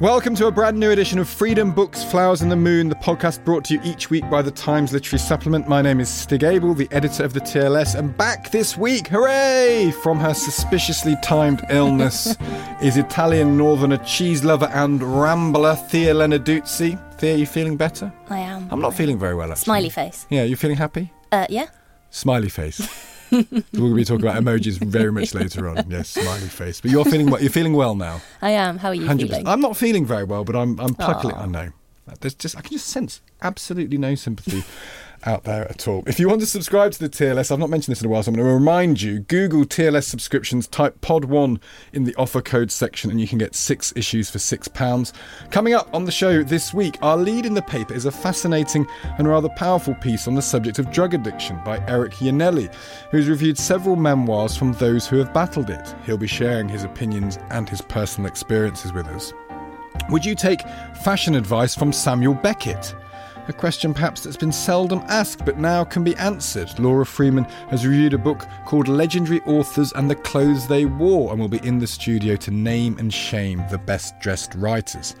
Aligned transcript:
Welcome 0.00 0.34
to 0.34 0.46
a 0.46 0.50
brand 0.50 0.78
new 0.78 0.90
edition 0.90 1.18
of 1.18 1.26
Freedom 1.26 1.72
Books, 1.72 2.04
Flowers 2.04 2.42
and 2.42 2.52
the 2.52 2.56
Moon, 2.56 2.90
the 2.90 2.96
podcast 2.96 3.42
brought 3.46 3.64
to 3.64 3.74
you 3.74 3.80
each 3.82 4.10
week 4.10 4.28
by 4.28 4.42
the 4.42 4.50
Times 4.50 4.92
Literary 4.92 5.18
Supplement. 5.18 5.68
My 5.70 5.80
name 5.80 6.00
is 6.00 6.10
Stig 6.10 6.44
Abell, 6.44 6.74
the 6.74 6.86
editor 6.90 7.24
of 7.24 7.32
the 7.32 7.40
TLS, 7.40 7.98
and 7.98 8.14
back 8.14 8.50
this 8.50 8.76
week, 8.76 9.08
hooray! 9.08 9.90
From 10.02 10.20
her 10.20 10.34
suspiciously 10.34 11.16
timed 11.22 11.64
illness 11.70 12.36
is 12.82 12.98
Italian 12.98 13.56
northerner, 13.56 13.96
cheese 14.04 14.44
lover, 14.44 14.68
and 14.74 15.02
rambler 15.02 15.76
Thea 15.76 16.12
Lenarduzzi. 16.12 16.98
Thea, 17.14 17.34
you 17.38 17.46
feeling 17.46 17.78
better? 17.78 18.12
I 18.28 18.40
am. 18.40 18.68
I'm 18.70 18.82
not 18.82 18.92
feeling 18.92 19.18
very 19.18 19.34
well, 19.34 19.50
actually. 19.50 19.64
Smiley 19.64 19.88
face. 19.88 20.26
Yeah, 20.28 20.42
you 20.42 20.56
feeling 20.56 20.76
happy? 20.76 21.10
Uh, 21.32 21.46
yeah. 21.48 21.68
Smiley 22.10 22.50
face. 22.50 22.86
We're 23.30 23.42
going 23.42 23.90
to 23.90 23.94
be 23.94 24.04
talking 24.04 24.26
about 24.26 24.42
emojis 24.42 24.78
very 24.78 25.12
much 25.12 25.34
later 25.34 25.68
on. 25.68 25.84
Yes, 25.88 26.10
smiley 26.10 26.48
face. 26.48 26.80
But 26.80 26.90
you're 26.90 27.04
feeling 27.04 27.30
well. 27.30 27.40
You're 27.40 27.50
feeling 27.50 27.74
well 27.74 27.94
now. 27.94 28.20
I 28.42 28.50
am. 28.50 28.78
How 28.78 28.88
are 28.88 28.94
you 28.94 29.02
100. 29.02 29.28
feeling? 29.28 29.46
I'm 29.46 29.60
not 29.60 29.76
feeling 29.76 30.06
very 30.06 30.24
well, 30.24 30.44
but 30.44 30.56
I'm 30.56 30.78
I'm 30.80 30.94
pluckily. 30.94 31.36
I 31.36 31.46
know. 31.46 31.70
There's 32.20 32.34
just 32.34 32.56
I 32.56 32.60
can 32.60 32.72
just 32.72 32.86
sense 32.86 33.20
absolutely 33.42 33.98
no 33.98 34.14
sympathy 34.14 34.64
out 35.24 35.44
there 35.44 35.68
at 35.68 35.88
all. 35.88 36.02
If 36.06 36.20
you 36.20 36.28
want 36.28 36.40
to 36.40 36.46
subscribe 36.46 36.92
to 36.92 36.98
the 36.98 37.08
TLS, 37.08 37.50
I've 37.50 37.58
not 37.58 37.70
mentioned 37.70 37.92
this 37.92 38.00
in 38.00 38.06
a 38.06 38.10
while, 38.10 38.22
so 38.22 38.30
I'm 38.30 38.34
going 38.34 38.46
to 38.46 38.52
remind 38.52 39.00
you. 39.00 39.20
Google 39.20 39.64
TLS 39.64 40.04
subscriptions, 40.04 40.68
type 40.68 41.00
Pod 41.00 41.24
One 41.24 41.60
in 41.92 42.04
the 42.04 42.14
offer 42.16 42.42
code 42.42 42.70
section, 42.70 43.10
and 43.10 43.20
you 43.20 43.26
can 43.26 43.38
get 43.38 43.54
six 43.54 43.92
issues 43.96 44.30
for 44.30 44.38
six 44.38 44.68
pounds. 44.68 45.12
Coming 45.50 45.74
up 45.74 45.92
on 45.94 46.04
the 46.04 46.12
show 46.12 46.42
this 46.42 46.74
week, 46.74 46.98
our 47.02 47.16
lead 47.16 47.46
in 47.46 47.54
the 47.54 47.62
paper 47.62 47.94
is 47.94 48.04
a 48.04 48.12
fascinating 48.12 48.86
and 49.18 49.28
rather 49.28 49.48
powerful 49.50 49.94
piece 49.94 50.28
on 50.28 50.34
the 50.34 50.42
subject 50.42 50.78
of 50.78 50.90
drug 50.90 51.14
addiction 51.14 51.60
by 51.64 51.78
Eric 51.86 52.12
Iannelli, 52.14 52.72
who's 53.10 53.28
reviewed 53.28 53.58
several 53.58 53.96
memoirs 53.96 54.56
from 54.56 54.72
those 54.74 55.06
who 55.06 55.18
have 55.18 55.32
battled 55.32 55.70
it. 55.70 55.94
He'll 56.04 56.16
be 56.16 56.26
sharing 56.26 56.68
his 56.68 56.84
opinions 56.84 57.38
and 57.50 57.68
his 57.68 57.80
personal 57.80 58.28
experiences 58.28 58.92
with 58.92 59.06
us. 59.08 59.32
Would 60.10 60.24
you 60.24 60.34
take 60.34 60.62
fashion 61.02 61.34
advice 61.34 61.74
from 61.74 61.92
Samuel 61.92 62.34
Beckett? 62.34 62.94
A 63.48 63.52
question 63.52 63.94
perhaps 63.94 64.22
that's 64.22 64.36
been 64.36 64.50
seldom 64.50 65.04
asked 65.06 65.44
but 65.44 65.56
now 65.56 65.84
can 65.84 66.02
be 66.02 66.16
answered. 66.16 66.76
Laura 66.80 67.06
Freeman 67.06 67.44
has 67.70 67.86
reviewed 67.86 68.12
a 68.12 68.18
book 68.18 68.44
called 68.64 68.88
Legendary 68.88 69.40
Authors 69.42 69.92
and 69.92 70.10
the 70.10 70.16
Clothes 70.16 70.66
They 70.66 70.84
Wore 70.84 71.30
and 71.30 71.40
will 71.40 71.48
be 71.48 71.64
in 71.64 71.78
the 71.78 71.86
studio 71.86 72.34
to 72.36 72.50
name 72.50 72.98
and 72.98 73.14
shame 73.14 73.62
the 73.70 73.78
best 73.78 74.18
dressed 74.18 74.54
writers. 74.56 75.14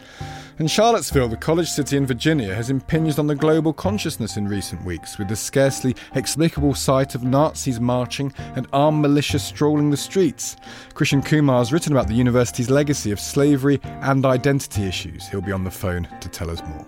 And 0.58 0.70
Charlottesville, 0.70 1.28
the 1.28 1.36
college 1.36 1.68
city 1.68 1.98
in 1.98 2.06
Virginia, 2.06 2.54
has 2.54 2.70
impinged 2.70 3.18
on 3.18 3.26
the 3.26 3.34
global 3.34 3.74
consciousness 3.74 4.38
in 4.38 4.48
recent 4.48 4.82
weeks 4.84 5.18
with 5.18 5.28
the 5.28 5.36
scarcely 5.36 5.94
explicable 6.14 6.74
sight 6.74 7.14
of 7.14 7.22
Nazis 7.22 7.78
marching 7.78 8.32
and 8.56 8.66
armed 8.72 9.02
militia 9.02 9.38
strolling 9.38 9.90
the 9.90 9.96
streets. 9.98 10.56
Christian 10.94 11.22
Kumar 11.22 11.58
has 11.58 11.74
written 11.74 11.92
about 11.92 12.08
the 12.08 12.14
university's 12.14 12.70
legacy 12.70 13.10
of 13.10 13.20
slavery 13.20 13.78
and 13.84 14.24
identity 14.24 14.84
issues. 14.84 15.28
He'll 15.28 15.42
be 15.42 15.52
on 15.52 15.64
the 15.64 15.70
phone 15.70 16.08
to 16.20 16.28
tell 16.28 16.50
us 16.50 16.62
more. 16.62 16.86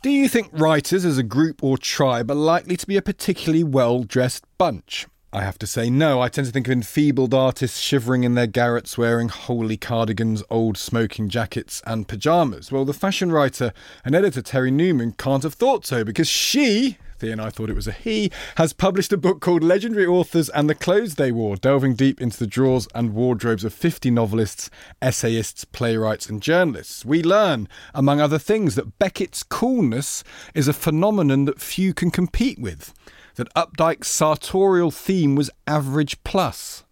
Do 0.00 0.10
you 0.10 0.28
think 0.28 0.50
writers 0.52 1.04
as 1.04 1.18
a 1.18 1.24
group 1.24 1.64
or 1.64 1.76
tribe 1.76 2.30
are 2.30 2.34
likely 2.36 2.76
to 2.76 2.86
be 2.86 2.96
a 2.96 3.02
particularly 3.02 3.64
well 3.64 4.04
dressed 4.04 4.44
bunch? 4.56 5.08
I 5.32 5.42
have 5.42 5.58
to 5.58 5.66
say 5.66 5.90
no. 5.90 6.20
I 6.20 6.28
tend 6.28 6.46
to 6.46 6.52
think 6.52 6.68
of 6.68 6.72
enfeebled 6.72 7.34
artists 7.34 7.80
shivering 7.80 8.22
in 8.22 8.34
their 8.34 8.46
garrets 8.46 8.96
wearing 8.96 9.28
holy 9.28 9.76
cardigans, 9.76 10.44
old 10.50 10.78
smoking 10.78 11.28
jackets, 11.28 11.82
and 11.84 12.06
pyjamas. 12.06 12.70
Well, 12.70 12.84
the 12.84 12.92
fashion 12.92 13.32
writer 13.32 13.72
and 14.04 14.14
editor 14.14 14.40
Terry 14.40 14.70
Newman 14.70 15.12
can't 15.18 15.42
have 15.42 15.54
thought 15.54 15.84
so 15.84 16.04
because 16.04 16.28
she, 16.28 16.96
Thea 17.18 17.32
and 17.32 17.40
I 17.40 17.50
thought 17.50 17.70
it 17.70 17.76
was 17.76 17.88
a 17.88 17.92
he, 17.92 18.30
has 18.56 18.72
published 18.72 19.12
a 19.12 19.16
book 19.16 19.40
called 19.40 19.64
Legendary 19.64 20.06
Authors 20.06 20.48
and 20.50 20.70
the 20.70 20.74
Clothes 20.74 21.16
They 21.16 21.32
Wore, 21.32 21.56
delving 21.56 21.94
deep 21.94 22.20
into 22.20 22.38
the 22.38 22.46
drawers 22.46 22.86
and 22.94 23.12
wardrobes 23.12 23.64
of 23.64 23.74
50 23.74 24.10
novelists, 24.10 24.70
essayists, 25.02 25.64
playwrights, 25.64 26.28
and 26.28 26.40
journalists. 26.40 27.04
We 27.04 27.22
learn, 27.22 27.68
among 27.92 28.20
other 28.20 28.38
things, 28.38 28.76
that 28.76 28.98
Beckett's 28.98 29.42
coolness 29.42 30.22
is 30.54 30.68
a 30.68 30.72
phenomenon 30.72 31.44
that 31.46 31.60
few 31.60 31.92
can 31.92 32.10
compete 32.10 32.60
with, 32.60 32.94
that 33.34 33.52
Updike's 33.54 34.08
sartorial 34.08 34.92
theme 34.92 35.34
was 35.34 35.50
average 35.66 36.22
plus 36.22 36.84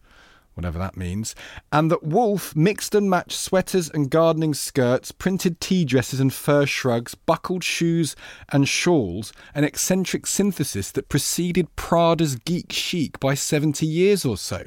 whatever 0.56 0.78
that 0.78 0.97
means, 0.97 1.34
and 1.71 1.91
that 1.91 2.03
Woolf 2.03 2.56
mixed 2.56 2.94
and 2.94 3.11
matched 3.11 3.39
sweaters 3.39 3.91
and 3.91 4.11
gardening 4.11 4.55
skirts, 4.55 5.12
printed 5.12 5.61
tea 5.61 5.84
dresses 5.84 6.19
and 6.19 6.33
fur 6.33 6.65
shrugs, 6.65 7.15
buckled 7.15 7.62
shoes 7.62 8.17
and 8.49 8.66
shawls, 8.66 9.34
an 9.55 9.65
eccentric 9.65 10.27
synthesis 10.27 10.91
that 10.93 11.11
preceded 11.11 11.75
Prada's 11.77 12.37
geek 12.37 12.72
chic 12.72 13.21
by 13.21 13.34
70 13.34 13.84
years 13.87 14.25
or 14.25 14.39
so. 14.39 14.65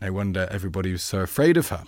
No 0.00 0.12
wonder 0.12 0.46
everybody 0.50 0.92
was 0.92 1.02
so 1.02 1.20
afraid 1.20 1.56
of 1.56 1.68
her. 1.68 1.84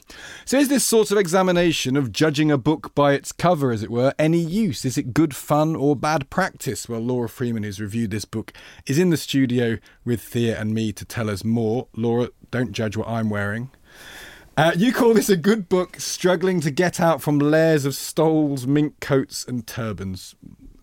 So, 0.47 0.59
is 0.59 0.69
this 0.69 0.85
sort 0.85 1.11
of 1.11 1.19
examination 1.19 1.95
of 1.95 2.11
judging 2.11 2.51
a 2.51 2.57
book 2.57 2.95
by 2.95 3.13
its 3.13 3.33
cover, 3.33 3.71
as 3.71 3.83
it 3.83 3.91
were, 3.91 4.15
any 4.19 4.39
use? 4.39 4.87
Is 4.87 4.97
it 4.97 5.13
good 5.13 5.37
fun 5.37 5.77
or 5.77 5.95
bad 5.95 6.31
practice? 6.31 6.89
Well, 6.89 7.01
Laura 7.01 7.29
Freeman, 7.29 7.65
who's 7.65 7.81
reviewed 7.81 8.11
this 8.11 8.25
book, 8.25 8.55
is 8.87 8.99
in 8.99 9.11
the 9.11 9.19
studio 9.19 9.77
with 10.07 10.23
Thea 10.23 10.59
and 10.59 10.73
me 10.73 10.91
to 10.93 11.05
tell 11.05 11.29
us 11.29 11.45
more. 11.45 11.89
Laura, 11.95 12.31
don't 12.51 12.73
judge 12.73 12.97
what 12.97 13.09
I'm 13.09 13.29
wearing. 13.29 13.71
Uh, 14.57 14.73
you 14.75 14.93
call 14.93 15.13
this 15.13 15.29
a 15.29 15.37
good 15.37 15.69
book, 15.69 16.01
struggling 16.01 16.61
to 16.61 16.71
get 16.71 16.99
out 16.99 17.21
from 17.21 17.39
layers 17.39 17.85
of 17.85 17.95
stoles, 17.95 18.67
mink 18.67 18.99
coats, 19.01 19.45
and 19.47 19.67
turbans. 19.67 20.35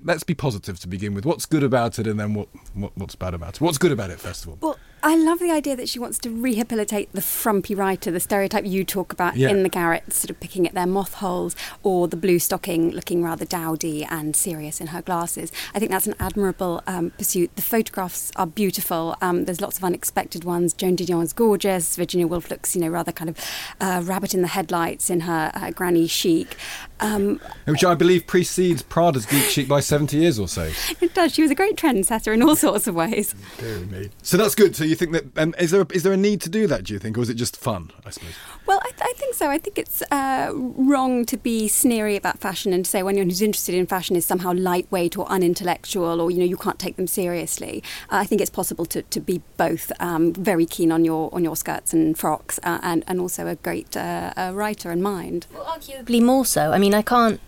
Let's 0.02 0.24
be 0.24 0.36
positive 0.36 0.80
to 0.80 0.88
begin 0.88 1.16
with. 1.16 1.26
What's 1.26 1.48
good 1.48 1.64
about 1.64 1.98
it, 1.98 2.06
and 2.06 2.20
then 2.20 2.36
what, 2.36 2.50
what 2.76 2.96
what's 2.96 3.16
bad 3.16 3.34
about 3.34 3.56
it? 3.56 3.62
What's 3.62 3.80
good 3.80 3.92
about 3.92 4.12
it, 4.12 4.20
first 4.20 4.44
of 4.44 4.50
all? 4.50 4.58
Well, 4.62 4.80
I 5.07 5.16
love 5.16 5.38
the 5.38 5.52
idea 5.52 5.75
that 5.75 5.88
she 5.88 6.00
wants 6.00 6.18
to 6.19 6.31
rehabilitate 6.31 7.12
the 7.13 7.22
frumpy 7.22 7.75
writer, 7.75 8.10
the 8.10 8.19
stereotype 8.19 8.66
you 8.66 8.84
talk 8.84 9.13
about 9.13 9.38
Yeah. 9.38 9.50
in 9.52 9.62
the 9.62 9.69
garret, 9.69 10.12
sort 10.12 10.31
of 10.31 10.40
picking 10.40 10.66
at 10.68 10.74
their 10.74 10.88
moth 10.88 11.13
holes, 11.16 11.56
or 11.84 12.07
the 12.07 12.16
blue 12.18 12.40
stocking 12.40 12.90
looking 12.90 13.24
rather 13.24 13.46
dowdy 13.46 14.04
and 14.04 14.36
serious 14.36 14.81
in 14.81 14.88
her 14.88 15.04
glasses. 15.04 15.52
I 15.75 15.80
think 15.80 15.92
that's 15.92 16.07
an 16.07 16.16
admirable 16.19 16.81
um, 16.88 17.12
pursuit. 17.12 17.56
The 17.56 17.62
photographs 17.62 18.31
are 18.36 18.48
beautiful. 18.48 19.16
Um, 19.22 19.46
there's 19.46 19.62
lots 19.62 19.78
of 19.78 19.84
unexpected 19.84 20.44
ones. 20.44 20.74
Joan 20.74 20.98
Didion 20.98 21.22
is 21.22 21.34
gorgeous. 21.34 21.96
Virginia 21.96 22.25
Woolf 22.25 22.50
looks, 22.50 22.75
you 22.75 22.81
know, 22.81 22.90
rather 22.90 23.12
kind 23.12 23.30
of 23.30 23.38
uh, 23.80 24.01
rabbit 24.04 24.34
in 24.34 24.42
the 24.42 24.48
headlights 24.48 25.12
in 25.12 25.19
her 25.22 25.51
uh, 25.54 25.69
granny 25.69 26.08
chic. 26.08 26.58
Um, 27.00 27.40
Which 27.66 27.84
I 27.84 27.94
believe 27.96 28.26
precedes 28.26 28.82
Prada's 28.82 29.26
Geek 29.26 29.44
Chic 29.44 29.68
by 29.68 29.80
70 29.82 30.18
years 30.18 30.40
or 30.40 30.48
so. 30.48 30.72
it 31.02 31.14
does. 31.14 31.34
She 31.34 31.42
was 31.42 31.52
a 31.52 31.56
great 31.56 31.76
trendsetter 31.76 32.34
in 32.34 32.42
all 32.42 32.56
sorts 32.56 32.88
of 32.88 32.96
ways. 32.96 33.36
So 34.22 34.38
that's 34.38 34.56
good. 34.56 34.76
So 34.76 34.84
you 34.84 34.96
think 34.96 35.12
that 35.12 35.38
um, 35.38 35.54
is 35.60 35.72
there 35.72 35.86
is 35.92 36.04
there 36.04 36.14
a 36.14 36.18
need 36.18 36.42
to 36.42 36.50
do 36.50 36.68
that? 36.68 36.86
Do 36.86 36.94
you 36.94 37.00
think, 37.00 37.18
or 37.18 37.22
is 37.22 37.30
it 37.30 37.36
just 37.36 37.58
fun? 37.58 37.92
I 38.06 38.10
suppose. 38.10 38.34
Well, 38.66 38.80
I, 38.84 38.90
th- 38.90 39.02
I 39.02 39.14
think 39.18 39.36
so. 39.36 39.50
I 39.50 39.58
think 39.58 39.78
it's 39.78 40.02
uh, 40.12 40.52
wrong 40.54 41.26
to 41.26 41.38
be 41.38 41.68
sneery 41.68 42.16
about 42.16 42.40
fashion 42.40 42.74
and 42.74 42.84
to 42.84 42.90
say 42.90 43.00
anyone 43.00 43.30
who's 43.30 43.42
interested 43.42 43.76
in 43.76 43.86
fashion 43.86 44.16
is 44.16 44.26
somehow 44.26 44.54
lightweight 44.54 45.18
or 45.18 45.28
unintellectual 45.28 46.20
or 46.20 46.32
you 46.32 46.40
know 46.40 46.46
you 46.46 46.58
can't 46.58 46.80
take 46.80 46.96
them 46.96 47.08
seriously. 47.08 47.84
Uh, 48.12 48.18
I 48.18 48.26
think 48.26 48.42
it's 48.42 48.50
possible 48.50 48.86
to, 48.88 49.02
to 49.04 49.20
be 49.20 49.42
both 49.58 49.92
um, 50.00 50.34
very 50.34 50.66
keen 50.66 50.92
on 50.92 51.06
your 51.06 51.34
on 51.34 51.44
your 51.44 51.56
skirts 51.56 51.94
and 51.94 52.18
frocks 52.18 52.60
uh, 52.64 52.80
and 52.82 53.04
and 53.08 53.20
also 53.20 53.48
a 53.48 53.56
great 53.56 53.96
uh, 53.96 54.34
uh, 54.38 54.52
writer 54.56 54.92
in 54.92 55.02
mind. 55.02 55.46
Arguably 55.75 56.22
more 56.22 56.45
so. 56.45 56.72
I 56.72 56.77
mean, 56.77 56.94
I 56.94 57.01
can't, 57.01 57.39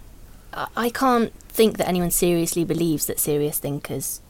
I 0.54 0.68
I 0.76 0.90
can't 0.90 1.34
think 1.50 1.78
that 1.78 1.88
anyone 1.88 2.12
seriously 2.12 2.64
believes 2.64 3.06
that 3.08 3.20
serious 3.20 3.58
thinkers 3.60 4.22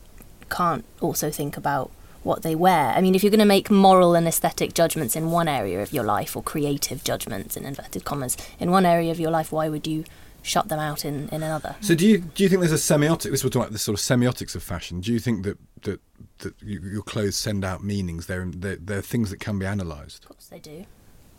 can't 0.49 0.85
also 1.01 1.29
think 1.29 1.57
about 1.57 1.91
what 2.23 2.41
they 2.41 2.55
wear. 2.55 2.93
I 2.97 3.01
mean, 3.01 3.15
if 3.15 3.23
you're 3.23 3.31
going 3.31 3.39
to 3.39 3.45
make 3.45 3.71
moral 3.71 4.15
and 4.15 4.27
aesthetic 4.27 4.73
judgments 4.73 5.15
in 5.15 5.31
one 5.31 5.47
area 5.47 5.81
of 5.81 5.93
your 5.93 6.03
life, 6.03 6.35
or 6.35 6.43
creative 6.43 7.03
judgments 7.03 7.57
in 7.57 7.65
inverted 7.65 8.03
commas 8.05 8.37
in 8.59 8.69
one 8.71 8.85
area 8.85 9.11
of 9.11 9.19
your 9.19 9.31
life, 9.31 9.51
why 9.51 9.69
would 9.69 9.87
you 9.87 10.03
shut 10.41 10.69
them 10.69 10.79
out 10.79 11.03
in, 11.03 11.27
in 11.29 11.43
another? 11.43 11.75
So 11.81 11.95
do 11.95 12.05
you 12.05 12.19
do 12.19 12.43
you 12.43 12.49
think 12.49 12.61
there's 12.61 12.71
a 12.71 12.75
semiotic? 12.75 13.31
This 13.31 13.43
we're 13.43 13.49
talking 13.49 13.61
about 13.63 13.71
the 13.71 13.79
sort 13.79 13.99
of 13.99 14.03
semiotics 14.03 14.55
of 14.55 14.63
fashion. 14.63 15.01
Do 15.01 15.11
you 15.11 15.19
think 15.19 15.43
that 15.43 15.57
that 15.83 15.99
that 16.39 16.53
your 16.61 17.03
clothes 17.03 17.35
send 17.35 17.65
out 17.65 17.83
meanings? 17.83 18.27
They're, 18.27 18.45
they're 18.45 18.77
they're 18.77 19.01
things 19.01 19.29
that 19.31 19.39
can 19.39 19.57
be 19.59 19.65
analysed. 19.65 20.23
Of 20.25 20.29
course 20.29 20.47
they 20.47 20.59
do. 20.59 20.85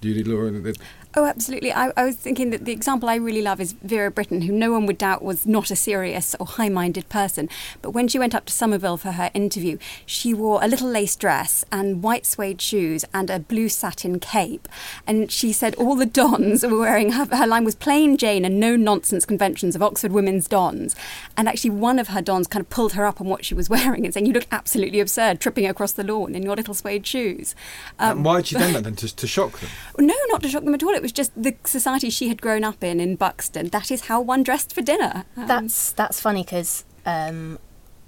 Do 0.01 0.09
you, 0.09 0.25
Laura? 0.25 0.51
that- 0.51 0.79
Oh, 1.15 1.25
absolutely. 1.25 1.73
I, 1.73 1.91
I 1.97 2.05
was 2.05 2.17
thinking 2.17 2.51
that 2.51 2.67
the 2.67 2.71
example 2.71 3.09
I 3.09 3.15
really 3.15 3.41
love 3.41 3.61
is 3.63 3.73
Vera 3.73 4.11
Brittain, 4.11 4.45
who 4.45 4.53
no 4.53 4.71
one 4.71 4.85
would 4.87 4.99
doubt 4.99 5.23
was 5.23 5.47
not 5.47 5.71
a 5.71 5.75
serious 5.75 6.37
or 6.39 6.45
high 6.47 6.69
minded 6.69 7.09
person. 7.09 7.49
But 7.81 7.91
when 7.91 8.09
she 8.09 8.19
went 8.19 8.35
up 8.35 8.45
to 8.45 8.53
Somerville 8.53 8.99
for 8.99 9.13
her 9.13 9.31
interview, 9.33 9.79
she 10.05 10.35
wore 10.35 10.63
a 10.63 10.69
little 10.69 10.89
lace 10.89 11.17
dress 11.17 11.65
and 11.73 12.03
white 12.03 12.27
suede 12.27 12.61
shoes 12.61 13.07
and 13.15 13.31
a 13.31 13.41
blue 13.41 13.71
satin 13.71 14.21
cape. 14.21 14.69
And 15.07 15.33
she 15.33 15.51
said 15.51 15.75
all 15.77 15.97
the 15.97 16.07
dons 16.07 16.63
were 16.65 16.79
wearing, 16.79 17.13
her, 17.13 17.25
her 17.35 17.47
line 17.47 17.65
was 17.65 17.75
plain 17.75 18.19
Jane 18.19 18.45
and 18.45 18.61
no 18.61 18.77
nonsense 18.77 19.25
conventions 19.25 19.75
of 19.75 19.83
Oxford 19.83 20.13
women's 20.13 20.47
dons. 20.47 20.95
And 21.39 21.49
actually, 21.49 21.71
one 21.71 21.99
of 21.99 22.09
her 22.09 22.21
dons 22.21 22.47
kind 22.47 22.61
of 22.61 22.69
pulled 22.69 22.93
her 22.93 23.07
up 23.07 23.19
on 23.21 23.27
what 23.29 23.47
she 23.47 23.55
was 23.55 23.71
wearing 23.71 24.05
and 24.05 24.13
saying, 24.13 24.27
You 24.27 24.35
look 24.35 24.47
absolutely 24.53 25.01
absurd 25.01 25.41
tripping 25.41 25.67
across 25.67 25.93
the 25.93 26.05
lawn 26.05 26.35
in 26.35 26.43
your 26.43 26.55
little 26.55 26.75
suede 26.75 27.07
shoes. 27.07 27.55
Um, 27.99 28.19
and 28.19 28.25
why 28.27 28.37
had 28.37 28.47
she 28.47 28.57
done 28.57 28.75
that 28.75 28.85
then 28.85 28.95
to, 28.97 29.17
to 29.17 29.27
shock 29.27 29.59
them? 29.59 29.71
No, 29.99 30.15
not 30.29 30.43
to 30.43 30.49
shock 30.49 30.65
them 30.65 30.75
at 30.75 30.83
all. 30.83 30.95
It 30.95 31.03
was 31.03 31.13
just 31.13 31.33
the 31.41 31.55
society 31.65 32.11
she 32.11 32.29
had 32.29 32.41
grown 32.41 32.65
up 32.65 32.83
in 32.85 33.01
in 33.01 33.17
Buxton. 33.17 33.69
That 33.69 33.91
is 33.91 34.03
how 34.03 34.21
one 34.21 34.43
dressed 34.43 34.75
for 34.75 34.83
dinner. 34.83 35.25
Um, 35.37 35.47
That's 35.47 35.93
that's 35.93 36.21
funny 36.21 36.43
because 36.45 36.85
um, 37.07 37.59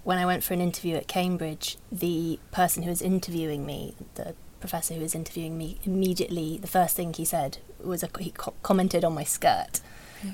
when 0.05 0.19
I 0.19 0.27
went 0.27 0.43
for 0.45 0.55
an 0.55 0.61
interview 0.61 0.97
at 0.97 1.09
Cambridge, 1.09 1.77
the 1.91 2.39
person 2.53 2.83
who 2.83 2.91
was 2.91 3.03
interviewing 3.03 3.67
me, 3.67 3.95
the 4.15 4.35
professor 4.61 4.95
who 4.95 5.01
was 5.01 5.15
interviewing 5.15 5.57
me, 5.59 5.79
immediately 5.85 6.59
the 6.59 6.67
first 6.69 6.97
thing 6.97 7.13
he 7.15 7.25
said 7.25 7.59
was 7.83 8.03
a, 8.03 8.09
he 8.19 8.31
co- 8.31 8.55
commented 8.63 9.05
on 9.05 9.15
my 9.15 9.25
skirt, 9.25 9.81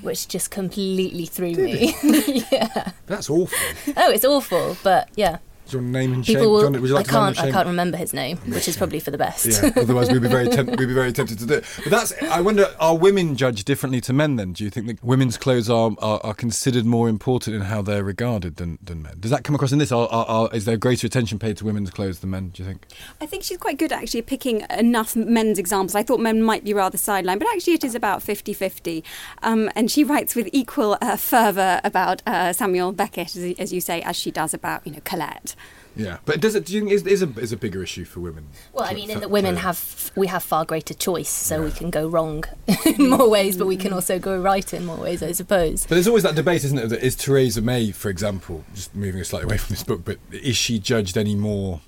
which 0.01 0.27
just 0.27 0.51
completely 0.51 1.25
threw 1.25 1.53
me. 1.53 1.95
yeah. 2.51 2.91
That's 3.05 3.29
awful. 3.29 3.57
Oh, 3.95 4.11
it's 4.11 4.25
awful, 4.25 4.77
but 4.83 5.09
yeah. 5.15 5.37
Is 5.67 5.73
your 5.73 5.81
name 5.81 6.13
and 6.13 6.25
shame? 6.25 6.37
People 6.37 6.53
will, 6.53 6.61
John, 6.61 6.73
would 6.73 6.87
you 6.87 6.95
like 6.95 7.07
I 7.07 7.11
to 7.11 7.13
name 7.13 7.27
and 7.27 7.35
can't. 7.35 7.47
I 7.47 7.51
can't 7.51 7.67
remember 7.67 7.97
his 7.97 8.13
name, 8.13 8.37
which 8.37 8.67
is 8.67 8.77
probably 8.77 8.99
for 8.99 9.11
the 9.11 9.17
best. 9.17 9.61
Yeah, 9.61 9.71
otherwise 9.75 10.09
we'd 10.11 10.21
be 10.21 10.29
very 10.29 10.47
temp- 10.47 10.69
we'd 10.69 10.87
be 10.87 10.93
very 10.93 11.11
tempted 11.11 11.39
to 11.39 11.45
do 11.45 11.53
it. 11.55 11.65
But 11.83 11.91
that's 11.91 12.13
I 12.23 12.41
wonder 12.41 12.73
are 12.79 12.97
women 12.97 13.35
judged 13.35 13.65
differently 13.65 14.01
to 14.01 14.13
men 14.13 14.37
then? 14.37 14.53
Do 14.53 14.63
you 14.63 14.69
think 14.69 14.87
that 14.87 15.03
women's 15.03 15.37
clothes 15.37 15.69
are, 15.69 15.91
are, 15.99 16.21
are 16.23 16.33
considered 16.33 16.85
more 16.85 17.09
important 17.09 17.55
in 17.55 17.63
how 17.63 17.81
they're 17.81 18.03
regarded 18.03 18.55
than, 18.55 18.79
than 18.81 19.01
men? 19.01 19.15
Does 19.19 19.31
that 19.31 19.43
come 19.43 19.55
across 19.55 19.71
in 19.71 19.79
this? 19.79 19.91
Are, 19.91 20.07
are, 20.07 20.25
are, 20.25 20.49
is 20.55 20.65
there 20.65 20.77
greater 20.77 21.05
attention 21.05 21.37
paid 21.37 21.57
to 21.57 21.65
women's 21.65 21.91
clothes 21.91 22.19
than 22.19 22.29
men? 22.29 22.49
Do 22.49 22.63
you 22.63 22.67
think? 22.69 22.85
I 23.19 23.25
think 23.25 23.43
she's 23.43 23.57
quite 23.57 23.77
good 23.77 23.91
actually 23.91 24.21
picking 24.21 24.65
enough 24.69 25.15
men's 25.15 25.59
examples. 25.59 25.95
I 25.95 26.03
thought 26.03 26.19
men 26.21 26.41
might 26.41 26.63
be 26.63 26.73
rather 26.73 26.97
sidelined, 26.97 27.39
but 27.39 27.47
actually 27.53 27.73
it 27.73 27.83
is 27.83 27.93
about 27.93 28.23
50 28.23 28.53
50. 28.53 29.03
Um, 29.43 29.69
and 29.75 29.91
she 29.91 30.03
writes 30.03 30.35
with 30.35 30.49
equal 30.53 30.97
uh, 31.01 31.17
fervour 31.17 31.81
about 31.83 32.23
uh, 32.25 32.53
Samuel 32.53 32.93
Beckett, 32.93 33.35
as, 33.35 33.55
as 33.59 33.73
you 33.73 33.81
say, 33.81 34.01
as 34.01 34.15
she 34.15 34.31
does 34.31 34.53
about, 34.53 34.85
you 34.85 34.93
know, 34.93 35.01
Colette. 35.03 35.55
Yeah, 35.97 36.17
but 36.25 36.39
does 36.39 36.53
it? 36.53 36.65
Do 36.65 36.73
you 36.73 36.81
think 36.81 36.91
is, 36.91 37.05
is 37.07 37.23
a 37.23 37.39
is 37.39 37.51
a 37.51 37.57
bigger 37.57 37.81
issue 37.81 38.05
for 38.05 38.19
women? 38.19 38.47
Well, 38.71 38.85
I 38.85 38.93
mean, 38.93 39.09
in 39.09 39.19
that 39.19 39.31
women 39.31 39.57
have 39.57 40.11
we 40.15 40.27
have 40.27 40.43
far 40.43 40.63
greater 40.63 40.93
choice, 40.93 41.29
so 41.29 41.63
we 41.63 41.71
can 41.71 41.89
go 41.89 42.07
wrong 42.07 42.43
in 42.85 43.09
more 43.09 43.27
ways, 43.27 43.57
but 43.57 43.65
we 43.65 43.77
can 43.77 43.93
also 43.93 44.19
go 44.19 44.39
right 44.39 44.71
in 44.73 44.85
more 44.85 44.97
ways, 44.97 45.23
I 45.23 45.31
suppose. 45.31 45.83
But 45.83 45.95
there's 45.95 46.07
always 46.07 46.23
that 46.23 46.35
debate, 46.35 46.63
isn't 46.63 46.77
it? 46.77 46.89
That 46.89 47.03
is 47.03 47.15
Theresa 47.15 47.61
May, 47.61 47.91
for 47.91 48.09
example, 48.09 48.63
just 48.75 48.95
moving 48.95 49.23
slightly 49.23 49.45
away 49.45 49.57
from 49.57 49.73
this 49.73 49.83
book, 49.83 50.05
but 50.05 50.19
is 50.31 50.55
she 50.55 50.77
judged 50.77 51.17
any 51.17 51.35
more 51.35 51.81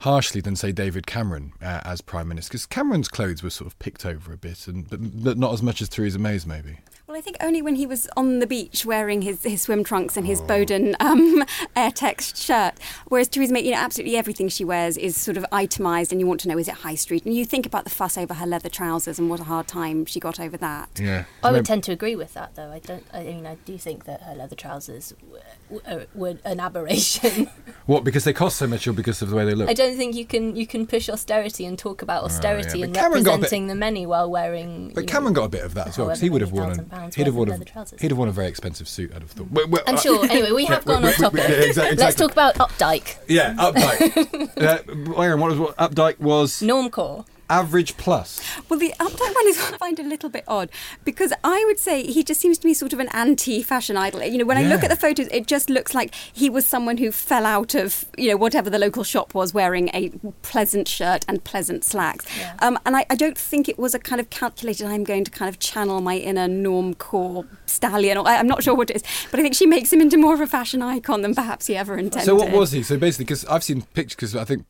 harshly 0.00 0.42
than, 0.42 0.54
say, 0.54 0.70
David 0.72 1.06
Cameron 1.06 1.52
uh, 1.62 1.80
as 1.84 2.02
prime 2.02 2.28
minister? 2.28 2.50
Because 2.50 2.66
Cameron's 2.66 3.08
clothes 3.08 3.42
were 3.42 3.50
sort 3.50 3.66
of 3.66 3.78
picked 3.78 4.04
over 4.04 4.32
a 4.32 4.36
bit, 4.36 4.66
and 4.68 4.88
but, 4.88 5.24
but 5.24 5.38
not 5.38 5.54
as 5.54 5.62
much 5.62 5.80
as 5.80 5.88
Theresa 5.88 6.18
May's, 6.18 6.46
maybe. 6.46 6.78
Well, 7.16 7.22
I 7.22 7.24
think 7.24 7.38
only 7.40 7.62
when 7.62 7.76
he 7.76 7.86
was 7.86 8.06
on 8.14 8.40
the 8.40 8.46
beach 8.46 8.84
wearing 8.84 9.22
his, 9.22 9.42
his 9.42 9.62
swim 9.62 9.84
trunks 9.84 10.18
and 10.18 10.26
his 10.26 10.42
Boden 10.42 10.94
um, 11.00 11.44
Airtex 11.74 12.36
shirt. 12.36 12.74
Whereas 13.06 13.26
Theresa 13.28 13.54
May, 13.54 13.62
you 13.62 13.70
know, 13.70 13.78
absolutely 13.78 14.18
everything 14.18 14.50
she 14.50 14.66
wears 14.66 14.98
is 14.98 15.16
sort 15.16 15.38
of 15.38 15.46
itemised, 15.50 16.12
and 16.12 16.20
you 16.20 16.26
want 16.26 16.40
to 16.40 16.48
know 16.48 16.58
is 16.58 16.68
it 16.68 16.74
high 16.74 16.94
street? 16.94 17.24
And 17.24 17.34
you 17.34 17.46
think 17.46 17.64
about 17.64 17.84
the 17.84 17.90
fuss 17.90 18.18
over 18.18 18.34
her 18.34 18.46
leather 18.46 18.68
trousers 18.68 19.18
and 19.18 19.30
what 19.30 19.40
a 19.40 19.44
hard 19.44 19.66
time 19.66 20.04
she 20.04 20.20
got 20.20 20.38
over 20.38 20.58
that. 20.58 20.90
Yeah, 21.00 21.24
I 21.42 21.52
would 21.52 21.64
tend 21.64 21.84
to 21.84 21.92
agree 21.92 22.16
with 22.16 22.34
that, 22.34 22.54
though. 22.54 22.70
I 22.70 22.80
don't. 22.80 23.06
I 23.14 23.22
mean, 23.22 23.46
I 23.46 23.54
do 23.64 23.78
think 23.78 24.04
that 24.04 24.20
her 24.20 24.34
leather 24.34 24.54
trousers 24.54 25.14
were, 25.26 25.40
were, 25.70 26.06
were 26.14 26.38
an 26.44 26.60
aberration. 26.60 27.48
What? 27.86 28.02
Because 28.02 28.24
they 28.24 28.32
cost 28.32 28.56
so 28.56 28.66
much, 28.66 28.88
or 28.88 28.92
because 28.92 29.22
of 29.22 29.30
the 29.30 29.36
way 29.36 29.44
they 29.44 29.54
look? 29.54 29.68
I 29.68 29.72
don't 29.72 29.96
think 29.96 30.16
you 30.16 30.26
can 30.26 30.56
you 30.56 30.66
can 30.66 30.88
push 30.88 31.08
austerity 31.08 31.64
and 31.64 31.78
talk 31.78 32.02
about 32.02 32.24
austerity 32.24 32.78
Oh, 32.78 32.80
But 32.80 32.82
and 32.86 32.94
Cameron 32.94 33.22
got 33.22 33.34
a 33.34 33.36
bit- 33.36 33.42
representing 33.42 33.66
the 33.68 33.76
many 33.76 34.06
while 34.06 34.28
wearing. 34.28 34.90
But 34.92 35.02
you 35.02 35.06
Cameron 35.06 35.34
know, 35.34 35.42
got 35.42 35.44
a 35.44 35.50
bit 35.50 35.64
of 35.64 35.74
that 35.74 35.88
as 35.88 35.98
well, 35.98 36.08
because 36.08 36.20
he 36.20 36.28
would 36.28 36.40
have 36.40 36.52
many 36.52 36.66
worn. 36.66 37.05
Thousand 37.06 37.12
A, 37.12 37.14
pounds 37.14 37.16
he'd 37.16 37.26
have 37.26 37.34
worth 37.34 37.38
worn 37.38 37.48
of 37.48 37.54
a, 37.54 37.58
leather 37.58 37.64
trousers. 37.72 38.00
he'd 38.00 38.10
have 38.10 38.18
worn 38.18 38.28
a 38.28 38.32
very 38.32 38.48
expensive 38.48 38.88
suit. 38.88 39.12
I'd 39.14 39.22
have 39.22 39.30
thought. 39.30 39.50
Well, 39.50 39.68
well, 39.68 39.82
I'm 39.86 39.94
uh, 39.96 39.98
sure. 39.98 40.24
Anyway, 40.30 40.52
we 40.52 40.64
have 40.66 40.84
Yeah, 40.86 40.92
gone 40.94 41.02
we- 41.02 41.08
off 41.10 41.18
we- 41.18 41.24
we- 41.24 41.30
topic. 41.40 41.48
yeah, 41.48 41.64
exactly- 41.66 41.96
Let's 41.96 42.16
talk 42.16 42.32
about 42.32 42.54
Updike. 42.56 43.16
Yeah, 43.28 43.54
Updike. 43.54 45.14
uh, 45.16 45.20
Aaron, 45.22 45.40
what 45.40 45.50
was 45.50 45.58
what 45.58 45.76
Updike 45.76 46.18
was? 46.20 46.60
Normcore. 46.62 47.24
Average 47.48 47.96
plus. 47.96 48.40
Well, 48.68 48.78
the 48.78 48.92
Updike 48.98 49.34
one 49.34 49.46
is 49.46 49.58
I 49.58 49.76
find 49.76 49.98
a 50.00 50.02
little 50.02 50.28
bit 50.28 50.44
odd 50.48 50.68
because 51.04 51.32
I 51.44 51.64
would 51.66 51.78
say 51.78 52.02
he 52.04 52.24
just 52.24 52.40
seems 52.40 52.58
to 52.58 52.66
be 52.66 52.74
sort 52.74 52.92
of 52.92 52.98
an 52.98 53.08
anti-fashion 53.12 53.96
idol. 53.96 54.22
You 54.22 54.38
know, 54.38 54.44
when 54.44 54.56
I 54.56 54.64
look 54.64 54.82
at 54.82 54.90
the 54.90 54.96
photos, 54.96 55.28
it 55.28 55.46
just 55.46 55.70
looks 55.70 55.94
like 55.94 56.14
he 56.32 56.50
was 56.50 56.66
someone 56.66 56.96
who 56.96 57.12
fell 57.12 57.46
out 57.46 57.74
of 57.74 58.04
you 58.16 58.30
know 58.30 58.36
whatever 58.36 58.68
the 58.68 58.78
local 58.78 59.04
shop 59.04 59.34
was, 59.34 59.54
wearing 59.54 59.90
a 59.94 60.10
pleasant 60.42 60.88
shirt 60.88 61.24
and 61.28 61.44
pleasant 61.44 61.84
slacks. 61.84 62.26
Yeah. 62.36 62.54
Um, 62.60 62.78
and 62.84 62.96
I, 62.96 63.06
I 63.10 63.14
don't 63.14 63.38
think 63.38 63.68
it 63.68 63.78
was 63.78 63.94
a 63.94 63.98
kind 63.98 64.20
of 64.20 64.30
calculated. 64.30 64.86
I'm 64.86 65.04
going 65.04 65.24
to 65.24 65.30
kind 65.30 65.48
of 65.48 65.58
channel 65.58 66.00
my 66.00 66.16
inner 66.16 66.48
norm 66.48 66.94
core 66.94 67.46
stallion, 67.66 68.18
or 68.18 68.26
I, 68.26 68.36
I'm 68.36 68.48
not 68.48 68.62
sure 68.62 68.74
what 68.74 68.90
it 68.90 68.96
is, 68.96 69.02
but 69.30 69.38
I 69.38 69.42
think 69.42 69.54
she 69.54 69.66
makes 69.66 69.92
him 69.92 70.00
into 70.00 70.16
more 70.16 70.34
of 70.34 70.40
a 70.40 70.46
fashion 70.46 70.82
icon 70.82 71.22
than 71.22 71.34
perhaps 71.34 71.66
he 71.66 71.76
ever 71.76 71.96
intended. 71.96 72.26
So 72.26 72.34
what 72.34 72.50
was 72.50 72.72
he? 72.72 72.82
So 72.82 72.96
basically, 72.98 73.26
because 73.26 73.44
I've 73.46 73.62
seen 73.62 73.82
pictures, 73.94 74.16
because 74.16 74.36
I 74.36 74.44
think 74.44 74.64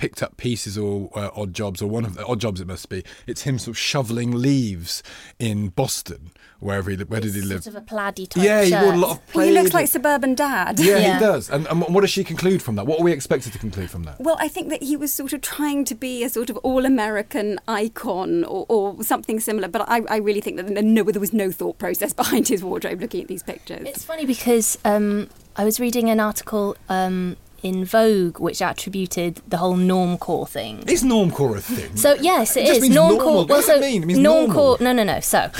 picked 0.00 0.22
up 0.22 0.38
pieces 0.38 0.78
or 0.78 1.10
uh, 1.14 1.28
odd 1.36 1.52
jobs 1.52 1.82
or 1.82 1.86
one 1.90 2.06
of 2.06 2.14
the 2.14 2.24
odd 2.24 2.40
jobs 2.40 2.58
it 2.58 2.66
must 2.66 2.88
be. 2.88 3.04
It's 3.26 3.42
him 3.42 3.58
sort 3.58 3.74
of 3.74 3.78
shoveling 3.78 4.30
leaves 4.32 5.02
in 5.38 5.68
Boston, 5.68 6.30
wherever 6.58 6.90
he 6.90 6.96
li- 6.96 7.04
where 7.04 7.20
did 7.20 7.34
he 7.34 7.42
live? 7.42 7.62
Sort 7.64 7.76
of 7.76 7.82
a 7.82 7.84
plaody 7.84 8.26
type. 8.26 8.42
Yeah, 8.42 8.62
he 8.62 8.70
shirt. 8.70 8.82
wore 8.82 8.94
a 8.94 8.96
lot 8.96 9.10
of. 9.18 9.34
Well, 9.34 9.44
he 9.46 9.52
looks 9.52 9.74
like 9.74 9.88
suburban 9.88 10.34
dad. 10.34 10.80
Yeah, 10.80 10.96
Yeah. 10.96 11.14
he 11.14 11.20
does. 11.20 11.50
And, 11.50 11.66
and 11.66 11.82
what 11.94 12.00
does 12.00 12.08
she 12.10 12.24
conclude 12.24 12.62
from 12.62 12.76
that? 12.76 12.86
What 12.86 12.98
are 13.00 13.02
we 13.02 13.12
expected 13.12 13.52
to 13.52 13.58
conclude 13.58 13.90
from 13.90 14.04
that? 14.04 14.18
Well, 14.20 14.36
I 14.40 14.48
think 14.48 14.70
that 14.70 14.82
he 14.82 14.96
was 14.96 15.12
sort 15.12 15.34
of 15.34 15.42
trying 15.42 15.84
to 15.84 15.94
be 15.94 16.24
a 16.24 16.30
sort 16.30 16.48
of 16.48 16.56
all-American 16.58 17.58
icon 17.68 18.44
or, 18.44 18.64
or 18.70 19.02
something 19.04 19.38
similar. 19.38 19.68
But 19.68 19.86
I, 19.86 20.00
I 20.08 20.16
really 20.16 20.40
think 20.40 20.56
that 20.56 20.66
there, 20.66 20.82
no, 20.82 21.04
there 21.04 21.20
was 21.20 21.34
no 21.34 21.50
thought 21.52 21.78
process 21.78 22.12
behind 22.22 22.48
his 22.48 22.64
wardrobe 22.64 23.02
looking 23.02 23.20
at 23.20 23.28
these 23.28 23.42
pictures. 23.42 23.86
It's 23.86 24.04
funny 24.04 24.24
because 24.24 24.78
um, 24.86 25.28
I 25.56 25.64
was 25.64 25.78
reading 25.78 26.08
an 26.08 26.20
article 26.20 26.74
um, 26.88 27.36
in 27.62 27.84
Vogue 27.84 28.38
which 28.38 28.62
attributed 28.62 29.40
the 29.48 29.58
whole 29.58 29.76
normcore 29.76 30.48
thing. 30.48 30.82
Is 30.86 31.02
normcore 31.02 31.56
a 31.56 31.60
thing? 31.60 31.96
So 31.96 32.14
yes, 32.14 32.56
it 32.56 32.66
just 32.66 32.82
is 32.82 32.88
normcore. 32.88 32.94
normal. 32.94 33.34
What 33.36 33.48
well, 33.48 33.58
does 33.58 33.66
so 33.66 33.76
it 33.76 33.80
mean? 33.80 34.02
It 34.02 34.06
means 34.06 34.18
normcore. 34.20 34.80
No, 34.80 34.92
no, 34.92 35.04
no. 35.04 35.20
So 35.20 35.50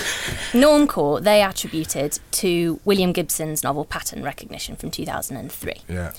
normcore 0.53 1.23
they 1.23 1.43
attributed 1.43 2.19
to 2.33 2.81
William 2.85 3.13
Gibson's 3.13 3.63
novel 3.63 3.85
Pattern 3.85 4.23
Recognition 4.23 4.77
from 4.77 4.91
2003. 4.91 5.75
yeah. 5.89 6.13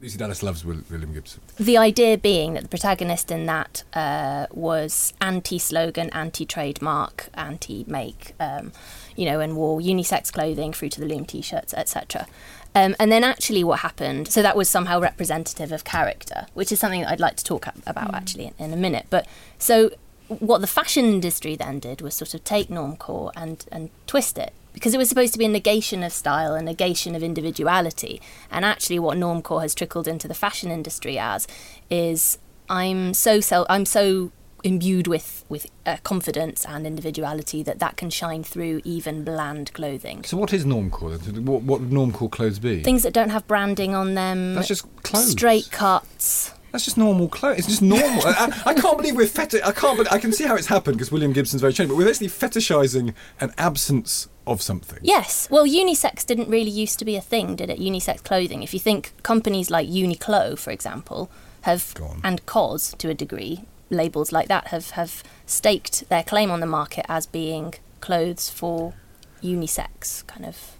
Lucy 0.00 0.18
Dallas 0.18 0.42
loves 0.42 0.66
William 0.66 1.14
Gibson. 1.14 1.40
The 1.56 1.78
idea 1.78 2.18
being 2.18 2.54
that 2.54 2.62
the 2.62 2.68
protagonist 2.68 3.30
in 3.30 3.46
that 3.46 3.84
uh, 3.94 4.46
was 4.50 5.14
anti-slogan, 5.22 6.10
anti-trademark, 6.10 7.30
anti-make, 7.32 8.34
um, 8.38 8.72
you 9.16 9.24
know, 9.24 9.40
and 9.40 9.56
wore 9.56 9.80
unisex 9.80 10.30
clothing 10.30 10.74
Fruit 10.74 10.98
of 10.98 11.00
the 11.00 11.08
Loom 11.08 11.24
t-shirts, 11.24 11.72
etc. 11.72 12.26
Um, 12.74 12.96
and 12.98 13.12
then 13.12 13.22
actually, 13.22 13.62
what 13.62 13.80
happened? 13.80 14.28
So 14.28 14.42
that 14.42 14.56
was 14.56 14.68
somehow 14.68 15.00
representative 15.00 15.70
of 15.70 15.84
character, 15.84 16.46
which 16.54 16.72
is 16.72 16.80
something 16.80 17.02
that 17.02 17.10
I'd 17.10 17.20
like 17.20 17.36
to 17.36 17.44
talk 17.44 17.68
ab- 17.68 17.82
about 17.86 18.14
actually 18.14 18.46
in, 18.46 18.54
in 18.58 18.72
a 18.72 18.76
minute. 18.76 19.06
But 19.10 19.26
so 19.58 19.90
what 20.28 20.60
the 20.60 20.66
fashion 20.66 21.04
industry 21.04 21.54
then 21.54 21.78
did 21.78 22.00
was 22.00 22.14
sort 22.14 22.34
of 22.34 22.42
take 22.44 22.68
normcore 22.68 23.30
and 23.36 23.64
and 23.70 23.90
twist 24.06 24.38
it 24.38 24.52
because 24.72 24.92
it 24.92 24.98
was 24.98 25.08
supposed 25.08 25.32
to 25.32 25.38
be 25.38 25.44
a 25.44 25.48
negation 25.48 26.02
of 26.02 26.12
style, 26.12 26.54
a 26.54 26.62
negation 26.62 27.14
of 27.14 27.22
individuality. 27.22 28.20
And 28.50 28.64
actually, 28.64 28.98
what 28.98 29.16
normcore 29.16 29.62
has 29.62 29.74
trickled 29.74 30.08
into 30.08 30.26
the 30.26 30.34
fashion 30.34 30.70
industry 30.70 31.16
as 31.16 31.46
is 31.90 32.38
I'm 32.68 33.14
so 33.14 33.40
self, 33.40 33.66
I'm 33.70 33.86
so 33.86 34.32
imbued 34.64 35.06
with 35.06 35.44
with 35.48 35.70
uh, 35.86 35.98
confidence 36.02 36.64
and 36.64 36.86
individuality 36.86 37.62
that 37.62 37.78
that 37.78 37.96
can 37.96 38.10
shine 38.10 38.42
through 38.42 38.80
even 38.84 39.22
bland 39.22 39.72
clothing. 39.74 40.24
So 40.24 40.36
what 40.36 40.52
is 40.52 40.64
normcore? 40.64 41.18
then? 41.18 41.44
What, 41.44 41.62
what 41.62 41.80
would 41.80 41.90
normcore 41.90 42.30
clothes 42.30 42.58
be? 42.58 42.82
Things 42.82 43.02
that 43.04 43.12
don't 43.12 43.28
have 43.28 43.46
branding 43.46 43.94
on 43.94 44.14
them. 44.14 44.54
That's 44.54 44.68
just 44.68 44.86
clothes. 45.02 45.30
Straight 45.30 45.70
cuts. 45.70 46.52
That's 46.72 46.86
just 46.86 46.98
normal 46.98 47.28
clothes. 47.28 47.58
It's 47.58 47.68
just 47.68 47.82
normal. 47.82 48.26
I, 48.26 48.62
I, 48.66 48.74
can't 48.74 48.96
believe 48.96 49.14
we're 49.14 49.28
feti- 49.28 49.62
I 49.64 49.70
can't. 49.70 49.96
But 49.96 50.10
I 50.10 50.18
can 50.18 50.32
see 50.32 50.42
how 50.42 50.56
it's 50.56 50.66
happened 50.66 50.96
because 50.96 51.12
William 51.12 51.32
Gibson's 51.32 51.60
very 51.60 51.72
changed. 51.72 51.90
But 51.90 51.96
we're 51.96 52.06
basically 52.06 52.26
fetishizing 52.26 53.14
an 53.40 53.52
absence 53.58 54.26
of 54.44 54.60
something. 54.60 54.98
Yes. 55.00 55.46
Well, 55.52 55.66
unisex 55.66 56.26
didn't 56.26 56.48
really 56.48 56.72
used 56.72 56.98
to 56.98 57.04
be 57.04 57.14
a 57.14 57.20
thing, 57.20 57.54
did 57.54 57.70
it? 57.70 57.78
Unisex 57.78 58.24
clothing. 58.24 58.64
If 58.64 58.74
you 58.74 58.80
think 58.80 59.12
companies 59.22 59.70
like 59.70 59.88
Uniqlo, 59.88 60.58
for 60.58 60.72
example, 60.72 61.30
have 61.60 61.94
and 62.24 62.44
COS 62.44 62.92
to 62.94 63.08
a 63.08 63.14
degree, 63.14 63.62
labels 63.94 64.32
like 64.32 64.48
that 64.48 64.68
have 64.68 64.90
have 64.90 65.22
staked 65.46 66.08
their 66.08 66.22
claim 66.22 66.50
on 66.50 66.60
the 66.60 66.66
market 66.66 67.04
as 67.08 67.26
being 67.26 67.74
clothes 68.00 68.50
for 68.50 68.94
unisex 69.42 70.26
kind 70.26 70.44
of. 70.46 70.72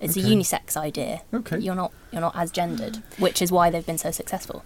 It's 0.00 0.16
Okay. 0.16 0.26
a 0.26 0.30
unisex 0.36 0.76
idea. 0.76 1.22
Okay. 1.32 1.58
You're 1.58 1.74
not 1.74 1.92
you're 2.12 2.20
not 2.20 2.36
as 2.36 2.50
gendered, 2.50 2.98
which 3.18 3.40
is 3.42 3.50
why 3.50 3.70
they've 3.70 3.86
been 3.86 3.98
so 3.98 4.10
successful. 4.10 4.62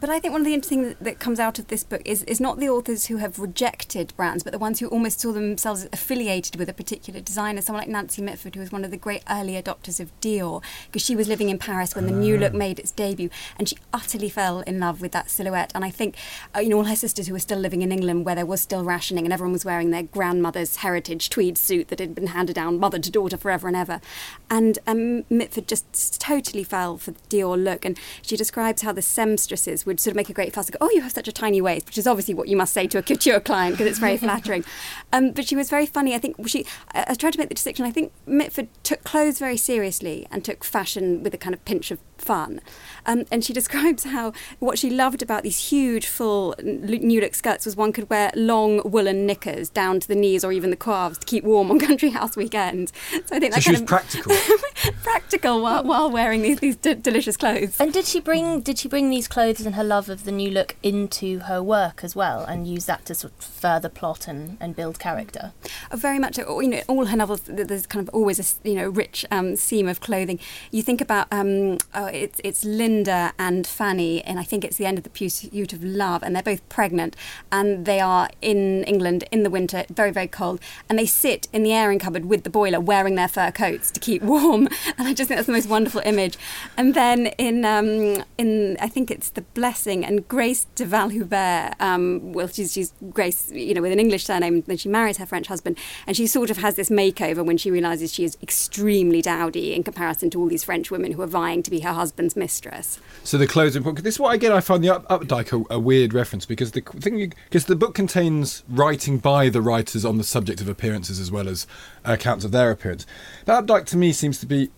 But 0.00 0.10
I 0.10 0.18
think 0.18 0.32
one 0.32 0.40
of 0.40 0.44
the 0.44 0.54
interesting 0.54 0.82
that, 0.82 1.00
that 1.00 1.18
comes 1.18 1.38
out 1.38 1.58
of 1.58 1.68
this 1.68 1.84
book 1.84 2.02
is, 2.04 2.22
is 2.24 2.40
not 2.40 2.58
the 2.58 2.68
authors 2.68 3.06
who 3.06 3.18
have 3.18 3.38
rejected 3.38 4.12
brands, 4.16 4.42
but 4.42 4.52
the 4.52 4.58
ones 4.58 4.80
who 4.80 4.88
almost 4.88 5.20
saw 5.20 5.32
themselves 5.32 5.86
affiliated 5.92 6.56
with 6.56 6.68
a 6.68 6.72
particular 6.72 7.20
designer. 7.20 7.60
Someone 7.60 7.82
like 7.82 7.88
Nancy 7.88 8.20
Mitford, 8.20 8.54
who 8.54 8.60
was 8.60 8.72
one 8.72 8.84
of 8.84 8.90
the 8.90 8.96
great 8.96 9.22
early 9.30 9.52
adopters 9.52 10.00
of 10.00 10.10
Dior, 10.20 10.62
because 10.86 11.04
she 11.04 11.14
was 11.14 11.28
living 11.28 11.48
in 11.48 11.58
Paris 11.58 11.94
when 11.94 12.06
the 12.06 12.12
new 12.12 12.36
look 12.36 12.52
made 12.52 12.78
its 12.78 12.90
debut, 12.90 13.30
and 13.58 13.68
she 13.68 13.76
utterly 13.92 14.28
fell 14.28 14.60
in 14.60 14.80
love 14.80 15.00
with 15.00 15.12
that 15.12 15.30
silhouette. 15.30 15.70
And 15.74 15.84
I 15.84 15.90
think, 15.90 16.16
uh, 16.56 16.60
you 16.60 16.70
know, 16.70 16.78
all 16.78 16.84
her 16.84 16.96
sisters 16.96 17.28
who 17.28 17.32
were 17.32 17.38
still 17.38 17.58
living 17.58 17.82
in 17.82 17.92
England, 17.92 18.24
where 18.24 18.34
there 18.34 18.46
was 18.46 18.60
still 18.60 18.84
rationing, 18.84 19.24
and 19.24 19.32
everyone 19.32 19.52
was 19.52 19.64
wearing 19.64 19.90
their 19.90 20.02
grandmother's 20.02 20.76
heritage 20.76 21.30
tweed 21.30 21.56
suit 21.56 21.88
that 21.88 22.00
had 22.00 22.14
been 22.14 22.28
handed 22.28 22.56
down 22.56 22.80
mother 22.80 22.98
to 22.98 23.10
daughter 23.10 23.36
forever 23.36 23.68
and 23.68 23.76
ever. 23.76 24.00
And 24.50 24.78
um, 24.86 25.24
Mitford 25.30 25.68
just 25.68 26.20
totally 26.20 26.64
fell 26.64 26.98
for 26.98 27.12
the 27.12 27.20
Dior 27.28 27.62
look, 27.62 27.84
and 27.84 27.98
she 28.22 28.36
describes 28.36 28.82
how 28.82 28.92
the 28.92 29.02
seamstresses 29.02 29.83
would 29.86 30.00
sort 30.00 30.12
of 30.12 30.16
make 30.16 30.28
a 30.28 30.32
great 30.32 30.52
fuss, 30.54 30.66
and 30.68 30.78
go, 30.78 30.86
"Oh, 30.86 30.90
you 30.90 31.00
have 31.02 31.12
such 31.12 31.28
a 31.28 31.32
tiny 31.32 31.60
waist," 31.60 31.86
which 31.86 31.98
is 31.98 32.06
obviously 32.06 32.34
what 32.34 32.48
you 32.48 32.56
must 32.56 32.72
say 32.72 32.86
to 32.86 32.98
a 32.98 33.02
couture 33.08 33.40
client 33.40 33.74
because 33.74 33.86
it's 33.88 33.98
very 33.98 34.16
flattering. 34.16 34.64
Um, 35.12 35.30
but 35.30 35.46
she 35.46 35.54
was 35.54 35.70
very 35.70 35.86
funny. 35.86 36.12
I 36.12 36.18
think 36.18 36.34
she. 36.48 36.66
I, 36.92 37.04
I 37.10 37.14
tried 37.14 37.34
to 37.34 37.38
make 37.38 37.48
the 37.48 37.54
distinction. 37.54 37.84
I 37.86 37.92
think 37.92 38.10
Mitford 38.26 38.66
took 38.82 39.04
clothes 39.04 39.38
very 39.38 39.56
seriously 39.56 40.26
and 40.32 40.44
took 40.44 40.64
fashion 40.64 41.22
with 41.22 41.32
a 41.32 41.38
kind 41.38 41.54
of 41.54 41.64
pinch 41.64 41.92
of 41.92 42.00
fun. 42.18 42.60
Um, 43.06 43.24
and 43.30 43.44
she 43.44 43.52
describes 43.60 44.02
how 44.02 44.32
what 44.58 44.76
she 44.76 44.90
loved 44.90 45.22
about 45.22 45.44
these 45.44 45.68
huge, 45.70 46.08
full 46.08 46.56
new 46.60 47.20
look 47.20 47.36
skirts 47.36 47.64
was 47.64 47.76
one 47.76 47.92
could 47.92 48.10
wear 48.10 48.32
long 48.34 48.80
woolen 48.90 49.24
knickers 49.24 49.68
down 49.68 50.00
to 50.00 50.08
the 50.08 50.16
knees 50.16 50.42
or 50.44 50.50
even 50.50 50.70
the 50.70 50.76
calves 50.76 51.18
to 51.18 51.26
keep 51.26 51.44
warm 51.44 51.70
on 51.70 51.78
country 51.78 52.10
house 52.10 52.34
weekends. 52.36 52.92
So 53.26 53.36
I 53.36 53.38
think 53.38 53.54
So 53.54 53.60
that 53.60 53.62
she 53.62 53.70
kind 53.70 53.74
was 53.74 53.80
of 53.82 53.86
practical. 53.86 54.34
practical 55.04 55.62
while, 55.62 55.84
while 55.84 56.10
wearing 56.10 56.42
these, 56.42 56.58
these 56.58 56.76
d- 56.76 56.94
delicious 56.94 57.36
clothes. 57.36 57.80
And 57.80 57.92
did 57.92 58.04
she 58.06 58.18
bring 58.20 58.62
did 58.62 58.78
she 58.80 58.88
bring 58.88 59.10
these 59.10 59.28
clothes 59.28 59.64
and 59.64 59.73
her 59.74 59.84
love 59.84 60.08
of 60.08 60.24
the 60.24 60.32
new 60.32 60.50
look 60.50 60.76
into 60.82 61.40
her 61.40 61.62
work 61.62 62.02
as 62.02 62.16
well, 62.16 62.44
and 62.44 62.66
use 62.66 62.86
that 62.86 63.04
to 63.06 63.14
sort 63.14 63.32
of 63.38 63.44
further 63.44 63.88
plot 63.88 64.26
and, 64.26 64.56
and 64.60 64.74
build 64.74 64.98
character? 64.98 65.52
Uh, 65.90 65.96
very 65.96 66.18
much 66.18 66.38
uh, 66.38 66.58
you 66.58 66.68
know 66.68 66.82
all 66.88 67.06
her 67.06 67.16
novels 67.16 67.42
there's 67.46 67.86
kind 67.86 68.06
of 68.06 68.14
always 68.14 68.38
a 68.38 68.68
you 68.68 68.74
know 68.74 68.88
rich 68.88 69.24
um, 69.30 69.56
seam 69.56 69.88
of 69.88 70.00
clothing 70.00 70.38
you 70.70 70.82
think 70.82 71.00
about 71.00 71.26
um, 71.30 71.78
oh, 71.94 72.06
it's, 72.06 72.40
it's 72.44 72.64
Linda 72.64 73.32
and 73.38 73.66
Fanny 73.66 74.22
and 74.22 74.38
I 74.38 74.42
think 74.42 74.64
it's 74.64 74.76
the 74.76 74.86
end 74.86 74.98
of 74.98 75.04
the 75.04 75.10
pursuit 75.10 75.72
of 75.72 75.82
love 75.84 76.22
and 76.22 76.34
they're 76.34 76.42
both 76.42 76.66
pregnant 76.68 77.16
and 77.50 77.86
they 77.86 78.00
are 78.00 78.28
in 78.40 78.84
England 78.84 79.24
in 79.30 79.42
the 79.42 79.50
winter 79.50 79.84
very 79.90 80.10
very 80.10 80.28
cold 80.28 80.60
and 80.88 80.98
they 80.98 81.06
sit 81.06 81.48
in 81.52 81.62
the 81.62 81.72
airing 81.72 81.98
cupboard 81.98 82.26
with 82.26 82.44
the 82.44 82.50
boiler 82.50 82.80
wearing 82.80 83.14
their 83.14 83.28
fur 83.28 83.50
coats 83.50 83.90
to 83.90 84.00
keep 84.00 84.22
warm 84.22 84.68
and 84.98 85.08
I 85.08 85.14
just 85.14 85.28
think 85.28 85.38
that's 85.38 85.46
the 85.46 85.52
most 85.52 85.68
wonderful 85.68 86.02
image 86.04 86.36
and 86.76 86.94
then 86.94 87.28
in 87.38 87.64
um, 87.64 88.24
in 88.38 88.76
I 88.80 88.88
think 88.88 89.10
it's 89.10 89.30
the 89.30 89.42
blessing 89.54 90.04
and 90.04 90.26
Grace 90.28 90.66
de 90.74 90.84
Valhubert 90.84 91.74
um, 91.80 92.32
well 92.32 92.48
she's, 92.48 92.72
she's 92.72 92.92
Grace 93.10 93.50
you 93.52 93.74
know 93.74 93.82
with 93.82 93.92
an 93.92 94.00
English 94.00 94.24
surname 94.24 94.62
then 94.62 94.76
she 94.76 94.88
marries 94.88 95.18
her 95.18 95.26
French 95.26 95.46
husband 95.46 95.78
and 96.06 96.16
she 96.16 96.26
sort 96.26 96.50
of 96.50 96.58
has 96.58 96.74
this 96.74 96.90
makeover 96.90 97.44
when 97.44 97.56
she 97.56 97.70
realizes 97.70 98.12
she 98.12 98.24
is 98.24 98.36
extremely 98.42 99.22
dowdy 99.22 99.74
in 99.74 99.82
comparison 99.82 100.30
to 100.30 100.40
all 100.40 100.48
these 100.48 100.64
French 100.64 100.90
women 100.90 101.12
who 101.12 101.22
are 101.22 101.26
vying 101.26 101.62
to 101.62 101.70
be 101.70 101.80
her 101.80 101.92
husband's 101.92 102.36
mistress 102.36 102.98
So 103.22 103.38
the 103.38 103.46
clothes 103.46 103.78
book. 103.78 104.02
This 104.02 104.16
is 104.16 104.20
why 104.20 104.34
again 104.34 104.52
I 104.52 104.60
find 104.60 104.82
the 104.82 104.90
up, 104.90 105.08
Updike 105.08 105.52
a, 105.52 105.74
a 105.74 105.78
weird 105.78 106.12
reference 106.12 106.46
because 106.46 106.72
the 106.72 106.80
thing 106.80 107.32
because 107.44 107.66
the 107.66 107.76
book 107.76 107.94
contains 107.94 108.62
writing 108.68 109.18
by 109.18 109.48
the 109.48 109.60
writers 109.60 110.04
on 110.04 110.18
the 110.18 110.24
subject 110.24 110.60
of 110.60 110.68
appearances 110.68 111.20
as 111.20 111.30
well 111.30 111.48
as 111.48 111.66
accounts 112.04 112.44
of 112.44 112.52
their 112.52 112.70
appearance. 112.70 113.06
But 113.44 113.66
Updike 113.66 113.86
to 113.86 113.96
me 113.96 114.12
seems 114.12 114.38
to 114.40 114.46
be 114.46 114.70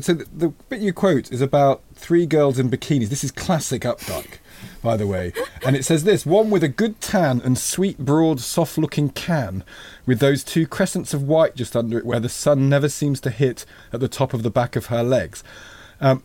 so 0.00 0.14
the, 0.14 0.26
the 0.32 0.48
bit 0.68 0.80
you 0.80 0.92
quote 0.92 1.32
is 1.32 1.40
about 1.40 1.82
three 1.94 2.26
girls 2.26 2.58
in 2.58 2.70
bikinis. 2.70 3.08
This 3.08 3.24
is 3.24 3.30
classic 3.30 3.82
Updike, 3.82 4.38
by 4.82 4.96
the 4.96 5.06
way, 5.06 5.32
and 5.64 5.76
it 5.76 5.84
says 5.84 6.04
this: 6.04 6.24
one 6.26 6.50
with 6.50 6.64
a 6.64 6.68
good 6.68 7.00
tan 7.00 7.40
and 7.44 7.58
sweet, 7.58 7.98
broad, 7.98 8.40
soft-looking 8.40 9.10
can, 9.10 9.64
with 10.06 10.20
those 10.20 10.44
two 10.44 10.66
crescents 10.66 11.14
of 11.14 11.22
white 11.22 11.56
just 11.56 11.76
under 11.76 11.98
it, 11.98 12.06
where 12.06 12.20
the 12.20 12.28
sun 12.28 12.68
never 12.68 12.88
seems 12.88 13.20
to 13.20 13.30
hit 13.30 13.66
at 13.92 14.00
the 14.00 14.08
top 14.08 14.34
of 14.34 14.42
the 14.42 14.50
back 14.50 14.76
of 14.76 14.86
her 14.86 15.02
legs. 15.02 15.42
Um, 16.00 16.22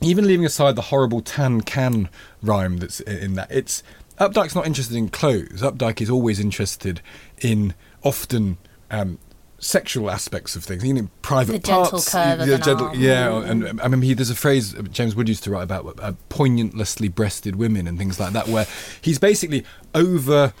even 0.00 0.26
leaving 0.26 0.44
aside 0.44 0.76
the 0.76 0.82
horrible 0.82 1.22
tan 1.22 1.62
can 1.62 2.08
rhyme 2.42 2.78
that's 2.78 3.00
in 3.00 3.34
that, 3.34 3.50
it's 3.50 3.82
Updike's 4.18 4.54
not 4.54 4.66
interested 4.66 4.96
in 4.96 5.08
clothes. 5.08 5.62
Updike 5.62 6.00
is 6.00 6.10
always 6.10 6.40
interested 6.40 7.00
in 7.40 7.74
often 8.02 8.58
um, 8.90 9.18
sexual 9.58 10.10
aspects 10.10 10.54
of 10.54 10.64
things, 10.64 10.84
you 10.84 10.92
know, 10.92 11.08
private 11.22 11.52
The 11.52 11.58
gentle 11.58 11.90
parts. 11.92 12.12
the 12.12 12.54
an 12.54 12.62
gentle- 12.62 12.94
yeah, 12.94 13.34
and 13.42 13.80
I 13.80 13.88
mean, 13.88 14.02
he, 14.02 14.12
there's 14.14 14.30
a 14.30 14.34
phrase 14.34 14.74
James 14.90 15.14
Wood 15.16 15.28
used 15.28 15.44
to 15.44 15.50
write 15.50 15.62
about 15.62 15.98
uh, 16.00 16.12
poignantlessly 16.28 17.14
breasted 17.14 17.56
women 17.56 17.86
and 17.86 17.96
things 17.98 18.20
like 18.20 18.32
that, 18.34 18.48
where 18.48 18.66
he's 19.00 19.18
basically 19.18 19.64
over 19.94 20.52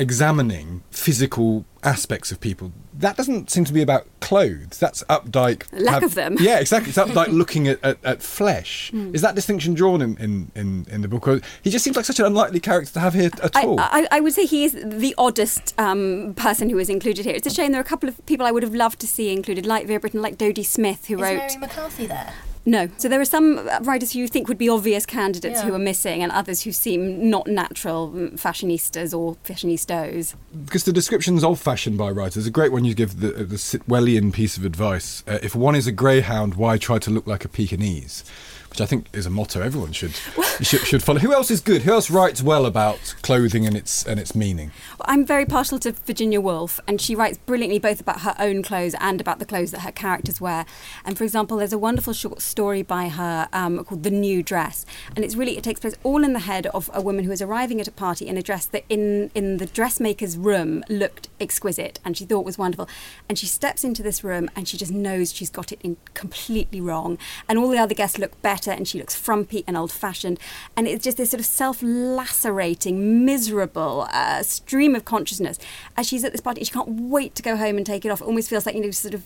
examining 0.00 0.82
physical 0.90 1.66
aspects 1.82 2.32
of 2.32 2.40
people. 2.40 2.72
That 2.94 3.18
doesn't 3.18 3.50
seem 3.50 3.66
to 3.66 3.72
be 3.72 3.82
about 3.82 4.06
clothes. 4.20 4.78
That's 4.78 5.04
Updike. 5.04 5.66
Lack 5.72 6.02
of 6.02 6.14
them. 6.14 6.36
Yeah, 6.40 6.58
exactly. 6.58 6.88
It's 6.88 6.98
Updike 6.98 7.28
looking 7.32 7.68
at, 7.68 7.78
at, 7.84 8.02
at 8.02 8.22
flesh. 8.22 8.90
Hmm. 8.90 9.14
Is 9.14 9.20
that 9.20 9.34
distinction 9.34 9.74
drawn 9.74 10.00
in, 10.00 10.16
in, 10.16 10.50
in, 10.54 10.86
in 10.90 11.02
the 11.02 11.08
book? 11.08 11.28
Or 11.28 11.40
he 11.62 11.70
just 11.70 11.84
seems 11.84 11.96
like 11.96 12.06
such 12.06 12.18
an 12.18 12.24
unlikely 12.24 12.60
character 12.60 12.94
to 12.94 13.00
have 13.00 13.12
here 13.12 13.30
at 13.42 13.54
I, 13.54 13.62
all. 13.62 13.78
I, 13.78 14.08
I 14.10 14.20
would 14.20 14.32
say 14.32 14.46
he 14.46 14.64
is 14.64 14.72
the 14.72 15.14
oddest 15.18 15.78
um, 15.78 16.32
person 16.34 16.70
who 16.70 16.78
is 16.78 16.88
included 16.88 17.26
here. 17.26 17.34
It's 17.34 17.46
a 17.46 17.50
shame 17.50 17.72
there 17.72 17.80
are 17.80 17.84
a 17.84 17.86
couple 17.86 18.08
of 18.08 18.24
people 18.24 18.46
I 18.46 18.50
would 18.50 18.62
have 18.62 18.74
loved 18.74 19.00
to 19.00 19.06
see 19.06 19.30
included, 19.30 19.66
like 19.66 19.86
Vera 19.86 20.00
Brittain, 20.00 20.22
like 20.22 20.38
Dodie 20.38 20.62
Smith, 20.62 21.06
who 21.06 21.18
wrote. 21.18 21.58
McCarthy 21.58 22.06
there? 22.06 22.32
No. 22.70 22.88
So 22.98 23.08
there 23.08 23.20
are 23.20 23.24
some 23.24 23.68
writers 23.82 24.12
who 24.12 24.20
you 24.20 24.28
think 24.28 24.46
would 24.46 24.56
be 24.66 24.68
obvious 24.68 25.04
candidates 25.04 25.58
Yeah. 25.58 25.66
who 25.66 25.74
are 25.74 25.78
missing, 25.92 26.22
and 26.22 26.30
others 26.30 26.62
who 26.62 26.70
seem 26.70 27.28
not 27.28 27.48
natural 27.48 28.10
mm, 28.14 28.38
fashionistas 28.40 29.12
or 29.18 29.34
fashionistas. 29.44 30.34
because 30.66 30.84
the 30.84 30.92
descriptions 30.92 31.42
of 31.42 31.58
fashion 31.58 31.96
by 31.96 32.10
writers, 32.10 32.46
a 32.46 32.50
great 32.50 32.70
one 32.70 32.84
you 32.84 32.94
give 32.94 33.18
the, 33.18 33.30
the 33.44 33.56
Sitwellian 33.56 34.32
piece 34.32 34.56
of 34.56 34.64
advice. 34.64 35.24
Uh, 35.26 35.38
if 35.42 35.56
one 35.56 35.74
is 35.74 35.86
a 35.88 35.92
greyhound, 35.92 36.54
why 36.54 36.78
try 36.78 36.98
to 37.00 37.10
look 37.10 37.26
like 37.26 37.44
a 37.44 37.48
Pekingese? 37.48 38.22
Which 38.70 38.80
I 38.80 38.86
think 38.86 39.08
is 39.12 39.26
a 39.26 39.30
motto 39.30 39.60
everyone 39.60 39.92
should 39.92 40.14
should, 40.62 40.80
should 40.80 41.02
follow. 41.02 41.18
Who 41.18 41.32
else 41.32 41.50
is 41.50 41.60
good? 41.60 41.82
Who 41.82 41.92
else 41.92 42.10
writes 42.10 42.42
well 42.42 42.66
about 42.66 43.14
clothing 43.22 43.66
and 43.66 43.76
its 43.76 44.06
and 44.06 44.20
its 44.20 44.34
meaning? 44.34 44.70
I'm 45.02 45.24
very 45.24 45.44
partial 45.44 45.78
to 45.80 45.92
Virginia 45.92 46.40
Woolf, 46.40 46.80
and 46.86 47.00
she 47.00 47.14
writes 47.14 47.38
brilliantly 47.38 47.78
both 47.78 48.00
about 48.00 48.20
her 48.20 48.34
own 48.38 48.62
clothes 48.62 48.94
and 49.00 49.20
about 49.20 49.38
the 49.38 49.44
clothes 49.44 49.72
that 49.72 49.80
her 49.80 49.92
characters 49.92 50.40
wear. 50.40 50.66
And 51.04 51.18
for 51.18 51.24
example, 51.24 51.56
there's 51.56 51.72
a 51.72 51.78
wonderful 51.78 52.12
short 52.12 52.42
story 52.42 52.82
by 52.82 53.08
her 53.08 53.48
um, 53.52 53.84
called 53.84 54.02
"The 54.02 54.10
New 54.10 54.42
Dress," 54.42 54.86
and 55.16 55.24
it's 55.24 55.34
really 55.34 55.56
it 55.56 55.64
takes 55.64 55.80
place 55.80 55.96
all 56.04 56.22
in 56.22 56.32
the 56.32 56.40
head 56.40 56.66
of 56.68 56.90
a 56.92 57.02
woman 57.02 57.24
who 57.24 57.32
is 57.32 57.42
arriving 57.42 57.80
at 57.80 57.88
a 57.88 57.92
party 57.92 58.28
in 58.28 58.36
a 58.36 58.42
dress 58.42 58.66
that 58.66 58.84
in 58.88 59.30
in 59.34 59.56
the 59.56 59.66
dressmaker's 59.66 60.36
room 60.36 60.84
looked 60.88 61.28
exquisite, 61.40 61.98
and 62.04 62.16
she 62.16 62.24
thought 62.24 62.44
was 62.44 62.58
wonderful. 62.58 62.88
And 63.28 63.38
she 63.38 63.46
steps 63.46 63.84
into 63.84 64.02
this 64.02 64.22
room, 64.22 64.48
and 64.54 64.68
she 64.68 64.76
just 64.76 64.92
knows 64.92 65.32
she's 65.32 65.50
got 65.50 65.72
it 65.72 65.80
in 65.82 65.96
completely 66.14 66.80
wrong, 66.80 67.18
and 67.48 67.58
all 67.58 67.68
the 67.68 67.78
other 67.78 67.94
guests 67.94 68.18
look 68.18 68.40
better, 68.42 68.59
and 68.68 68.86
she 68.86 68.98
looks 68.98 69.14
frumpy 69.14 69.64
and 69.66 69.76
old-fashioned, 69.76 70.38
and 70.76 70.86
it's 70.86 71.04
just 71.04 71.16
this 71.16 71.30
sort 71.30 71.40
of 71.40 71.46
self-lacerating, 71.46 73.24
miserable 73.24 74.06
uh, 74.12 74.42
stream 74.42 74.94
of 74.94 75.04
consciousness 75.04 75.58
as 75.96 76.06
she's 76.08 76.24
at 76.24 76.32
this 76.32 76.40
party. 76.40 76.64
She 76.64 76.72
can't 76.72 76.88
wait 76.88 77.34
to 77.36 77.42
go 77.42 77.56
home 77.56 77.76
and 77.76 77.86
take 77.86 78.04
it 78.04 78.10
off. 78.10 78.20
It 78.20 78.24
almost 78.26 78.50
feels 78.50 78.66
like 78.66 78.74
you 78.74 78.82
know, 78.82 78.90
sort 78.90 79.14
of 79.14 79.24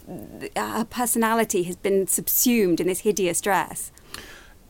uh, 0.56 0.78
her 0.78 0.84
personality 0.84 1.64
has 1.64 1.76
been 1.76 2.06
subsumed 2.06 2.80
in 2.80 2.86
this 2.86 3.00
hideous 3.00 3.40
dress. 3.40 3.90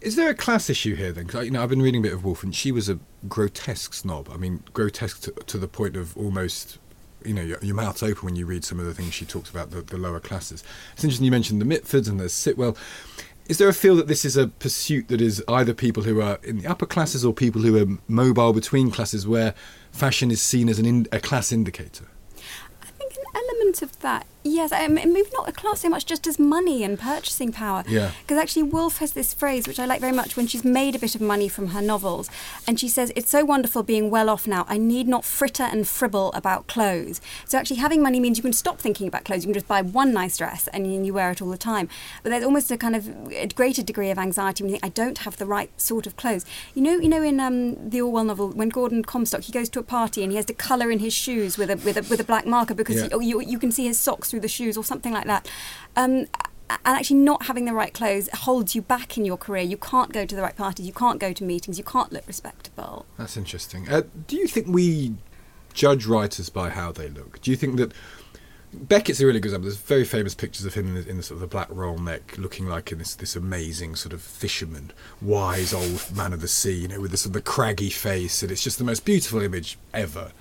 Is 0.00 0.16
there 0.16 0.28
a 0.28 0.34
class 0.34 0.68
issue 0.68 0.94
here 0.96 1.12
then? 1.12 1.26
'Cause 1.26 1.40
I, 1.40 1.42
you 1.44 1.50
know, 1.50 1.62
I've 1.62 1.70
been 1.70 1.80
reading 1.80 2.00
a 2.00 2.02
bit 2.02 2.12
of 2.12 2.24
Woolf, 2.24 2.42
and 2.42 2.54
she 2.54 2.70
was 2.70 2.88
a 2.88 2.98
grotesque 3.26 3.94
snob. 3.94 4.28
I 4.30 4.36
mean, 4.36 4.62
grotesque 4.74 5.22
to, 5.22 5.30
to 5.32 5.58
the 5.58 5.68
point 5.68 5.96
of 5.96 6.16
almost 6.16 6.78
you 7.24 7.32
know 7.32 7.40
your, 7.40 7.58
your 7.62 7.74
mouth's 7.74 8.02
open 8.02 8.26
when 8.26 8.36
you 8.36 8.44
read 8.44 8.66
some 8.66 8.78
of 8.78 8.84
the 8.84 8.92
things 8.92 9.14
she 9.14 9.24
talks 9.24 9.48
about 9.48 9.70
the, 9.70 9.80
the 9.80 9.96
lower 9.96 10.20
classes. 10.20 10.62
It's 10.92 11.02
interesting 11.04 11.24
you 11.24 11.30
mentioned 11.30 11.58
the 11.58 11.64
Mitfords 11.64 12.06
and 12.06 12.20
the 12.20 12.24
Sitwell. 12.28 12.76
Is 13.46 13.58
there 13.58 13.68
a 13.68 13.74
feel 13.74 13.96
that 13.96 14.06
this 14.06 14.24
is 14.24 14.38
a 14.38 14.48
pursuit 14.48 15.08
that 15.08 15.20
is 15.20 15.44
either 15.48 15.74
people 15.74 16.04
who 16.04 16.20
are 16.22 16.38
in 16.42 16.58
the 16.58 16.66
upper 16.66 16.86
classes 16.86 17.24
or 17.26 17.34
people 17.34 17.60
who 17.60 17.76
are 17.76 17.98
mobile 18.08 18.54
between 18.54 18.90
classes, 18.90 19.26
where 19.26 19.54
fashion 19.92 20.30
is 20.30 20.40
seen 20.40 20.68
as 20.70 20.78
an 20.78 20.86
in, 20.86 21.06
a 21.12 21.20
class 21.20 21.52
indicator? 21.52 22.06
I 22.82 22.86
think 22.86 23.12
an 23.12 23.24
element 23.34 23.82
of 23.82 23.98
that 24.00 24.26
Yes, 24.46 24.72
I 24.72 24.86
mean, 24.88 25.10
maybe 25.14 25.28
not 25.32 25.48
a 25.48 25.52
class 25.52 25.80
so 25.80 25.88
much, 25.88 26.04
just 26.04 26.26
as 26.26 26.38
money 26.38 26.84
and 26.84 26.98
purchasing 26.98 27.50
power. 27.50 27.82
Yeah. 27.88 28.10
Because 28.20 28.36
actually, 28.36 28.64
Woolf 28.64 28.98
has 28.98 29.12
this 29.12 29.32
phrase 29.32 29.66
which 29.66 29.80
I 29.80 29.86
like 29.86 30.02
very 30.02 30.12
much 30.12 30.36
when 30.36 30.46
she's 30.46 30.62
made 30.64 30.94
a 30.94 30.98
bit 30.98 31.14
of 31.14 31.22
money 31.22 31.48
from 31.48 31.68
her 31.68 31.80
novels, 31.80 32.28
and 32.68 32.78
she 32.78 32.86
says, 32.88 33.10
"It's 33.16 33.30
so 33.30 33.42
wonderful 33.46 33.82
being 33.82 34.10
well 34.10 34.28
off 34.28 34.46
now. 34.46 34.66
I 34.68 34.76
need 34.76 35.08
not 35.08 35.24
fritter 35.24 35.62
and 35.62 35.88
fribble 35.88 36.30
about 36.34 36.66
clothes." 36.66 37.22
So 37.46 37.56
actually, 37.56 37.76
having 37.76 38.02
money 38.02 38.20
means 38.20 38.36
you 38.36 38.42
can 38.42 38.52
stop 38.52 38.78
thinking 38.78 39.08
about 39.08 39.24
clothes. 39.24 39.44
You 39.44 39.48
can 39.48 39.54
just 39.54 39.66
buy 39.66 39.80
one 39.80 40.12
nice 40.12 40.36
dress 40.36 40.68
and 40.74 41.06
you 41.06 41.14
wear 41.14 41.30
it 41.30 41.40
all 41.40 41.48
the 41.48 41.56
time. 41.56 41.88
But 42.22 42.28
there's 42.28 42.44
almost 42.44 42.70
a 42.70 42.76
kind 42.76 42.94
of 42.94 43.08
a 43.32 43.46
greater 43.46 43.82
degree 43.82 44.10
of 44.10 44.18
anxiety 44.18 44.62
when 44.62 44.68
you 44.68 44.74
think, 44.74 44.84
"I 44.84 44.90
don't 44.90 45.18
have 45.18 45.38
the 45.38 45.46
right 45.46 45.70
sort 45.80 46.06
of 46.06 46.16
clothes." 46.16 46.44
You 46.74 46.82
know, 46.82 46.96
you 46.98 47.08
know, 47.08 47.22
in 47.22 47.40
um, 47.40 47.88
the 47.88 48.02
Orwell 48.02 48.24
novel, 48.24 48.50
when 48.50 48.68
Gordon 48.68 49.02
Comstock 49.04 49.44
he 49.44 49.52
goes 49.52 49.70
to 49.70 49.78
a 49.78 49.82
party 49.82 50.22
and 50.22 50.30
he 50.30 50.36
has 50.36 50.44
to 50.46 50.52
colour 50.54 50.90
in 50.90 50.98
his 50.98 51.14
shoes 51.14 51.56
with 51.56 51.70
a 51.70 51.76
with 51.76 51.96
a 51.96 52.02
with 52.10 52.20
a 52.20 52.24
black 52.24 52.44
marker 52.46 52.74
because 52.74 52.96
Yeah. 52.96 53.18
you 53.20 53.40
you 53.40 53.58
can 53.58 53.72
see 53.72 53.86
his 53.86 53.96
socks 53.98 54.33
through 54.34 54.40
the 54.40 54.48
shoes 54.48 54.76
or 54.76 54.82
something 54.82 55.12
like 55.12 55.26
that. 55.26 55.48
Um, 55.94 56.26
and 56.68 56.80
actually, 56.84 57.20
not 57.20 57.44
having 57.44 57.66
the 57.66 57.72
right 57.72 57.94
clothes 57.94 58.28
holds 58.32 58.74
you 58.74 58.82
back 58.82 59.16
in 59.16 59.24
your 59.24 59.36
career. 59.36 59.62
You 59.62 59.76
can't 59.76 60.12
go 60.12 60.26
to 60.26 60.34
the 60.34 60.42
right 60.42 60.56
parties. 60.56 60.86
You 60.86 60.92
can't 60.92 61.20
go 61.20 61.32
to 61.32 61.44
meetings. 61.44 61.78
You 61.78 61.84
can't 61.84 62.12
look 62.12 62.26
respectable. 62.26 63.06
That's 63.16 63.36
interesting. 63.36 63.88
Uh, 63.88 64.02
do 64.26 64.34
you 64.34 64.48
think 64.48 64.66
we 64.66 65.14
judge 65.72 66.06
writers 66.06 66.48
by 66.48 66.70
how 66.70 66.90
they 66.90 67.08
look? 67.08 67.40
Do 67.42 67.52
you 67.52 67.56
think 67.56 67.76
that 67.76 67.92
Beckett's 68.72 69.20
a 69.20 69.26
really 69.26 69.38
good 69.38 69.50
example? 69.50 69.68
There's 69.68 69.76
very 69.76 70.04
famous 70.04 70.34
pictures 70.34 70.64
of 70.64 70.74
him 70.74 70.88
in 70.88 70.94
the, 70.94 71.08
in 71.08 71.16
the 71.18 71.22
sort 71.22 71.36
of 71.36 71.42
the 71.42 71.46
black 71.46 71.68
roll 71.70 71.98
neck, 71.98 72.36
looking 72.38 72.66
like 72.66 72.90
in 72.90 72.98
this 72.98 73.14
this 73.14 73.36
amazing 73.36 73.94
sort 73.94 74.12
of 74.12 74.20
fisherman, 74.20 74.90
wise 75.22 75.72
old 75.72 76.10
man 76.16 76.32
of 76.32 76.40
the 76.40 76.48
sea, 76.48 76.72
you 76.72 76.88
know, 76.88 77.00
with 77.00 77.12
the 77.12 77.18
sort 77.18 77.30
of 77.30 77.34
the 77.34 77.42
craggy 77.42 77.90
face, 77.90 78.42
and 78.42 78.50
it's 78.50 78.64
just 78.64 78.78
the 78.78 78.84
most 78.84 79.04
beautiful 79.04 79.40
image 79.42 79.78
ever. 79.92 80.32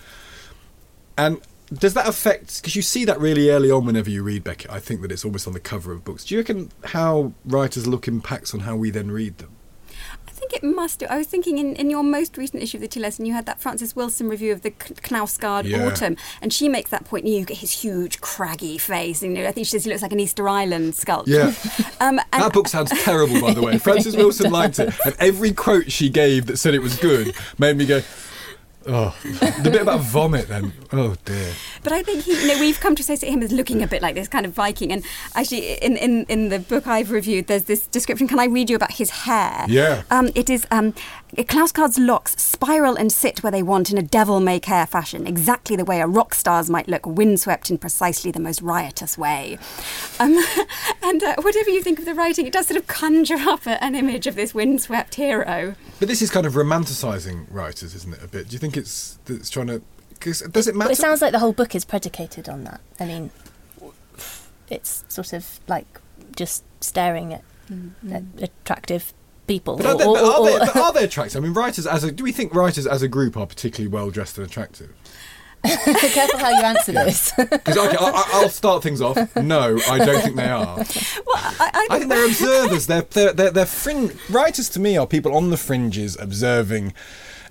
And 1.16 1.42
does 1.72 1.94
that 1.94 2.08
affect? 2.08 2.62
Because 2.62 2.76
you 2.76 2.82
see 2.82 3.06
that 3.06 3.20
really 3.20 3.50
early 3.50 3.72
on 3.72 3.86
whenever 3.86 4.10
you 4.10 4.24
read 4.24 4.44
Beckett. 4.44 4.72
I 4.72 4.80
think 4.80 5.02
that 5.02 5.12
it's 5.12 5.26
almost 5.26 5.48
on 5.48 5.54
the 5.54 5.60
cover 5.60 5.92
of 5.92 6.04
books. 6.04 6.26
Do 6.26 6.36
you 6.36 6.42
reckon 6.42 6.72
how 6.86 7.34
writers 7.46 7.88
look 7.88 8.08
impacts 8.08 8.54
on 8.54 8.62
how 8.62 8.76
we 8.76 8.90
then 8.92 9.12
read 9.12 9.38
them? 9.40 9.50
I 10.28 10.32
think 10.32 10.54
it 10.54 10.64
must 10.64 11.00
do. 11.00 11.06
I 11.10 11.18
was 11.18 11.28
thinking 11.28 11.58
in, 11.58 11.76
in 11.76 11.90
your 11.90 12.04
most 12.04 12.38
recent 12.38 12.62
issue 12.62 12.78
of 12.78 12.82
the 12.82 12.88
TLS, 12.90 13.18
and 13.18 13.26
you 13.28 13.34
had 13.34 13.46
that 13.46 13.62
Frances 13.62 13.96
Wilson 13.96 14.28
review 14.28 14.52
of 14.52 14.62
the 14.62 14.72
Knausgard 14.72 15.64
Yeah. 15.64 15.86
Autumn, 15.86 16.18
and 16.42 16.52
she 16.52 16.68
makes 16.68 16.90
that 16.90 17.06
point. 17.06 17.26
You 17.26 17.46
get 17.46 17.58
his 17.60 17.72
huge, 17.72 18.20
craggy 18.20 18.78
face, 18.78 19.22
and 19.24 19.38
you 19.38 19.44
know, 19.44 19.50
I 19.50 19.54
think 19.54 19.68
she 19.68 19.72
says 19.72 19.86
he 19.86 19.90
looks 19.90 20.02
like 20.02 20.12
an 20.12 20.20
Easter 20.20 20.50
Island 20.50 20.96
sculpture. 20.96 21.32
Yeah. 21.32 21.54
Um, 22.02 22.20
and 22.34 22.44
That 22.44 22.52
book 22.52 22.68
sounds 22.68 22.92
terrible, 23.04 23.40
by 23.40 23.54
the 23.54 23.62
way. 23.62 23.78
Frances 23.80 24.18
Wilson 24.18 24.52
liked 24.52 24.78
it, 24.80 24.94
and 25.06 25.16
every 25.20 25.54
quote 25.54 25.90
she 25.90 26.10
gave 26.10 26.48
that 26.48 26.58
said 26.58 26.74
it 26.74 26.82
was 26.82 26.98
good 26.98 27.34
made 27.58 27.78
me 27.78 27.86
go, 27.86 28.02
"Oh." 28.88 29.16
The 29.24 29.70
bit 29.72 29.82
about 29.82 30.02
vomit, 30.02 30.48
then. 30.48 30.74
Oh 30.92 31.16
dear. 31.26 31.54
But 31.84 31.94
I 31.94 32.04
think 32.04 32.24
he, 32.24 32.34
you 32.34 32.48
know, 32.48 32.60
we've 32.60 32.80
come 32.80 32.96
to 32.96 33.02
associate 33.02 33.32
him 33.32 33.42
as 33.42 33.52
looking 33.52 33.82
a 33.82 33.88
bit 33.88 34.02
like 34.02 34.16
this 34.16 34.28
kind 34.28 34.46
of 34.46 34.54
Viking. 34.54 34.92
And 34.92 35.04
actually, 35.36 35.74
in, 35.74 35.98
in, 35.98 36.26
in 36.26 36.50
the 36.50 36.60
book 36.60 36.88
I've 36.88 37.12
reviewed, 37.12 37.48
there's 37.48 37.64
this 37.64 37.88
description. 37.88 38.28
Can 38.28 38.40
I 38.40 38.46
read 38.46 38.70
you 38.70 38.76
about 38.76 38.94
his 38.94 39.10
hair? 39.10 39.66
Yeah. 39.68 40.04
Um, 40.12 40.30
it 40.36 40.50
is 40.50 40.66
um, 40.72 40.94
Knausgard's 41.36 41.98
locks 41.98 42.36
spiral 42.42 42.96
and 42.96 43.12
sit 43.12 43.42
where 43.42 43.52
they 43.52 43.64
want 43.64 43.92
in 43.92 43.98
a 43.98 44.04
devil 44.04 44.40
may 44.40 44.60
care 44.60 44.86
fashion, 44.86 45.26
exactly 45.26 45.76
the 45.76 45.86
way 45.86 46.00
a 46.00 46.08
rock 46.08 46.36
star's 46.36 46.70
might 46.70 46.88
look, 46.88 47.06
windswept 47.06 47.72
in 47.72 47.78
precisely 47.80 48.32
the 48.32 48.40
most 48.40 48.62
riotous 48.62 49.18
way. 49.18 49.58
Um, 50.20 50.38
and 51.04 51.24
uh, 51.24 51.36
whatever 51.42 51.72
you 51.72 51.82
think 51.82 51.98
of 52.00 52.06
the 52.06 52.14
writing, 52.14 52.46
it 52.46 52.54
does 52.54 52.68
sort 52.68 52.80
of 52.80 52.88
conjure 52.88 53.38
up 53.40 53.66
a, 53.66 53.84
an 53.84 53.96
image 53.96 54.28
of 54.28 54.36
this 54.36 54.54
windswept 54.54 55.16
hero. 55.16 55.76
But 56.00 56.08
this 56.08 56.22
is 56.22 56.30
kind 56.30 56.46
of 56.46 56.54
romanticising 56.54 57.48
writers, 57.50 57.96
isn't 57.96 58.14
it? 58.14 58.24
A 58.24 58.28
bit. 58.28 58.50
Do 58.50 58.54
you 58.54 58.60
think 58.60 58.78
it's 58.78 59.18
it's 59.28 59.50
trying 59.50 59.68
to? 59.68 59.82
Cause 60.20 60.42
does 60.42 60.68
it 60.68 60.76
matter? 60.76 60.90
But 60.90 60.98
it 60.98 61.02
sounds 61.02 61.22
like 61.22 61.32
the 61.32 61.40
whole 61.40 61.52
book 61.52 61.76
is 61.76 61.84
predicated 61.84 62.48
on 62.48 62.64
that. 62.64 62.80
I 63.00 63.06
mean, 63.06 63.32
it's 64.70 65.04
sort 65.10 65.34
of 65.34 65.60
like 65.68 66.00
just 66.36 66.64
staring 66.80 67.34
at, 67.34 67.44
at 68.12 68.24
attractive 68.38 69.14
people. 69.48 69.78
But 69.78 69.86
are, 69.86 69.94
or- 69.94 69.98
they, 69.98 70.06
or- 70.06 70.14
but 70.16 70.24
are, 70.24 70.40
or- 70.40 70.46
they, 70.46 70.60
but 70.60 70.76
are 70.78 70.94
they 70.94 71.04
attractive? 71.10 71.38
I 71.38 71.40
mean, 71.46 71.54
writers 71.54 71.86
as 71.88 72.04
a 72.04 72.12
do 72.12 72.24
we 72.24 72.32
think 72.32 72.54
writers 72.54 72.88
as 72.88 73.02
a 73.02 73.08
group 73.08 73.38
are 73.38 73.46
particularly 73.48 73.88
well 73.94 74.10
dressed 74.10 74.38
and 74.38 74.46
attractive? 74.48 74.94
Careful 75.64 76.40
how 76.40 76.50
you 76.50 76.62
answer 76.62 76.92
this. 76.92 77.32
Because 77.38 77.78
okay, 77.78 77.96
I, 77.98 78.10
I- 78.10 78.30
I'll 78.34 78.50
start 78.50 78.84
things 78.84 79.00
off. 79.02 79.18
No, 79.38 79.78
I 79.90 79.98
don't 80.00 80.22
think 80.22 80.36
they 80.36 80.50
are. 80.50 80.76
Well, 80.76 80.86
I, 81.36 81.70
I, 81.74 81.88
I 81.90 81.98
think 82.00 82.10
they're 82.10 82.26
observers. 82.26 82.88
They're 82.88 83.04
they're 83.04 83.32
they're, 83.34 83.52
they're 83.52 83.66
frin- 83.66 84.18
writers 84.30 84.68
to 84.70 84.80
me 84.82 84.98
are 84.98 85.08
people 85.08 85.34
on 85.36 85.52
the 85.52 85.58
fringes 85.58 86.18
observing 86.20 86.94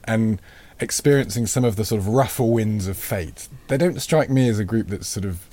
and 0.05 0.43
experiencing 0.79 1.47
some 1.47 1.65
of 1.65 1.77
the 1.77 1.85
sort 1.87 2.01
of 2.01 2.09
rougher 2.09 2.45
winds 2.45 2.87
of 2.87 2.97
fate. 2.99 3.49
They 3.69 3.79
don't 3.79 4.01
strike 4.03 4.29
me 4.29 4.47
as 4.49 4.59
a 4.59 4.65
group 4.65 4.89
that's 4.89 5.07
sort 5.09 5.25
of 5.25 5.49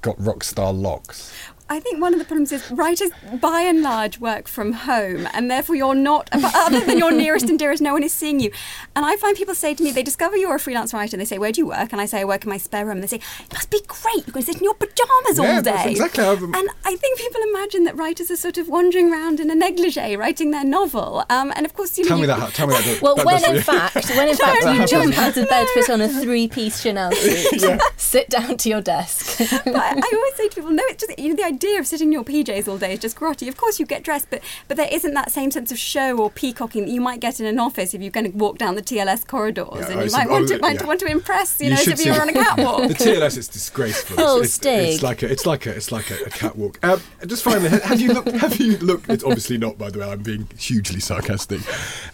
got 0.00 0.14
rock 0.18 0.42
star 0.44 0.72
locks. 0.72 1.34
I 1.66 1.80
think 1.80 1.98
one 2.00 2.12
of 2.12 2.18
the 2.18 2.26
problems 2.26 2.52
is 2.52 2.70
writers, 2.70 3.10
by 3.40 3.60
and 3.62 3.80
large, 3.80 4.18
work 4.20 4.48
from 4.48 4.72
home, 4.74 5.26
and 5.32 5.50
therefore 5.50 5.76
you're 5.76 5.94
not, 5.94 6.28
other 6.32 6.80
than 6.80 6.98
your 6.98 7.10
nearest 7.10 7.48
and 7.48 7.58
dearest, 7.58 7.80
no 7.82 7.94
one 7.94 8.02
is 8.02 8.12
seeing 8.12 8.38
you. 8.38 8.50
And 8.94 9.06
I 9.06 9.16
find 9.16 9.34
people 9.34 9.54
say 9.54 9.72
to 9.74 9.82
me, 9.82 9.90
they 9.90 10.02
discover 10.02 10.36
you're 10.36 10.54
a 10.54 10.60
freelance 10.60 10.92
writer, 10.92 11.16
and 11.16 11.20
they 11.22 11.24
say, 11.24 11.38
"Where 11.38 11.52
do 11.52 11.60
you 11.62 11.66
work?" 11.66 11.90
And 11.92 12.00
I 12.02 12.06
say, 12.06 12.20
"I 12.20 12.24
work 12.24 12.44
in 12.44 12.50
my 12.50 12.58
spare 12.58 12.84
room." 12.84 12.96
And 12.98 13.02
they 13.02 13.06
say, 13.06 13.16
"It 13.46 13.52
must 13.54 13.70
be 13.70 13.80
great. 13.86 14.26
You 14.26 14.32
can 14.34 14.42
sit 14.42 14.56
in 14.58 14.64
your 14.64 14.74
pajamas 14.74 15.38
Yeah, 15.38 15.56
all 15.56 15.62
that's 15.62 15.84
day." 15.84 15.90
exactly 15.92 16.22
how 16.24 16.32
And 16.34 16.68
I 16.84 16.96
think 16.96 17.18
people 17.18 17.40
imagine 17.50 17.84
that 17.84 17.96
writers 17.96 18.30
are 18.30 18.36
sort 18.36 18.58
of 18.58 18.68
wandering 18.68 19.10
around 19.10 19.40
in 19.40 19.50
a 19.50 19.54
negligee 19.54 20.16
writing 20.16 20.50
their 20.50 20.64
novel. 20.64 21.24
Um, 21.30 21.50
and 21.56 21.64
of 21.64 21.72
course, 21.74 21.96
you 21.96 22.04
know, 22.04 22.08
Tell 22.08 22.16
me 22.18 22.22
you- 22.22 22.26
that. 22.28 22.52
Tell 22.54 22.66
me 22.66 22.74
that. 22.74 22.98
well, 23.02 23.16
that 23.16 23.24
when 23.24 23.40
does- 23.40 23.56
in 23.56 23.62
fact, 23.62 24.10
when 24.10 24.28
in 24.28 24.36
fact 24.46 24.64
you 24.66 24.86
jump 24.86 25.16
out 25.18 25.36
of 25.36 25.48
bed, 25.48 25.66
put 25.72 25.88
on 25.88 26.02
a 26.02 26.08
three-piece 26.08 26.82
Chanel 26.82 27.10
suit, 27.12 27.80
sit 27.96 28.28
down 28.28 28.58
to 28.58 28.68
your 28.68 28.82
desk. 28.82 29.38
but 29.64 29.74
I 29.76 29.94
I 29.96 30.10
always 30.14 30.34
say 30.36 30.48
to 30.50 30.54
people, 30.56 30.70
no, 30.70 30.82
it's 30.88 31.04
just 31.06 31.18
you 31.18 31.30
know, 31.30 31.36
the 31.36 31.53
idea 31.54 31.78
of 31.78 31.86
sitting 31.86 32.08
in 32.08 32.12
your 32.12 32.24
PJs 32.24 32.68
all 32.68 32.78
day 32.78 32.94
is 32.94 33.00
just 33.00 33.16
grotty. 33.16 33.48
Of 33.48 33.56
course, 33.56 33.78
you 33.78 33.86
get 33.86 34.02
dressed, 34.02 34.28
but 34.30 34.42
but 34.68 34.76
there 34.76 34.88
isn't 34.90 35.14
that 35.14 35.30
same 35.30 35.50
sense 35.50 35.70
of 35.72 35.78
show 35.78 36.18
or 36.18 36.30
peacocking 36.30 36.84
that 36.86 36.90
you 36.90 37.00
might 37.00 37.20
get 37.20 37.40
in 37.40 37.46
an 37.46 37.58
office 37.58 37.94
if 37.94 38.02
you're 38.02 38.10
going 38.10 38.30
to 38.30 38.36
walk 38.36 38.58
down 38.58 38.74
the 38.74 38.82
TLS 38.82 39.26
corridors, 39.26 39.68
Yeah, 39.74 39.90
and 39.90 40.04
you 40.04 40.16
might 40.16 40.28
want 40.28 40.48
to 40.48 40.58
might 40.58 40.80
yeah. 40.80 40.86
want 40.86 41.00
to 41.00 41.06
impress, 41.06 41.60
you, 41.60 41.66
You 41.66 41.74
know, 41.74 41.80
as 41.80 41.88
if 41.88 42.04
you're 42.04 42.20
on 42.20 42.28
a 42.28 42.32
catwalk. 42.44 42.88
The 42.88 42.94
TLS 42.94 43.38
is 43.38 43.48
disgraceful. 43.48 44.16
Oh, 44.18 44.40
it's, 44.40 44.56
it's, 44.58 44.66
it's 44.66 45.02
like 45.02 45.22
a, 45.22 45.30
it's 45.30 45.46
like 45.46 45.66
a, 45.66 45.70
it's 45.70 45.92
like 45.92 46.10
a, 46.10 46.24
a 46.24 46.30
catwalk. 46.30 46.78
Um, 46.84 47.00
just 47.26 47.42
finally, 47.42 47.68
have 47.68 48.00
you 48.00 48.12
looked? 48.12 48.30
Have 48.44 48.56
you 48.60 48.76
looked? 48.78 49.08
It's 49.08 49.24
obviously 49.24 49.58
not, 49.58 49.78
by 49.78 49.90
the 49.90 50.00
way. 50.00 50.10
I'm 50.10 50.22
being 50.22 50.48
hugely 50.58 51.00
sarcastic. 51.00 51.60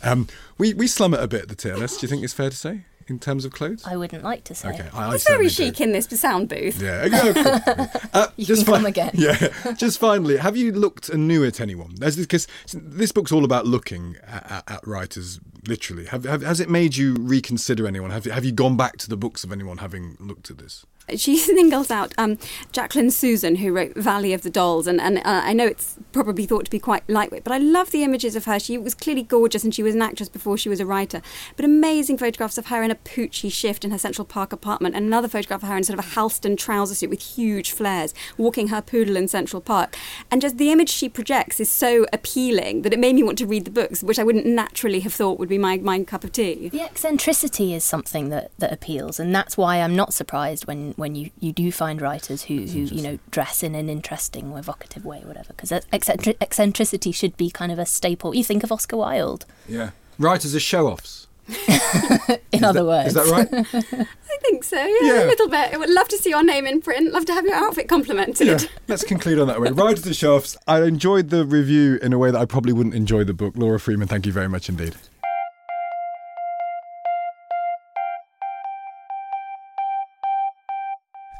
Um, 0.04 0.28
we 0.58 0.74
we 0.74 0.86
slum 0.86 1.14
it 1.14 1.20
a 1.20 1.26
bit 1.26 1.42
at 1.42 1.48
the 1.48 1.56
TLS. 1.56 1.98
Do 1.98 2.04
you 2.04 2.08
think 2.08 2.22
it's 2.22 2.34
fair 2.34 2.50
to 2.50 2.56
say 2.56 2.82
in 3.10 3.18
terms 3.18 3.44
of 3.44 3.52
clothes? 3.52 3.82
I 3.86 3.96
wouldn't 3.96 4.22
like 4.24 4.44
to 4.44 4.54
say. 4.54 4.68
Okay, 4.70 4.88
I, 4.94 5.06
I 5.06 5.08
very 5.08 5.18
certainly 5.18 5.48
do. 5.48 5.54
chic 5.54 5.80
in 5.80 5.92
this 5.92 6.06
sound 6.20 6.48
booth. 6.48 6.80
Yeah, 6.80 7.04
yeah, 7.06 7.32
cool. 7.66 7.86
Uh, 8.14 8.28
You 8.36 8.46
just 8.46 8.64
can 8.64 8.74
come 8.76 8.86
again. 8.86 9.10
Yeah, 9.14 9.48
just 9.76 9.98
finally, 9.98 10.36
have 10.38 10.56
you 10.56 10.72
looked 10.72 11.08
anew 11.10 11.44
at 11.44 11.60
anyone? 11.60 11.94
Because 11.98 12.46
this 12.72 13.12
book's 13.12 13.32
all 13.32 13.44
about 13.44 13.66
looking 13.66 14.16
at, 14.26 14.50
at, 14.50 14.70
at 14.70 14.86
writers, 14.86 15.40
literally. 15.66 16.06
Have, 16.06 16.24
have, 16.24 16.42
has 16.42 16.60
it 16.60 16.70
made 16.70 16.96
you 16.96 17.14
reconsider 17.18 17.86
anyone? 17.86 18.10
Have, 18.10 18.24
you- 18.26 18.32
have 18.32 18.44
you 18.44 18.52
gone 18.52 18.76
back 18.76 18.96
to 18.98 19.08
the 19.08 19.16
books 19.16 19.44
of 19.44 19.52
anyone 19.52 19.78
having 19.78 20.16
looked 20.20 20.50
at 20.50 20.58
this? 20.58 20.86
She 21.18 21.36
singles 21.38 21.90
out 21.90 22.12
um, 22.18 22.38
Jacqueline 22.72 23.08
Susann, 23.08 23.58
who 23.58 23.72
wrote 23.72 23.94
Valley 23.96 24.32
of 24.32 24.42
the 24.42 24.50
Dolls, 24.50 24.86
and, 24.86 25.00
and 25.00 25.18
uh, 25.18 25.22
I 25.24 25.52
know 25.52 25.66
it's 25.66 25.96
probably 26.12 26.46
thought 26.46 26.64
to 26.66 26.70
be 26.70 26.78
quite 26.78 27.08
lightweight, 27.08 27.44
but 27.44 27.52
I 27.52 27.58
love 27.58 27.90
the 27.90 28.02
images 28.02 28.36
of 28.36 28.44
her. 28.44 28.58
She 28.58 28.78
was 28.78 28.94
clearly 28.94 29.22
gorgeous, 29.22 29.64
and 29.64 29.74
she 29.74 29.82
was 29.82 29.94
an 29.94 30.02
actress 30.02 30.28
before 30.28 30.56
she 30.56 30.68
was 30.68 30.80
a 30.80 30.86
writer. 30.86 31.22
But 31.56 31.64
amazing 31.64 32.18
photographs 32.18 32.58
of 32.58 32.66
her 32.66 32.82
in 32.82 32.90
a 32.90 32.96
Pucci 32.96 33.52
shift 33.52 33.84
in 33.84 33.90
her 33.90 33.98
Central 33.98 34.24
Park 34.24 34.52
apartment, 34.52 34.94
and 34.94 35.06
another 35.06 35.28
photograph 35.28 35.62
of 35.62 35.68
her 35.68 35.76
in 35.76 35.84
sort 35.84 35.98
of 35.98 36.04
a 36.04 36.08
Halston 36.08 36.56
trouser 36.56 36.94
suit 36.94 37.10
with 37.10 37.22
huge 37.22 37.72
flares, 37.72 38.14
walking 38.36 38.68
her 38.68 38.82
poodle 38.82 39.16
in 39.16 39.28
Central 39.28 39.60
Park. 39.60 39.96
And 40.30 40.42
just 40.42 40.58
the 40.58 40.70
image 40.70 40.90
she 40.90 41.08
projects 41.08 41.60
is 41.60 41.70
so 41.70 42.06
appealing 42.12 42.82
that 42.82 42.92
it 42.92 42.98
made 42.98 43.14
me 43.14 43.22
want 43.22 43.38
to 43.38 43.46
read 43.46 43.64
the 43.64 43.70
books, 43.70 44.02
which 44.02 44.18
I 44.18 44.24
wouldn't 44.24 44.46
naturally 44.46 45.00
have 45.00 45.14
thought 45.14 45.38
would 45.38 45.48
be 45.48 45.58
my, 45.58 45.78
my 45.78 46.02
cup 46.04 46.24
of 46.24 46.32
tea. 46.32 46.68
The 46.68 46.82
eccentricity 46.82 47.74
is 47.74 47.84
something 47.84 48.28
that, 48.30 48.50
that 48.58 48.72
appeals, 48.72 49.20
and 49.20 49.34
that's 49.34 49.56
why 49.56 49.80
I'm 49.80 49.96
not 49.96 50.12
surprised 50.12 50.66
when, 50.66 50.92
when 51.00 51.16
you, 51.16 51.30
you 51.40 51.52
do 51.52 51.72
find 51.72 52.00
writers 52.00 52.44
who, 52.44 52.54
who 52.60 52.80
you 52.80 53.02
know 53.02 53.18
dress 53.32 53.62
in 53.64 53.74
an 53.74 53.88
interesting 53.88 54.52
or 54.52 54.58
evocative 54.60 55.04
way, 55.04 55.20
or 55.24 55.26
whatever. 55.28 55.48
Because 55.56 55.72
eccentric- 55.92 56.36
eccentricity 56.40 57.10
should 57.10 57.36
be 57.36 57.50
kind 57.50 57.72
of 57.72 57.78
a 57.80 57.86
staple. 57.86 58.34
You 58.34 58.44
think 58.44 58.62
of 58.62 58.70
Oscar 58.70 58.96
Wilde, 58.98 59.44
Yeah. 59.66 59.90
Writers 60.18 60.54
are 60.54 60.60
show 60.60 60.86
offs. 60.86 61.26
in 62.52 62.62
other 62.62 62.84
words. 62.84 63.08
Is 63.08 63.14
that 63.14 63.26
right? 63.26 63.48
I 64.30 64.36
think 64.42 64.62
so, 64.62 64.76
yeah, 64.76 64.98
Yeah. 65.02 65.24
a 65.24 65.26
little 65.26 65.48
bit. 65.48 65.74
I 65.74 65.76
would 65.78 65.90
love 65.90 66.06
to 66.08 66.18
see 66.18 66.30
your 66.30 66.44
name 66.44 66.64
in 66.66 66.80
print, 66.80 67.12
love 67.12 67.24
to 67.24 67.32
have 67.32 67.44
your 67.44 67.54
outfit 67.56 67.88
complimented. 67.88 68.46
yeah. 68.46 68.58
Let's 68.86 69.02
conclude 69.02 69.38
on 69.40 69.48
that 69.48 69.60
way. 69.60 69.70
Writers 69.70 70.06
are 70.06 70.14
show 70.14 70.36
offs. 70.36 70.56
I 70.68 70.82
enjoyed 70.82 71.30
the 71.30 71.44
review 71.44 71.98
in 72.02 72.12
a 72.12 72.18
way 72.18 72.30
that 72.30 72.38
I 72.38 72.44
probably 72.44 72.72
wouldn't 72.72 72.94
enjoy 72.94 73.24
the 73.24 73.34
book. 73.34 73.54
Laura 73.56 73.80
Freeman, 73.80 74.06
thank 74.06 74.26
you 74.26 74.32
very 74.32 74.48
much 74.48 74.68
indeed. 74.68 74.94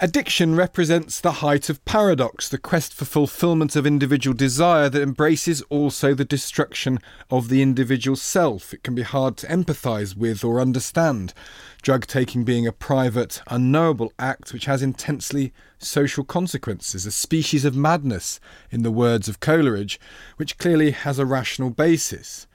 Addiction 0.02 0.54
represents 0.54 1.20
the 1.20 1.42
height 1.44 1.68
of 1.68 1.84
paradox, 1.84 2.48
the 2.48 2.56
quest 2.56 2.94
for 2.94 3.04
fulfillment 3.04 3.76
of 3.76 3.84
individual 3.84 4.34
desire 4.34 4.88
that 4.88 5.02
embraces 5.02 5.60
also 5.68 6.14
the 6.14 6.24
destruction 6.24 7.00
of 7.30 7.50
the 7.50 7.60
individual 7.60 8.16
self. 8.16 8.72
It 8.72 8.82
can 8.82 8.94
be 8.94 9.02
hard 9.02 9.36
to 9.36 9.46
empathise 9.48 10.16
with 10.16 10.42
or 10.42 10.58
understand. 10.58 11.34
Drug 11.82 12.06
taking 12.06 12.44
being 12.44 12.66
a 12.66 12.72
private, 12.72 13.42
unknowable 13.48 14.10
act 14.18 14.54
which 14.54 14.64
has 14.64 14.80
intensely 14.80 15.52
social 15.76 16.24
consequences, 16.24 17.04
a 17.04 17.10
species 17.10 17.66
of 17.66 17.76
madness, 17.76 18.40
in 18.70 18.82
the 18.82 18.90
words 18.90 19.28
of 19.28 19.40
Coleridge, 19.40 20.00
which 20.38 20.56
clearly 20.56 20.92
has 20.92 21.18
a 21.18 21.26
rational 21.26 21.68
basis. 21.68 22.46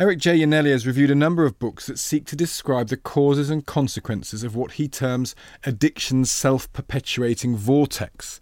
Eric 0.00 0.20
J. 0.20 0.38
Iannelli 0.38 0.70
has 0.70 0.86
reviewed 0.86 1.10
a 1.10 1.16
number 1.16 1.44
of 1.44 1.58
books 1.58 1.86
that 1.86 1.98
seek 1.98 2.24
to 2.26 2.36
describe 2.36 2.86
the 2.86 2.96
causes 2.96 3.50
and 3.50 3.66
consequences 3.66 4.44
of 4.44 4.54
what 4.54 4.72
he 4.72 4.86
terms 4.86 5.34
addiction's 5.64 6.30
self 6.30 6.72
perpetuating 6.72 7.56
vortex. 7.56 8.38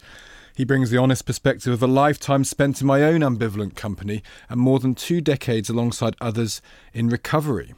He 0.55 0.63
brings 0.63 0.91
the 0.91 0.99
honest 0.99 1.25
perspective 1.25 1.73
of 1.73 1.81
a 1.81 1.87
lifetime 1.87 2.43
spent 2.43 2.79
in 2.79 2.85
my 2.85 3.01
own 3.01 3.21
ambivalent 3.21 3.75
company 3.75 4.21
and 4.49 4.59
more 4.59 4.77
than 4.77 4.93
two 4.93 5.19
decades 5.19 5.67
alongside 5.67 6.15
others 6.21 6.61
in 6.93 7.09
recovery. 7.09 7.73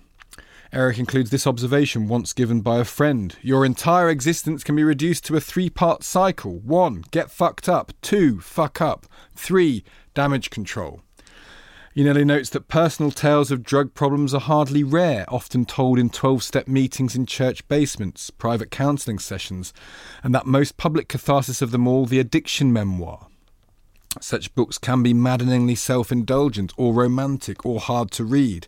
Eric 0.74 1.00
includes 1.00 1.30
this 1.30 1.48
observation 1.48 2.10
once 2.10 2.34
given 2.34 2.60
by 2.60 2.80
a 2.80 2.84
friend. 2.84 3.38
Your 3.42 3.66
entire 3.66 4.10
existence 4.10 4.62
can 4.62 4.76
be 4.76 4.84
reduced 4.84 5.24
to 5.28 5.38
a 5.38 5.42
three 5.42 5.70
part 5.70 6.04
cycle. 6.04 6.60
One, 6.60 7.06
get 7.12 7.32
fucked 7.32 7.70
up. 7.70 7.94
Two, 8.02 8.42
fuck 8.42 8.82
up. 8.82 9.06
Three, 9.38 9.86
damage 10.14 10.50
control. 10.50 11.02
Iannelli 11.96 12.24
notes 12.24 12.52
that 12.52 12.68
personal 12.68 13.10
tales 13.10 13.50
of 13.50 13.64
drug 13.64 13.96
problems 13.96 14.34
are 14.34 14.40
hardly 14.40 14.84
rare, 14.84 15.26
often 15.28 15.66
told 15.66 15.98
in 15.98 16.12
12 16.12 16.44
step 16.44 16.68
meetings 16.68 17.16
in 17.16 17.26
church 17.26 17.68
basements, 17.68 18.30
private 18.30 18.70
counselling 18.70 19.18
sessions, 19.18 19.74
and 20.24 20.34
that 20.34 20.46
most 20.46 20.78
public 20.78 21.08
catharsis 21.08 21.64
of 21.64 21.72
them 21.72 21.88
all, 21.88 22.06
the 22.06 22.20
addiction 22.20 22.72
memoir. 22.72 23.28
Such 24.22 24.54
books 24.54 24.78
can 24.78 25.02
be 25.02 25.16
maddeningly 25.16 25.76
self 25.76 26.12
indulgent 26.12 26.74
or 26.78 26.94
romantic 26.94 27.66
or 27.66 27.80
hard 27.80 28.12
to 28.12 28.24
read. 28.24 28.68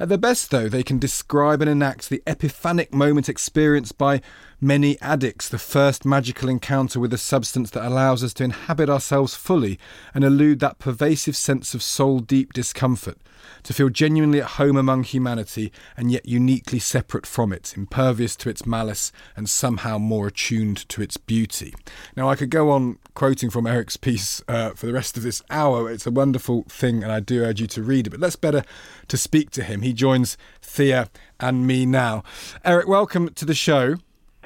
At 0.00 0.08
their 0.08 0.18
best, 0.18 0.50
though, 0.50 0.68
they 0.68 0.82
can 0.82 0.98
describe 0.98 1.60
and 1.60 1.70
enact 1.70 2.08
the 2.08 2.22
epiphanic 2.26 2.92
moment 2.92 3.28
experienced 3.28 3.98
by 3.98 4.20
many 4.60 5.00
addicts, 5.00 5.48
the 5.48 5.58
first 5.58 6.04
magical 6.04 6.48
encounter 6.48 6.98
with 6.98 7.12
a 7.12 7.18
substance 7.18 7.70
that 7.70 7.86
allows 7.86 8.24
us 8.24 8.34
to 8.34 8.44
inhabit 8.44 8.90
ourselves 8.90 9.34
fully 9.34 9.78
and 10.14 10.24
elude 10.24 10.60
that 10.60 10.78
pervasive 10.78 11.36
sense 11.36 11.74
of 11.74 11.82
soul 11.82 12.18
deep 12.18 12.52
discomfort, 12.52 13.18
to 13.62 13.72
feel 13.72 13.88
genuinely 13.88 14.40
at 14.40 14.52
home 14.52 14.76
among 14.76 15.04
humanity 15.04 15.72
and 15.96 16.10
yet 16.10 16.26
uniquely 16.26 16.78
separate 16.78 17.26
from 17.26 17.52
it, 17.52 17.74
impervious 17.76 18.34
to 18.36 18.48
its 18.48 18.66
malice 18.66 19.12
and 19.36 19.48
somehow 19.48 19.96
more 19.96 20.26
attuned 20.26 20.88
to 20.88 21.02
its 21.02 21.16
beauty. 21.16 21.74
Now, 22.16 22.28
I 22.28 22.36
could 22.36 22.50
go 22.50 22.70
on 22.70 22.98
quoting 23.14 23.50
from 23.50 23.66
Eric's 23.66 23.96
piece 23.96 24.42
uh, 24.48 24.70
for 24.70 24.86
the 24.86 24.92
rest 24.92 25.16
of 25.16 25.22
this 25.22 25.42
hour. 25.50 25.90
It's 25.90 26.06
a 26.06 26.10
wonderful 26.10 26.64
thing, 26.68 27.02
and 27.02 27.12
I 27.12 27.20
do 27.20 27.44
urge 27.44 27.60
you 27.60 27.66
to 27.68 27.82
read 27.82 28.06
it. 28.06 28.10
But 28.10 28.20
let's 28.20 28.36
better 28.36 28.64
to 29.06 29.16
speak 29.16 29.50
to 29.52 29.62
him. 29.62 29.82
He 29.82 29.92
joins 29.92 30.36
Thea 30.62 31.08
and 31.40 31.66
me 31.66 31.86
now. 31.86 32.24
Eric, 32.64 32.88
welcome 32.88 33.30
to 33.34 33.44
the 33.44 33.54
show. 33.54 33.96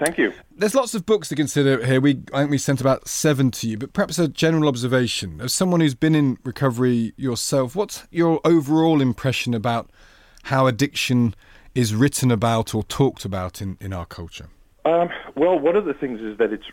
Thank 0.03 0.19
you. 0.19 0.33
There's 0.51 0.75
lots 0.75 0.95
of 0.95 1.07
books 1.07 1.29
to 1.29 1.37
consider 1.37 1.85
here. 1.87 2.01
We 2.01 2.23
I 2.35 2.41
think 2.41 2.51
we 2.51 2.59
sent 2.59 2.81
about 2.81 3.07
seven 3.07 3.53
to 3.53 3.69
you, 3.69 3.79
but 3.79 3.93
perhaps 3.93 4.19
a 4.19 4.27
general 4.27 4.67
observation 4.67 5.41
as 5.41 5.53
someone 5.53 5.81
who's 5.81 5.95
been 5.95 6.17
in 6.17 6.39
recovery 6.43 7.13
yourself. 7.17 7.77
What's 7.77 8.05
your 8.11 8.41
overall 8.45 9.01
impression 9.01 9.55
about 9.55 9.91
how 10.45 10.67
addiction 10.67 11.37
is 11.77 11.95
written 11.95 12.33
about 12.33 12.75
or 12.75 12.83
talked 12.83 13.25
about 13.25 13.63
in, 13.63 13.79
in 13.81 13.93
our 13.93 14.05
culture? 14.05 14.49
Um, 14.85 15.09
well, 15.37 15.57
one 15.57 15.77
of 15.77 15.85
the 15.85 15.95
things 15.95 16.21
is 16.21 16.37
that 16.39 16.53
it's 16.53 16.67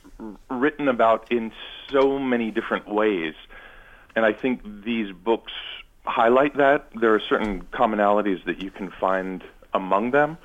written 0.50 0.88
about 0.88 1.32
in 1.32 1.52
so 1.92 2.18
many 2.18 2.50
different 2.50 2.88
ways, 2.88 3.36
and 4.16 4.26
I 4.26 4.34
think 4.34 4.62
these 4.84 5.12
books 5.12 5.52
highlight 6.06 6.58
that. 6.58 6.88
There 7.00 7.14
are 7.14 7.20
certain 7.20 7.62
commonalities 7.74 8.44
that 8.46 8.64
you 8.64 8.72
can 8.72 8.90
find 8.90 9.44
among 9.76 10.12
them. 10.12 10.40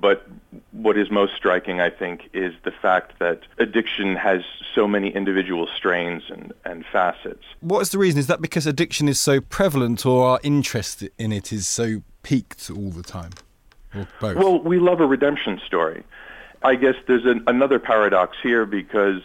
But 0.00 0.26
what 0.72 0.96
is 0.96 1.10
most 1.10 1.34
striking, 1.34 1.80
I 1.80 1.90
think, 1.90 2.30
is 2.32 2.54
the 2.62 2.70
fact 2.70 3.18
that 3.18 3.40
addiction 3.58 4.14
has 4.14 4.42
so 4.74 4.86
many 4.86 5.10
individual 5.10 5.66
strains 5.76 6.22
and, 6.28 6.52
and 6.64 6.84
facets. 6.92 7.44
What 7.60 7.80
is 7.80 7.90
the 7.90 7.98
reason? 7.98 8.20
Is 8.20 8.28
that 8.28 8.40
because 8.40 8.66
addiction 8.66 9.08
is 9.08 9.18
so 9.18 9.40
prevalent 9.40 10.06
or 10.06 10.28
our 10.28 10.40
interest 10.42 11.02
in 11.18 11.32
it 11.32 11.52
is 11.52 11.66
so 11.66 12.02
peaked 12.22 12.70
all 12.70 12.90
the 12.90 13.02
time? 13.02 13.32
Or 13.94 14.06
both? 14.20 14.36
Well, 14.36 14.60
we 14.60 14.78
love 14.78 15.00
a 15.00 15.06
redemption 15.06 15.60
story. 15.66 16.04
I 16.62 16.76
guess 16.76 16.94
there's 17.06 17.24
an, 17.24 17.42
another 17.46 17.78
paradox 17.78 18.36
here 18.42 18.66
because 18.66 19.22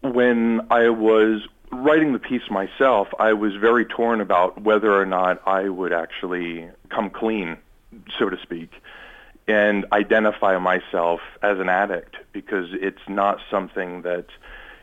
when 0.00 0.66
I 0.70 0.88
was 0.88 1.46
writing 1.70 2.12
the 2.12 2.18
piece 2.18 2.48
myself, 2.50 3.08
I 3.20 3.34
was 3.34 3.54
very 3.54 3.84
torn 3.84 4.20
about 4.20 4.62
whether 4.62 4.92
or 5.00 5.06
not 5.06 5.42
I 5.46 5.68
would 5.68 5.92
actually 5.92 6.68
come 6.88 7.10
clean, 7.10 7.56
so 8.18 8.28
to 8.30 8.36
speak 8.42 8.70
and 9.48 9.86
identify 9.92 10.58
myself 10.58 11.20
as 11.42 11.58
an 11.58 11.68
addict 11.68 12.16
because 12.32 12.68
it's 12.72 13.08
not 13.08 13.38
something 13.50 14.02
that 14.02 14.26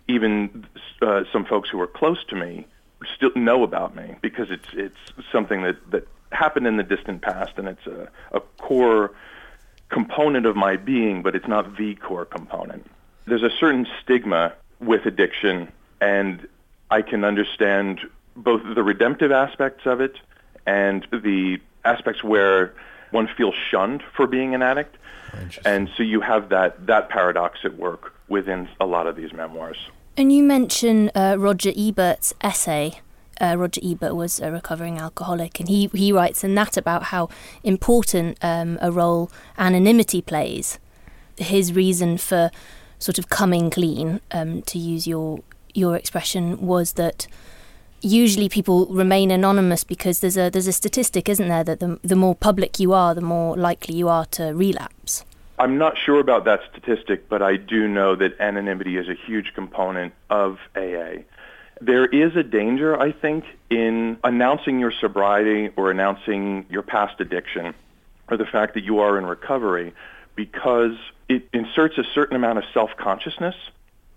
even 0.08 0.66
uh, 1.02 1.24
some 1.32 1.46
folks 1.46 1.70
who 1.70 1.80
are 1.82 1.88
close 1.88 2.24
to 2.26 2.36
me 2.36 2.66
still 3.16 3.32
know 3.36 3.64
about 3.64 3.96
me 3.96 4.16
because 4.22 4.50
it's 4.50 4.68
it's 4.74 4.98
something 5.32 5.64
that 5.64 5.92
that 5.92 6.08
happened 6.32 6.66
in 6.66 6.78
the 6.78 6.84
distant 6.84 7.22
past 7.22 7.52
and 7.58 7.68
it's 7.68 7.86
a, 7.86 8.10
a 8.32 8.40
core 8.58 9.12
component 9.90 10.46
of 10.46 10.56
my 10.56 10.76
being, 10.76 11.22
but 11.22 11.36
it's 11.36 11.48
not 11.48 11.78
the 11.78 11.96
core 11.96 12.26
component. 12.26 12.86
There's 13.26 13.44
a 13.44 13.52
certain 13.52 13.86
stigma 14.02 14.54
with 14.80 15.06
addiction, 15.06 15.72
and 16.02 16.48
I 16.90 17.04
can 17.04 17.24
understand 17.24 18.02
both 18.36 18.62
the 18.76 18.84
redemptive 18.84 19.32
aspects 19.32 19.86
of 19.86 20.02
it 20.02 20.16
and 20.66 21.06
the 21.12 21.60
aspects 21.86 22.24
where 22.24 22.74
one 23.14 23.30
feels 23.38 23.56
shunned 23.70 24.04
for 24.16 24.28
being 24.28 24.54
an 24.54 24.62
addict. 24.62 24.98
And 25.66 25.90
so 25.96 26.04
you 26.04 26.22
have 26.22 26.50
that, 26.50 26.86
that 26.86 27.10
paradox 27.10 27.60
at 27.64 27.76
work 27.78 28.14
within 28.28 28.70
a 28.80 28.86
lot 28.86 29.08
of 29.08 29.16
these 29.16 29.34
memoirs. 29.34 29.78
And 30.16 30.32
you 30.32 30.44
mentioned 30.44 31.12
uh, 31.16 31.38
Roger 31.40 31.72
Ebert's 31.76 32.34
essay. 32.42 33.02
Uh, 33.42 33.56
Roger 33.58 33.82
Ebert 33.84 34.16
was 34.16 34.40
a 34.40 34.52
recovering 34.52 35.00
alcoholic, 35.00 35.60
and 35.60 35.68
he, 35.68 35.90
he 35.94 36.12
writes 36.12 36.44
in 36.44 36.54
that 36.54 36.78
about 36.78 37.04
how 37.06 37.30
important 37.64 38.38
um, 38.44 38.78
a 38.80 38.92
role 38.92 39.32
anonymity 39.58 40.22
plays. 40.22 40.78
His 41.38 41.74
reason 41.74 42.20
for 42.20 42.52
sort 43.00 43.18
of 43.18 43.30
coming 43.30 43.72
clean, 43.72 44.22
um, 44.32 44.62
to 44.64 44.78
use 44.78 45.08
your 45.08 45.40
your 45.74 45.96
expression, 45.96 46.62
was 46.62 46.94
that 46.94 47.26
usually 48.04 48.50
people 48.50 48.86
remain 48.88 49.32
anonymous 49.32 49.84
because 49.84 50.20
there's 50.20 50.38
a 50.38 50.50
there's 50.50 50.68
a 50.68 50.74
statistic, 50.74 51.30
isn't 51.30 51.48
there, 51.48 51.64
that 51.64 51.80
the 51.80 52.00
the 52.04 52.16
more 52.16 52.36
public 52.36 52.80
you 52.80 52.94
are, 52.94 53.16
the 53.16 53.22
more 53.22 53.56
likely 53.58 53.96
you 53.96 54.10
are 54.10 54.26
to 54.28 54.54
relapse. 54.54 55.26
I'm 55.60 55.78
not 55.78 55.98
sure 55.98 56.20
about 56.20 56.46
that 56.46 56.62
statistic, 56.72 57.30
but 57.30 57.42
I 57.42 57.58
do 57.58 57.88
know 57.88 58.16
that 58.16 58.40
anonymity 58.40 58.98
is 58.98 59.08
a 59.08 59.14
huge 59.14 59.54
component 59.54 60.14
of 60.30 60.58
AA. 60.76 61.24
There 61.80 62.06
is 62.06 62.36
a 62.36 62.44
danger, 62.44 63.00
I 63.00 63.12
think, 63.12 63.46
in 63.70 64.18
announcing 64.24 64.80
your 64.80 64.92
sobriety 64.92 65.70
or 65.76 65.92
announcing 65.92 66.66
your 66.70 66.82
past 66.82 67.20
addiction 67.20 67.74
or 68.30 68.38
the 68.38 68.46
fact 68.46 68.74
that 68.74 68.84
you 68.84 69.00
are 69.00 69.18
in 69.18 69.26
recovery 69.26 69.94
because 70.36 70.98
it 71.30 71.48
inserts 71.54 71.98
a 71.98 72.04
certain 72.16 72.36
amount 72.36 72.58
of 72.58 72.64
self-consciousness 72.74 73.56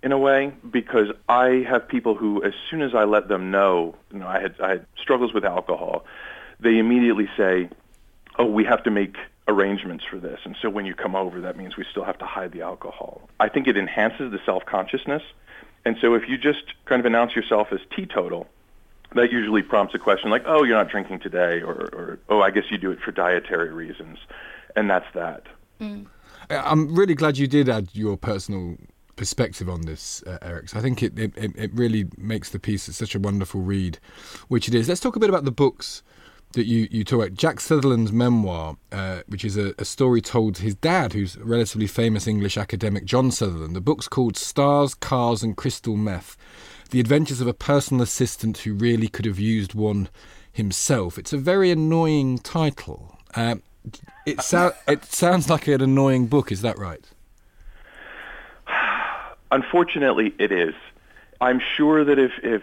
in 0.02 0.12
a 0.12 0.18
way 0.18 0.52
because 0.70 1.08
I 1.28 1.64
have 1.68 1.88
people 1.88 2.14
who, 2.14 2.42
as 2.44 2.52
soon 2.70 2.82
as 2.82 2.94
I 2.94 3.04
let 3.04 3.28
them 3.28 3.50
know, 3.50 3.94
you 4.12 4.18
know, 4.18 4.26
I 4.26 4.40
had 4.40 4.54
I 4.60 4.68
had 4.70 4.86
struggles 5.00 5.32
with 5.32 5.44
alcohol, 5.44 6.04
they 6.60 6.78
immediately 6.78 7.28
say, 7.36 7.68
"Oh, 8.38 8.46
we 8.46 8.64
have 8.64 8.82
to 8.84 8.90
make 8.90 9.16
arrangements 9.48 10.04
for 10.08 10.18
this." 10.18 10.40
And 10.44 10.56
so 10.60 10.68
when 10.70 10.86
you 10.86 10.94
come 10.94 11.16
over, 11.16 11.40
that 11.40 11.56
means 11.56 11.76
we 11.76 11.84
still 11.90 12.04
have 12.04 12.18
to 12.18 12.26
hide 12.26 12.52
the 12.52 12.62
alcohol. 12.62 13.28
I 13.40 13.48
think 13.48 13.66
it 13.66 13.76
enhances 13.76 14.30
the 14.30 14.40
self 14.44 14.64
consciousness, 14.66 15.22
and 15.84 15.96
so 16.00 16.14
if 16.14 16.28
you 16.28 16.38
just 16.38 16.64
kind 16.84 17.00
of 17.00 17.06
announce 17.06 17.34
yourself 17.34 17.68
as 17.72 17.80
teetotal, 17.94 18.46
that 19.14 19.32
usually 19.32 19.62
prompts 19.62 19.94
a 19.94 19.98
question 19.98 20.30
like, 20.30 20.44
"Oh, 20.46 20.62
you're 20.62 20.76
not 20.76 20.88
drinking 20.88 21.20
today," 21.20 21.62
or, 21.62 21.88
or 21.92 22.18
"Oh, 22.28 22.42
I 22.42 22.50
guess 22.50 22.64
you 22.70 22.78
do 22.78 22.90
it 22.90 23.00
for 23.00 23.12
dietary 23.12 23.72
reasons," 23.72 24.18
and 24.76 24.90
that's 24.90 25.06
that. 25.14 25.44
Mm. 25.80 26.06
I'm 26.48 26.94
really 26.94 27.14
glad 27.14 27.38
you 27.38 27.48
did 27.48 27.68
add 27.68 27.88
your 27.92 28.16
personal 28.16 28.76
perspective 29.16 29.68
on 29.68 29.82
this, 29.82 30.22
uh, 30.26 30.38
Eric. 30.42 30.68
So 30.68 30.78
I 30.78 30.82
think 30.82 31.02
it, 31.02 31.18
it, 31.18 31.32
it 31.36 31.70
really 31.74 32.06
makes 32.16 32.50
the 32.50 32.58
piece 32.58 32.84
such 32.84 33.14
a 33.14 33.18
wonderful 33.18 33.60
read, 33.60 33.98
which 34.48 34.68
it 34.68 34.74
is. 34.74 34.88
Let's 34.88 35.00
talk 35.00 35.16
a 35.16 35.20
bit 35.20 35.30
about 35.30 35.44
the 35.44 35.50
books 35.50 36.02
that 36.52 36.66
you, 36.66 36.88
you 36.90 37.04
talk 37.04 37.20
about. 37.20 37.34
Jack 37.34 37.60
Sutherland's 37.60 38.12
memoir, 38.12 38.76
uh, 38.92 39.20
which 39.26 39.44
is 39.44 39.56
a, 39.56 39.74
a, 39.78 39.84
story 39.84 40.20
told 40.20 40.56
to 40.56 40.62
his 40.62 40.74
dad, 40.74 41.12
who's 41.12 41.36
a 41.36 41.44
relatively 41.44 41.86
famous 41.86 42.26
English 42.26 42.56
academic, 42.56 43.04
John 43.04 43.30
Sutherland. 43.30 43.74
The 43.76 43.80
book's 43.80 44.08
called 44.08 44.36
Stars, 44.36 44.94
Cars 44.94 45.42
and 45.42 45.56
Crystal 45.56 45.96
Meth 45.96 46.36
The 46.90 47.00
Adventures 47.00 47.40
of 47.40 47.46
a 47.46 47.54
Personal 47.54 48.02
Assistant 48.02 48.58
Who 48.58 48.74
Really 48.74 49.08
Could 49.08 49.24
Have 49.24 49.38
Used 49.38 49.74
One 49.74 50.08
Himself. 50.52 51.18
It's 51.18 51.32
a 51.32 51.38
very 51.38 51.70
annoying 51.70 52.38
title. 52.38 53.18
Uh, 53.34 53.56
it, 54.24 54.40
so- 54.40 54.74
it 54.88 55.04
sounds 55.04 55.50
like 55.50 55.68
an 55.68 55.82
annoying 55.82 56.26
book, 56.26 56.50
is 56.50 56.62
that 56.62 56.78
right? 56.78 57.04
Unfortunately, 59.50 60.34
it 60.38 60.52
is. 60.52 60.74
I'm 61.40 61.60
sure 61.76 62.04
that 62.04 62.18
if, 62.18 62.32
if 62.42 62.62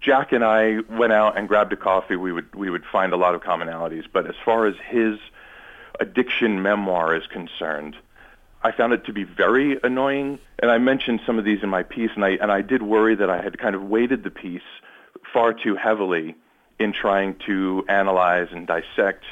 Jack 0.00 0.32
and 0.32 0.42
I 0.42 0.78
went 0.88 1.12
out 1.12 1.36
and 1.36 1.46
grabbed 1.46 1.72
a 1.72 1.76
coffee, 1.76 2.16
we 2.16 2.32
would 2.32 2.54
we 2.54 2.70
would 2.70 2.84
find 2.84 3.12
a 3.12 3.16
lot 3.16 3.34
of 3.34 3.42
commonalities. 3.42 4.04
But 4.10 4.26
as 4.26 4.34
far 4.44 4.66
as 4.66 4.74
his 4.88 5.18
addiction 6.00 6.62
memoir 6.62 7.14
is 7.14 7.26
concerned, 7.26 7.96
I 8.62 8.72
found 8.72 8.94
it 8.94 9.04
to 9.04 9.12
be 9.12 9.24
very 9.24 9.78
annoying. 9.82 10.38
And 10.58 10.70
I 10.70 10.78
mentioned 10.78 11.20
some 11.26 11.38
of 11.38 11.44
these 11.44 11.62
in 11.62 11.68
my 11.68 11.82
piece, 11.82 12.10
and 12.14 12.24
I 12.24 12.30
and 12.30 12.50
I 12.50 12.62
did 12.62 12.82
worry 12.82 13.14
that 13.16 13.28
I 13.28 13.42
had 13.42 13.58
kind 13.58 13.74
of 13.74 13.82
weighted 13.82 14.24
the 14.24 14.30
piece 14.30 14.62
far 15.32 15.52
too 15.52 15.76
heavily 15.76 16.34
in 16.78 16.92
trying 16.92 17.36
to 17.46 17.84
analyze 17.88 18.48
and 18.50 18.66
dissect 18.66 19.24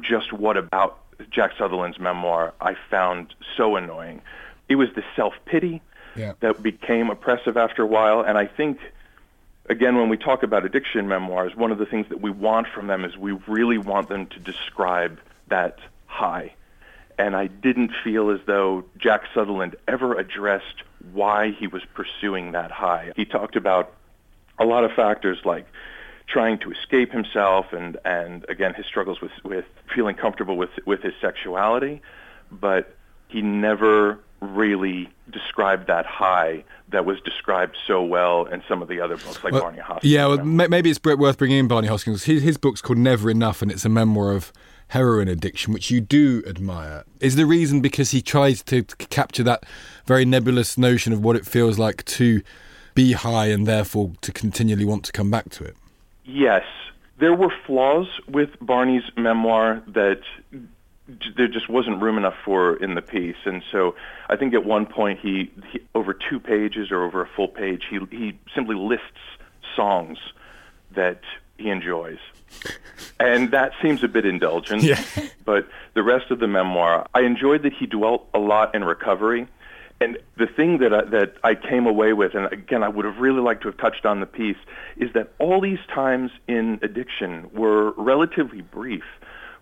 just 0.00 0.32
what 0.32 0.56
about 0.56 0.98
Jack 1.30 1.52
Sutherland's 1.58 1.98
memoir 1.98 2.54
I 2.60 2.76
found 2.90 3.34
so 3.56 3.76
annoying. 3.76 4.22
It 4.68 4.76
was 4.76 4.88
the 4.94 5.04
self 5.16 5.34
pity 5.44 5.82
Yeah. 6.16 6.32
that 6.40 6.62
became 6.62 7.10
oppressive 7.10 7.56
after 7.56 7.82
a 7.82 7.86
while. 7.86 8.22
And 8.22 8.36
I 8.36 8.46
think, 8.46 8.78
again, 9.68 9.96
when 9.96 10.08
we 10.08 10.16
talk 10.16 10.42
about 10.42 10.64
addiction 10.64 11.08
memoirs, 11.08 11.54
one 11.56 11.72
of 11.72 11.78
the 11.78 11.86
things 11.86 12.06
that 12.08 12.20
we 12.20 12.30
want 12.30 12.66
from 12.74 12.86
them 12.86 13.04
is 13.04 13.16
we 13.16 13.32
really 13.46 13.78
want 13.78 14.08
them 14.08 14.26
to 14.26 14.38
describe 14.38 15.18
that 15.48 15.78
high. 16.06 16.54
And 17.18 17.36
I 17.36 17.46
didn't 17.46 17.92
feel 18.02 18.30
as 18.30 18.40
though 18.46 18.84
Jack 18.96 19.22
Sutherland 19.34 19.76
ever 19.86 20.14
addressed 20.18 20.82
why 21.12 21.50
he 21.50 21.66
was 21.66 21.82
pursuing 21.94 22.52
that 22.52 22.70
high. 22.70 23.12
He 23.16 23.24
talked 23.24 23.56
about 23.56 23.92
a 24.58 24.64
lot 24.64 24.84
of 24.84 24.92
factors 24.92 25.38
like 25.44 25.66
trying 26.26 26.58
to 26.58 26.70
escape 26.70 27.12
himself 27.12 27.72
and, 27.72 27.98
and 28.04 28.46
again, 28.48 28.74
his 28.74 28.86
struggles 28.86 29.20
with, 29.20 29.32
with 29.44 29.64
feeling 29.94 30.14
comfortable 30.14 30.56
with, 30.56 30.70
with 30.86 31.02
his 31.02 31.12
sexuality. 31.20 32.00
But 32.50 32.94
he 33.28 33.42
never 33.42 34.18
really 34.42 35.08
described 35.30 35.86
that 35.86 36.04
high 36.04 36.64
that 36.90 37.06
was 37.06 37.20
described 37.20 37.76
so 37.86 38.02
well 38.02 38.44
in 38.44 38.62
some 38.68 38.82
of 38.82 38.88
the 38.88 39.00
other 39.00 39.16
books, 39.16 39.42
like 39.42 39.52
Well, 39.52 39.62
Barney 39.62 39.78
Hoskyns. 39.78 40.00
Yeah, 40.02 40.26
well, 40.26 40.44
ma- 40.44 40.68
maybe 40.68 40.90
it's 40.90 41.00
worth 41.02 41.38
bringing 41.38 41.58
in 41.58 41.68
Barney 41.68 41.88
Hoskyns. 41.88 42.24
His, 42.24 42.42
his 42.42 42.58
book's 42.58 42.82
called 42.82 42.98
Never 42.98 43.30
Enough, 43.30 43.62
and 43.62 43.70
it's 43.70 43.84
a 43.84 43.88
memoir 43.88 44.32
of 44.32 44.52
heroin 44.88 45.28
addiction, 45.28 45.72
which 45.72 45.90
you 45.90 46.00
do 46.00 46.42
admire. 46.46 47.04
Is 47.20 47.36
the 47.36 47.46
reason 47.46 47.80
because 47.80 48.10
he 48.10 48.20
tries 48.20 48.62
to 48.64 48.82
capture 48.82 49.42
that 49.44 49.64
very 50.04 50.24
nebulous 50.24 50.76
notion 50.76 51.12
of 51.12 51.24
what 51.24 51.36
it 51.36 51.46
feels 51.46 51.78
like 51.78 52.04
to 52.04 52.42
be 52.94 53.12
high 53.12 53.46
and 53.46 53.66
therefore 53.66 54.12
to 54.20 54.32
continually 54.32 54.84
want 54.84 55.04
to 55.04 55.12
come 55.12 55.30
back 55.30 55.48
to 55.50 55.64
it? 55.64 55.76
Yes, 56.24 56.64
there 57.18 57.34
were 57.34 57.52
flaws 57.66 58.08
with 58.28 58.50
Barney's 58.60 59.04
memoir 59.16 59.82
that 59.86 60.20
there 61.36 61.48
just 61.48 61.68
wasn't 61.68 62.00
room 62.00 62.16
enough 62.16 62.36
for 62.44 62.76
in 62.76 62.94
the 62.94 63.02
piece, 63.02 63.36
and 63.44 63.62
so 63.72 63.94
I 64.28 64.36
think 64.36 64.54
at 64.54 64.64
one 64.64 64.86
point 64.86 65.18
he, 65.20 65.50
he 65.72 65.80
over 65.94 66.14
two 66.14 66.38
pages 66.38 66.90
or 66.90 67.02
over 67.02 67.22
a 67.22 67.28
full 67.28 67.48
page 67.48 67.84
he 67.90 67.98
he 68.10 68.38
simply 68.54 68.76
lists 68.76 69.06
songs 69.74 70.18
that 70.92 71.20
he 71.58 71.70
enjoys, 71.70 72.18
and 73.18 73.50
that 73.50 73.72
seems 73.82 74.04
a 74.04 74.08
bit 74.08 74.24
indulgent. 74.24 74.82
Yeah. 74.82 75.02
but 75.44 75.68
the 75.94 76.02
rest 76.02 76.30
of 76.30 76.38
the 76.38 76.46
memoir, 76.46 77.06
I 77.14 77.22
enjoyed 77.22 77.62
that 77.62 77.72
he 77.72 77.86
dwelt 77.86 78.28
a 78.34 78.38
lot 78.38 78.74
in 78.74 78.84
recovery. 78.84 79.48
And 80.00 80.18
the 80.36 80.48
thing 80.48 80.78
that 80.78 80.92
I, 80.92 81.04
that 81.10 81.36
I 81.44 81.54
came 81.54 81.86
away 81.86 82.12
with, 82.12 82.34
and 82.34 82.52
again, 82.52 82.82
I 82.82 82.88
would 82.88 83.04
have 83.04 83.18
really 83.18 83.40
liked 83.40 83.62
to 83.62 83.68
have 83.68 83.76
touched 83.76 84.04
on 84.04 84.18
the 84.18 84.26
piece, 84.26 84.56
is 84.96 85.12
that 85.12 85.32
all 85.38 85.60
these 85.60 85.78
times 85.94 86.32
in 86.48 86.80
addiction 86.82 87.48
were 87.54 87.92
relatively 87.92 88.62
brief. 88.62 89.04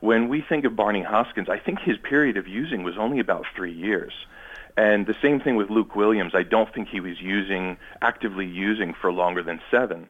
When 0.00 0.28
we 0.28 0.40
think 0.40 0.64
of 0.64 0.74
Barney 0.74 1.02
Hoskyns, 1.02 1.48
I 1.48 1.58
think 1.58 1.78
his 1.80 1.98
period 1.98 2.36
of 2.38 2.48
using 2.48 2.82
was 2.82 2.96
only 2.96 3.20
about 3.20 3.44
three 3.54 3.72
years. 3.72 4.12
And 4.76 5.06
the 5.06 5.16
same 5.20 5.40
thing 5.40 5.56
with 5.56 5.68
Luke 5.68 5.94
Williams. 5.94 6.34
I 6.34 6.42
don't 6.42 6.72
think 6.72 6.88
he 6.88 7.00
was 7.00 7.20
using, 7.20 7.76
actively 8.00 8.46
using 8.46 8.94
for 8.94 9.12
longer 9.12 9.42
than 9.42 9.60
seven. 9.70 10.08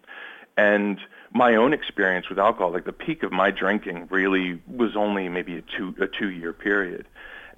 And 0.57 1.01
my 1.33 1.57
own 1.57 1.73
experience 1.73 2.29
with 2.29 2.39
alcohol, 2.39 2.73
like 2.73 2.85
the 2.85 2.93
peak 2.93 3.25
of 3.25 3.33
my 3.33 3.51
drinking 3.51 4.07
really 4.11 4.61
was 4.69 4.95
only 4.95 5.29
maybe 5.29 5.57
a 5.57 5.63
two, 5.63 5.95
a 6.01 6.07
two 6.07 6.31
year 6.31 6.53
period. 6.53 7.07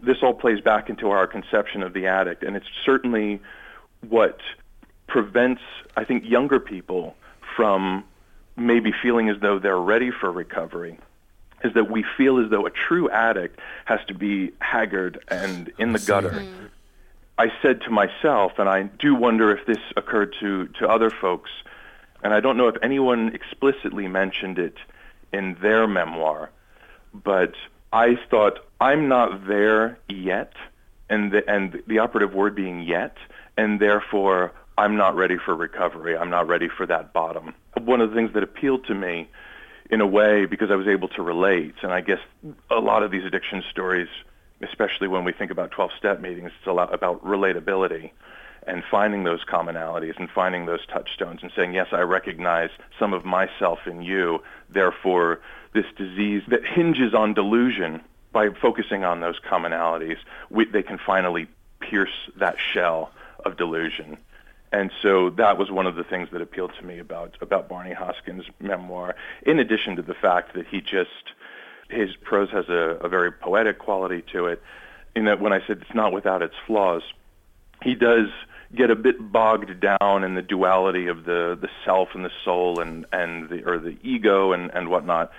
This 0.01 0.18
all 0.23 0.35
plays 0.35 0.61
back 0.61 0.88
into 0.88 1.11
our 1.11 1.27
conception 1.27 1.83
of 1.83 1.92
the 1.92 2.07
addict, 2.07 2.42
and 2.42 2.57
it's 2.57 2.66
certainly 2.85 3.40
what 4.09 4.40
prevents, 5.07 5.62
I 5.97 6.05
think, 6.05 6.25
younger 6.25 6.59
people 6.59 7.14
from 7.57 8.05
maybe 8.57 8.92
feeling 9.03 9.29
as 9.29 9.37
though 9.40 9.59
they're 9.59 9.77
ready 9.77 10.11
for 10.11 10.33
recovery 10.33 10.99
is 11.64 11.75
that 11.75 11.90
we 11.90 12.05
feel 12.16 12.38
as 12.38 12.51
though 12.51 12.66
a 12.66 12.70
true 12.70 13.11
addict 13.11 13.59
has 13.85 14.01
to 14.09 14.14
be 14.14 14.53
haggard 14.61 15.22
and 15.29 15.72
in 15.79 15.92
the 15.92 15.98
gutter. 15.98 16.40
Hmm. 16.40 16.66
I 17.38 17.53
said 17.62 17.81
to 17.83 17.90
myself, 17.90 18.53
and 18.59 18.68
I 18.68 18.85
do 18.85 19.14
wonder 19.14 19.57
if 19.57 19.66
this 19.66 19.79
occurred 19.96 20.35
to, 20.40 20.68
to 20.79 20.88
other 20.88 21.11
folks, 21.11 21.51
and 22.22 22.33
I 22.33 22.40
don't 22.40 22.57
know 22.57 22.68
if 22.68 22.77
anyone 22.83 23.35
explicitly 23.35 24.07
mentioned 24.07 24.59
it 24.59 24.77
in 25.33 25.57
their 25.61 25.87
memoir, 25.87 26.51
but 27.12 27.55
I 27.92 28.16
thought, 28.31 28.61
I'm 28.81 29.09
not 29.09 29.46
there 29.46 29.98
yet, 30.09 30.53
and 31.09 31.33
the, 31.33 31.48
and 31.51 31.83
the 31.87 31.98
operative 31.98 32.35
word 32.35 32.55
being 32.55 32.81
yet, 32.83 33.16
and 33.57 33.81
therefore 33.81 34.53
I'm 34.79 34.96
not 34.96 35.16
ready 35.16 35.37
for 35.37 35.55
recovery. 35.55 36.16
I'm 36.16 36.31
not 36.31 36.48
ready 36.48 36.68
for 36.68 36.87
that 36.87 37.12
bottom. 37.12 37.55
One 37.81 38.01
of 38.01 38.11
the 38.11 38.16
things 38.16 38.33
that 38.35 38.42
appealed 38.42 38.87
to 38.87 38.94
me 38.94 39.29
in 39.92 40.00
a 40.00 40.07
way 40.07 40.46
because 40.46 40.70
I 40.70 40.74
was 40.74 40.88
able 40.88 41.09
to 41.09 41.22
relate, 41.22 41.74
and 41.83 41.92
I 41.92 42.00
guess 42.00 42.18
a 42.70 42.81
lot 42.81 43.02
of 43.02 43.11
these 43.11 43.24
addiction 43.24 43.62
stories, 43.70 44.09
especially 44.62 45.07
when 45.07 45.22
we 45.22 45.33
think 45.33 45.50
about 45.50 45.70
12-step 45.70 46.18
meetings, 46.18 46.50
it's 46.59 46.66
a 46.66 46.72
lot 46.72 46.92
about 46.94 47.22
relatability 47.22 48.11
and 48.66 48.83
finding 48.90 49.24
those 49.24 49.44
commonalities 49.44 50.16
and 50.18 50.31
finding 50.31 50.64
those 50.64 50.85
touchstones 50.87 51.42
and 51.42 51.52
saying, 51.55 51.74
yes, 51.74 51.88
I 51.92 52.00
recognize 52.00 52.70
some 52.98 53.12
of 53.12 53.26
myself 53.26 53.81
in 53.87 54.00
you. 54.00 54.42
Therefore, 54.70 55.40
this 55.74 55.87
disease 55.96 56.42
that 56.48 56.64
hinges 56.64 57.12
on 57.12 57.35
delusion, 57.35 58.00
by 58.33 58.48
focusing 58.48 59.05
on 59.05 59.20
those 59.20 59.38
commonalities, 59.40 60.16
we, 60.48 60.64
they 60.64 60.83
can 60.83 60.96
finally 60.96 61.48
pierce 61.81 62.31
that 62.37 62.57
shell 62.59 63.11
of 63.44 63.59
delusion. 63.59 64.16
And 64.73 64.91
so 65.03 65.29
that 65.31 65.59
was 65.59 65.71
one 65.71 65.87
of 65.87 65.97
the 65.97 66.05
things 66.05 66.31
that 66.33 66.41
appealed 66.41 66.73
to 66.81 66.87
me 66.87 66.99
about, 66.99 67.37
about 67.43 67.69
Barney 67.69 67.95
Hoskyns' 67.95 68.49
memoir, 68.59 69.15
in 69.43 69.59
addition 69.59 69.97
to 69.97 70.03
the 70.03 70.15
fact 70.15 70.55
that 70.55 70.67
he 70.67 70.81
just, 70.81 71.33
his 71.91 72.17
prose 72.17 72.51
has 72.51 72.69
a, 72.71 72.99
a 73.03 73.09
very 73.09 73.31
poetic 73.31 73.79
quality 73.79 74.23
to 74.33 74.47
it, 74.47 74.63
in 75.15 75.27
that 75.27 75.41
when 75.41 75.53
I 75.53 75.61
said 75.67 75.83
it's 75.83 75.95
not 75.95 76.13
without 76.13 76.41
its 76.41 76.55
flaws, 76.67 77.03
he 77.83 77.95
does 77.95 78.29
get 78.75 78.91
a 78.91 78.97
bit 78.97 79.31
bogged 79.31 79.79
down 79.81 80.25
in 80.25 80.35
the 80.35 80.43
duality 80.43 81.07
of 81.07 81.25
the, 81.25 81.59
the 81.61 81.69
self 81.85 82.09
and 82.15 82.25
the 82.25 82.31
soul 82.43 82.81
and, 82.81 83.05
and 83.13 83.51
the, 83.51 83.65
or 83.69 83.79
the 83.79 83.99
ego 84.03 84.53
and, 84.53 84.71
and 84.73 84.89
whatnot 84.89 85.31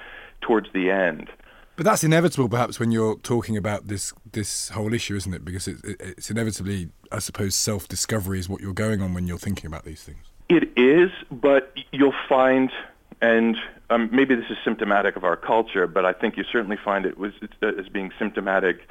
towards 0.41 0.72
the 0.74 0.91
end. 0.91 1.30
But 1.75 1.86
that's 1.86 2.03
inevitable, 2.03 2.49
perhaps, 2.49 2.79
when 2.79 2.91
you're 2.91 3.17
talking 3.19 3.57
about 3.57 3.88
this 3.88 4.13
this 4.31 4.69
whole 4.69 4.93
issue, 4.93 5.15
isn't 5.15 5.33
it? 5.33 5.43
Because 5.43 5.67
it, 5.67 5.77
it, 5.83 5.95
it's 6.01 6.29
inevitably, 6.29 6.89
I 7.12 7.19
suppose, 7.19 7.55
self 7.55 7.88
discovery 7.88 8.39
is 8.39 8.47
what 8.47 8.62
you're 8.62 8.73
going 8.73 9.01
on 9.01 9.13
when 9.13 9.25
you're 9.27 9.39
thinking 9.39 9.65
about 9.67 9.83
these 9.83 10.03
things. 10.03 10.19
It 10.49 10.69
is, 10.77 11.09
but 11.31 11.73
you'll 11.91 12.13
find, 12.29 12.69
and 13.21 13.57
um, 13.89 14.09
maybe 14.12 14.36
this 14.36 14.45
is 14.51 14.57
symptomatic 14.63 15.15
of 15.15 15.23
our 15.23 15.36
culture, 15.36 15.88
but 15.88 16.05
I 16.05 16.13
think 16.13 16.38
you 16.38 16.43
certainly 16.43 16.77
find 16.77 17.05
it 17.07 17.17
was 17.17 17.33
uh, 17.63 17.67
as 17.79 17.89
being 17.89 18.12
symptomatic 18.19 18.88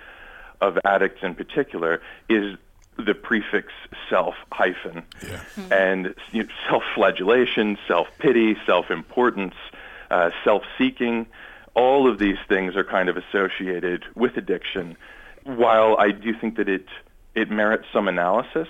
of 0.61 0.79
addicts 0.85 1.23
in 1.23 1.35
particular, 1.37 2.01
is 2.29 2.57
the 2.97 3.15
prefix 3.15 3.73
self 4.11 4.35
hyphen, 4.51 5.05
Yeah. 5.27 5.41
and 5.71 6.15
you 6.33 6.43
know, 6.45 6.49
self-flagellation, 6.69 7.79
self-pity, 7.87 8.57
self-importance, 8.67 9.55
uh, 10.11 10.31
self-seeking. 10.43 11.27
All 11.75 12.11
of 12.11 12.19
these 12.19 12.37
things 12.49 12.77
are 12.77 12.85
kind 12.85 13.09
of 13.09 13.17
associated 13.17 14.05
with 14.15 14.37
addiction. 14.37 14.97
While 15.45 15.97
I 15.99 16.11
do 16.11 16.33
think 16.39 16.57
that 16.57 16.69
it 16.69 16.87
it 17.35 17.51
merits 17.51 17.87
some 17.93 18.09
analysis, 18.09 18.69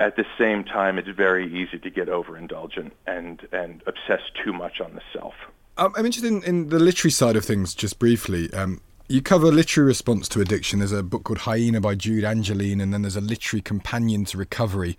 at 0.00 0.16
the 0.16 0.24
same 0.38 0.64
time, 0.64 0.98
it's 0.98 1.08
very 1.08 1.46
easy 1.46 1.78
to 1.78 1.90
get 1.90 2.08
overindulgent 2.08 2.92
and 3.06 3.46
and 3.52 3.82
obsess 3.86 4.22
too 4.44 4.52
much 4.52 4.80
on 4.80 4.94
the 4.94 5.02
self. 5.12 5.34
Um, 5.76 5.92
I'm 5.96 6.04
interested 6.04 6.30
in, 6.30 6.42
in 6.42 6.68
the 6.68 6.78
literary 6.78 7.12
side 7.12 7.36
of 7.36 7.44
things, 7.44 7.74
just 7.74 7.98
briefly. 7.98 8.52
Um, 8.52 8.80
you 9.08 9.22
cover 9.22 9.50
literary 9.50 9.88
response 9.88 10.28
to 10.28 10.40
addiction. 10.40 10.78
There's 10.78 10.92
a 10.92 11.02
book 11.02 11.24
called 11.24 11.40
Hyena 11.40 11.80
by 11.80 11.94
Jude 11.94 12.24
Angelini, 12.24 12.82
and 12.82 12.92
then 12.92 13.02
there's 13.02 13.16
a 13.16 13.20
literary 13.20 13.62
companion 13.62 14.24
to 14.26 14.38
recovery, 14.38 14.96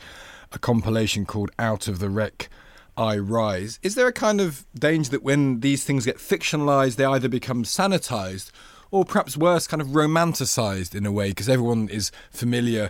a 0.52 0.60
compilation 0.60 1.26
called 1.26 1.52
Out 1.58 1.88
of 1.88 2.00
the 2.00 2.10
Wreck. 2.10 2.50
I 2.98 3.18
Rise. 3.18 3.80
Is 3.82 3.96
there 3.96 4.08
a 4.08 4.14
kind 4.14 4.40
of 4.40 4.66
danger 4.76 5.12
that 5.12 5.24
when 5.24 5.62
these 5.62 5.84
things 5.84 6.06
get 6.06 6.18
fictionalized, 6.18 6.96
they 6.96 7.06
either 7.06 7.30
become 7.30 7.64
sanitized 7.64 8.52
or 8.92 9.06
perhaps 9.06 9.36
worse, 9.36 9.66
kind 9.68 9.82
of 9.82 9.90
romanticized 9.90 10.94
in 10.94 11.06
a 11.06 11.12
way? 11.12 11.30
Because 11.30 11.50
everyone 11.50 11.90
is 11.90 12.12
familiar 12.32 12.90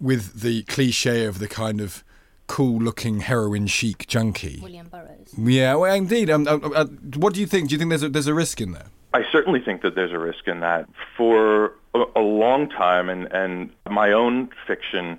with 0.00 0.40
the 0.40 0.62
cliche 0.64 1.24
of 1.24 1.38
the 1.38 1.48
kind 1.48 1.80
of 1.80 2.04
cool 2.46 2.80
looking 2.80 3.20
heroin 3.20 3.66
chic 3.66 4.06
junkie. 4.06 4.58
William 4.60 4.88
Burroughs. 4.88 5.34
Yeah, 5.36 5.74
well, 5.74 5.94
indeed. 5.94 6.30
Um, 6.30 6.48
uh, 6.48 6.56
uh, 6.56 6.86
what 7.16 7.34
do 7.34 7.40
you 7.40 7.46
think? 7.46 7.68
Do 7.68 7.74
you 7.74 7.78
think 7.78 7.90
there's 7.90 8.02
a, 8.02 8.08
there's 8.08 8.26
a 8.26 8.34
risk 8.34 8.60
in 8.60 8.72
there? 8.72 8.86
I 9.14 9.22
certainly 9.30 9.60
think 9.60 9.82
that 9.82 9.94
there's 9.94 10.12
a 10.12 10.18
risk 10.18 10.48
in 10.48 10.60
that. 10.60 10.88
For 11.16 11.72
a, 11.94 12.04
a 12.16 12.20
long 12.20 12.68
time, 12.68 13.08
and, 13.08 13.30
and 13.32 13.70
my 13.88 14.12
own 14.12 14.50
fiction 14.66 15.18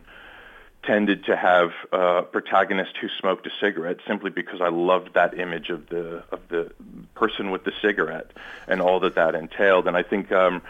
tended 0.84 1.26
to 1.26 1.36
have 1.36 1.72
a 1.92 2.24
protagonist 2.24 2.96
who 3.02 3.08
smoked 3.20 3.46
a 3.46 3.52
cigarette 3.60 3.98
simply 4.08 4.30
because 4.30 4.62
I 4.62 4.70
loved 4.70 5.14
that 5.14 5.38
image 5.38 5.70
of 5.70 5.90
the 5.90 6.24
of 6.32 6.40
the 6.50 6.72
person 7.16 7.52
with 7.52 7.64
the 7.64 7.74
cigarette 7.82 8.32
and 8.68 8.82
all 8.82 9.00
that 9.02 9.16
that 9.16 9.36
entailed. 9.36 9.88
And 9.88 9.98
I 9.98 10.04
think 10.04 10.32
um, 10.32 10.62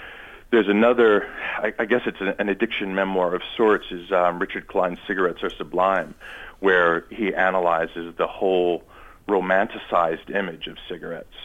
there's 0.52 0.68
another, 0.68 1.28
I, 1.58 1.74
I 1.78 1.86
guess 1.86 2.02
it's 2.06 2.22
an, 2.22 2.50
addiction 2.50 2.96
memoir 2.96 3.36
of 3.36 3.44
sorts, 3.56 3.86
is 3.92 4.12
um, 4.12 4.40
Richard 4.40 4.68
Klein's 4.68 5.00
Cigarettes 5.06 5.44
Are 5.44 5.52
Sublime, 5.52 6.16
where 6.60 7.06
he 7.12 7.34
analyzes 7.34 8.16
the 8.18 8.28
whole 8.28 8.84
romanticized 9.28 10.34
image 10.34 10.66
of 10.68 10.78
cigarettes. 10.90 11.36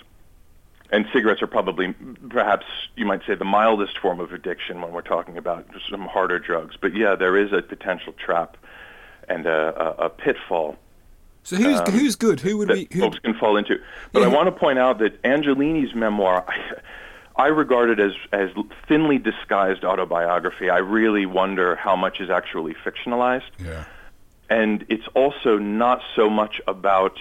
And 0.91 1.07
cigarettes 1.13 1.43
are 1.43 1.47
probably, 1.47 1.95
perhaps 2.29 2.67
you 2.95 3.05
might 3.07 3.23
say, 3.27 3.35
the 3.35 3.45
mildest 3.45 3.99
form 3.99 4.21
of 4.21 4.33
addiction 4.33 4.81
when 4.81 4.93
we're 4.93 5.03
talking 5.03 5.37
about 5.37 5.67
some 5.91 6.03
harder 6.03 6.39
drugs. 6.39 6.77
But 6.81 6.95
yeah, 6.95 7.15
there 7.17 7.37
is 7.37 7.53
a 7.53 7.63
potential 7.63 8.13
trap 8.13 8.57
and 9.29 9.47
a, 9.47 10.01
a, 10.03 10.07
a 10.07 10.11
pitfall 10.11 10.77
so 11.45 11.57
who's 11.57 11.79
um, 11.79 11.93
who's 11.93 12.17
good? 12.17 12.41
Who 12.41 12.57
would 12.59 12.71
we? 12.71 12.89
Who... 12.93 13.01
Folks 13.01 13.19
can 13.19 13.35
fall 13.35 13.57
into. 13.57 13.79
But 14.13 14.21
yeah. 14.21 14.27
I 14.27 14.29
want 14.29 14.47
to 14.47 14.53
point 14.53 14.79
out 14.79 14.99
that 14.99 15.23
Angelini's 15.23 15.95
memoir, 15.95 16.45
I, 16.49 16.81
I 17.45 17.47
regard 17.49 17.91
it 17.91 18.01
as 18.01 18.13
as 18.33 18.51
thinly 18.89 19.19
disguised 19.19 19.85
autobiography. 19.85 20.71
I 20.71 20.79
really 20.79 21.27
wonder 21.27 21.77
how 21.77 21.97
much 21.97 22.21
is 22.21 22.31
actually 22.31 22.75
fictionalized. 22.75 23.51
Yeah. 23.59 23.85
And 24.49 24.85
it's 24.89 25.07
also 25.15 25.59
not 25.59 26.01
so 26.17 26.31
much 26.31 26.61
about 26.67 27.19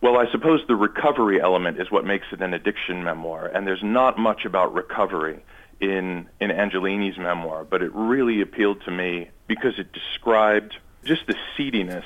well, 0.00 0.16
I 0.16 0.30
suppose 0.30 0.60
the 0.66 0.76
recovery 0.76 1.40
element 1.40 1.78
is 1.78 1.90
what 1.90 2.04
makes 2.04 2.26
it 2.32 2.40
an 2.40 2.54
addiction 2.54 3.04
memoir, 3.04 3.46
and 3.46 3.66
there's 3.66 3.82
not 3.82 4.18
much 4.18 4.44
about 4.44 4.72
recovery 4.72 5.42
in 5.80 6.28
in 6.40 6.50
Angelini's 6.50 7.18
memoir, 7.18 7.64
but 7.64 7.82
it 7.82 7.90
really 7.94 8.40
appealed 8.40 8.82
to 8.84 8.90
me 8.90 9.30
because 9.46 9.78
it 9.78 9.92
described 9.92 10.76
just 11.04 11.26
the 11.26 11.34
seediness 11.56 12.04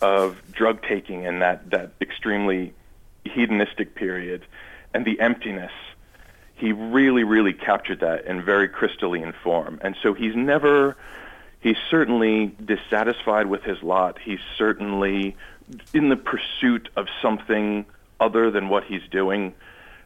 of 0.00 0.40
drug 0.52 0.82
taking 0.82 1.24
in 1.24 1.38
that 1.38 1.70
that 1.70 1.92
extremely 2.00 2.74
hedonistic 3.24 3.94
period 3.94 4.44
and 4.92 5.04
the 5.04 5.20
emptiness. 5.20 5.72
He 6.54 6.72
really, 6.72 7.22
really 7.22 7.52
captured 7.52 8.00
that 8.00 8.24
in 8.24 8.42
very 8.42 8.68
crystalline 8.68 9.34
form, 9.44 9.78
and 9.82 9.94
so 10.02 10.14
he's 10.14 10.34
never. 10.34 10.96
He's 11.60 11.76
certainly 11.90 12.54
dissatisfied 12.64 13.46
with 13.46 13.62
his 13.62 13.82
lot. 13.82 14.18
He's 14.24 14.38
certainly 14.56 15.36
in 15.92 16.08
the 16.08 16.16
pursuit 16.16 16.88
of 16.96 17.06
something 17.20 17.86
other 18.20 18.50
than 18.50 18.68
what 18.68 18.84
he's 18.84 19.02
doing, 19.10 19.54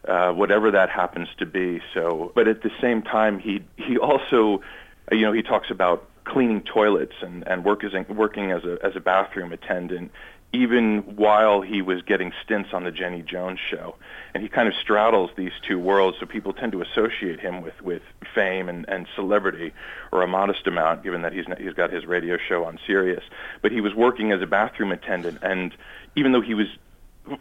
uh, 0.07 0.33
whatever 0.33 0.71
that 0.71 0.91
happens 0.91 1.29
to 1.39 1.47
be. 1.47 1.81
So, 1.95 2.33
but 2.35 2.49
at 2.49 2.63
the 2.63 2.71
same 2.81 3.03
time, 3.03 3.39
he 3.39 3.63
he 3.77 3.99
also, 3.99 4.63
you 5.13 5.23
know, 5.23 5.33
he 5.33 5.43
talks 5.43 5.71
about 5.71 6.09
cleaning 6.25 6.63
toilets 6.63 7.15
and 7.21 7.47
and 7.47 7.65
work 7.65 7.85
as, 7.85 7.93
working 8.09 8.51
as 8.51 8.65
a 8.65 8.79
as 8.83 8.97
a 8.97 9.01
bathroom 9.01 9.53
attendant 9.53 10.11
even 10.53 11.03
while 11.17 11.61
he 11.61 11.81
was 11.81 12.03
getting 12.03 12.33
stints 12.45 12.71
on 12.73 12.83
the 12.83 12.91
Jenny 12.91 13.23
Jones 13.23 13.61
show. 13.61 13.95
And 14.35 14.43
he 14.43 14.49
kind 14.49 14.69
of 14.69 14.75
straddles 14.75 15.31
these 15.37 15.53
two 15.67 15.79
worlds, 15.79 16.17
so 16.19 16.27
people 16.27 16.53
tend 16.53 16.73
to 16.73 16.83
associate 16.83 17.41
him 17.41 17.63
with, 17.63 17.81
with 17.83 18.03
fame 18.35 18.69
and, 18.69 18.89
and 18.89 19.07
celebrity, 19.15 19.73
or 20.13 20.23
a 20.23 20.27
modest 20.27 20.67
amount, 20.67 21.05
given 21.05 21.23
that 21.23 21.33
he's, 21.33 21.47
he's 21.59 21.75
got 21.75 21.93
his 21.93 22.05
radio 22.05 22.37
show 22.37 22.65
on 22.65 22.79
Sirius. 22.85 23.23
But 23.63 23.71
he 23.71 23.81
was 23.81 23.95
working 23.95 24.33
as 24.33 24.43
a 24.43 24.47
bathroom 24.47 24.91
attendant, 24.91 25.39
and 25.43 25.73
even 26.17 26.33
though 26.33 26.41
he 26.41 26.55
was 26.55 26.67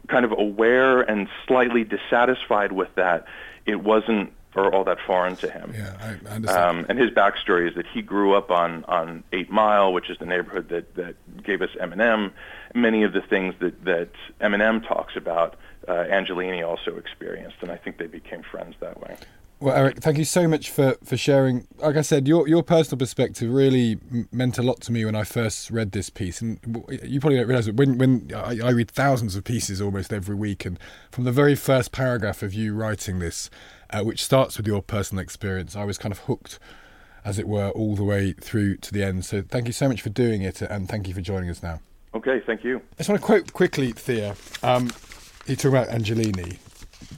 kind 0.08 0.26
of 0.26 0.32
aware 0.32 1.02
and 1.02 1.28
slightly 1.48 1.84
dissatisfied 1.84 2.72
with 2.72 2.94
that, 2.96 3.26
it 3.66 3.84
wasn't 3.84 4.34
or 4.56 4.74
all 4.74 4.84
that 4.84 4.98
foreign 5.06 5.36
to 5.38 5.50
him. 5.50 5.74
Yeah, 5.76 5.96
I, 6.02 6.30
I 6.30 6.36
understand. 6.36 6.50
Um, 6.50 6.86
and 6.90 7.00
his 7.00 7.12
backstory 7.12 7.70
is 7.70 7.76
that 7.76 7.86
he 7.88 8.02
grew 8.02 8.34
up 8.34 8.52
on 8.52 8.84
on 8.86 9.24
Eight 9.32 9.52
Mile, 9.52 9.94
which 9.94 10.10
is 10.10 10.18
the 10.18 10.26
neighborhood 10.26 10.70
that 10.70 10.96
that 10.96 11.44
gave 11.44 11.62
us 11.62 11.70
Eminem. 11.80 12.32
Many 12.74 13.04
of 13.04 13.14
the 13.14 13.22
things 13.22 13.56
that 13.60 13.84
that 13.86 14.10
Eminem 14.42 14.88
talks 14.88 15.16
about, 15.16 15.56
uh, 15.88 16.06
Angelini 16.10 16.68
also 16.68 16.98
experienced, 16.98 17.58
and 17.62 17.72
I 17.72 17.78
think 17.78 17.98
they 17.98 18.08
became 18.08 18.44
friends 18.44 18.76
that 18.80 19.00
way. 19.02 19.16
Well, 19.62 19.76
Eric, 19.76 19.98
thank 19.98 20.18
you 20.18 20.24
so 20.24 20.48
much 20.48 20.72
for, 20.72 20.96
for 21.04 21.18
sharing. 21.18 21.68
Like 21.80 21.98
I 21.98 22.02
said, 22.02 22.30
your 22.30 22.48
your 22.48 22.64
personal 22.64 22.98
perspective 22.98 23.52
really 23.52 24.00
meant 24.32 24.58
a 24.58 24.64
lot 24.64 24.80
to 24.82 24.94
me 24.94 25.04
when 25.04 25.16
I 25.16 25.26
first 25.26 25.70
read 25.70 25.92
this 25.92 26.10
piece. 26.10 26.40
And 26.42 26.60
you 27.04 27.20
probably 27.20 27.38
don't 27.38 27.48
realise 27.48 27.68
it 27.68 27.76
when 27.76 27.98
when 27.98 28.32
I, 28.34 28.60
I 28.64 28.70
read 28.70 28.90
thousands 28.90 29.36
of 29.36 29.44
pieces 29.44 29.82
almost 29.82 30.14
every 30.14 30.36
week, 30.36 30.66
and 30.66 30.80
from 31.12 31.26
the 31.26 31.34
very 31.34 31.56
first 31.56 31.92
paragraph 31.92 32.42
of 32.42 32.54
you 32.54 32.74
writing 32.74 33.20
this, 33.20 33.50
uh, 33.90 34.04
which 34.04 34.24
starts 34.24 34.58
with 34.58 34.68
your 34.68 34.82
personal 34.82 35.22
experience. 35.22 35.76
I 35.76 35.84
was 35.84 35.98
kind 35.98 36.12
of 36.12 36.20
hooked, 36.20 36.60
as 37.26 37.40
it 37.40 37.48
were, 37.48 37.70
all 37.70 37.96
the 37.96 38.04
way 38.04 38.34
through 38.34 38.78
to 38.78 38.94
the 38.94 39.04
end. 39.04 39.26
So 39.26 39.42
thank 39.42 39.68
you 39.68 39.74
so 39.74 39.88
much 39.88 40.02
for 40.02 40.10
doing 40.10 40.42
it, 40.42 40.62
and 40.62 40.88
thank 40.88 41.08
you 41.08 41.14
for 41.14 41.22
joining 41.22 41.50
us 41.50 41.64
now. 41.64 41.80
Okay, 42.14 42.42
thank 42.46 42.64
you. 42.64 42.78
I 42.78 42.98
just 42.98 43.10
want 43.10 43.22
to 43.22 43.26
quote 43.26 43.54
quickly, 43.54 43.92
Thea. 43.92 44.36
Um, 44.64 44.92
you 45.46 45.56
talk 45.56 45.70
about 45.70 45.88
Angelini. 45.90 46.58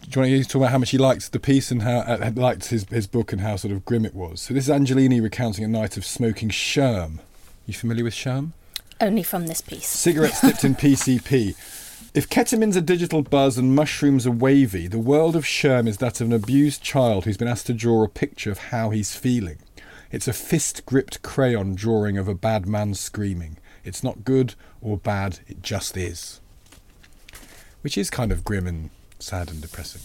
Do 0.10 0.20
you 0.20 0.22
want 0.22 0.44
to 0.44 0.44
talk 0.44 0.56
about 0.56 0.72
how 0.72 0.78
much 0.78 0.92
he 0.92 0.98
liked 0.98 1.32
the 1.32 1.40
piece 1.40 1.72
and 1.72 1.82
how 1.82 2.00
uh, 2.00 2.32
liked 2.36 2.70
his, 2.70 2.86
his 2.90 3.08
book 3.08 3.32
and 3.32 3.42
how 3.42 3.56
sort 3.56 3.72
of 3.72 3.86
grim 3.86 4.06
it 4.06 4.14
was? 4.14 4.42
So 4.42 4.54
this 4.54 4.68
is 4.68 4.74
Angelini 4.74 5.22
recounting 5.22 5.64
a 5.64 5.68
night 5.68 5.98
of 5.98 6.06
smoking 6.06 6.50
sherm. 6.50 7.20
You 7.66 7.74
familiar 7.74 8.04
with 8.04 8.14
sherm? 8.14 8.52
Only 9.00 9.24
from 9.24 9.48
this 9.48 9.62
piece. 9.62 9.88
Cigarettes 9.88 10.42
dipped 10.42 10.64
in 10.64 10.76
PCP. 10.76 11.56
If 12.14 12.28
ketamine's 12.28 12.76
a 12.76 12.82
digital 12.82 13.22
buzz 13.22 13.58
and 13.58 13.74
mushrooms 13.74 14.28
are 14.28 14.32
wavy, 14.32 14.88
the 14.88 15.00
world 15.00 15.34
of 15.34 15.46
Sherm 15.46 15.88
is 15.88 15.98
that 15.98 16.20
of 16.20 16.28
an 16.28 16.34
abused 16.34 16.82
child 16.82 17.24
who's 17.24 17.38
been 17.38 17.48
asked 17.48 17.68
to 17.68 17.74
draw 17.74 18.04
a 18.04 18.10
picture 18.10 18.52
of 18.52 18.58
how 18.58 18.90
he's 18.90 19.16
feeling. 19.16 19.60
It's 20.12 20.28
a 20.28 20.34
fist 20.34 20.86
gripped 20.86 21.22
crayon 21.22 21.74
drawing 21.74 22.18
of 22.18 22.28
a 22.28 22.36
bad 22.36 22.68
man 22.68 22.96
screaming. 22.96 23.60
It's 23.86 24.04
not 24.04 24.26
good 24.26 24.56
or 24.82 24.98
bad, 24.98 25.40
it 25.48 25.62
just 25.64 25.96
is. 25.96 26.42
Which 27.80 27.98
is 27.98 28.10
kind 28.10 28.34
of 28.34 28.44
grim 28.44 28.68
and 28.68 28.90
sad 29.20 29.50
and 29.50 29.62
depressing. 29.62 30.02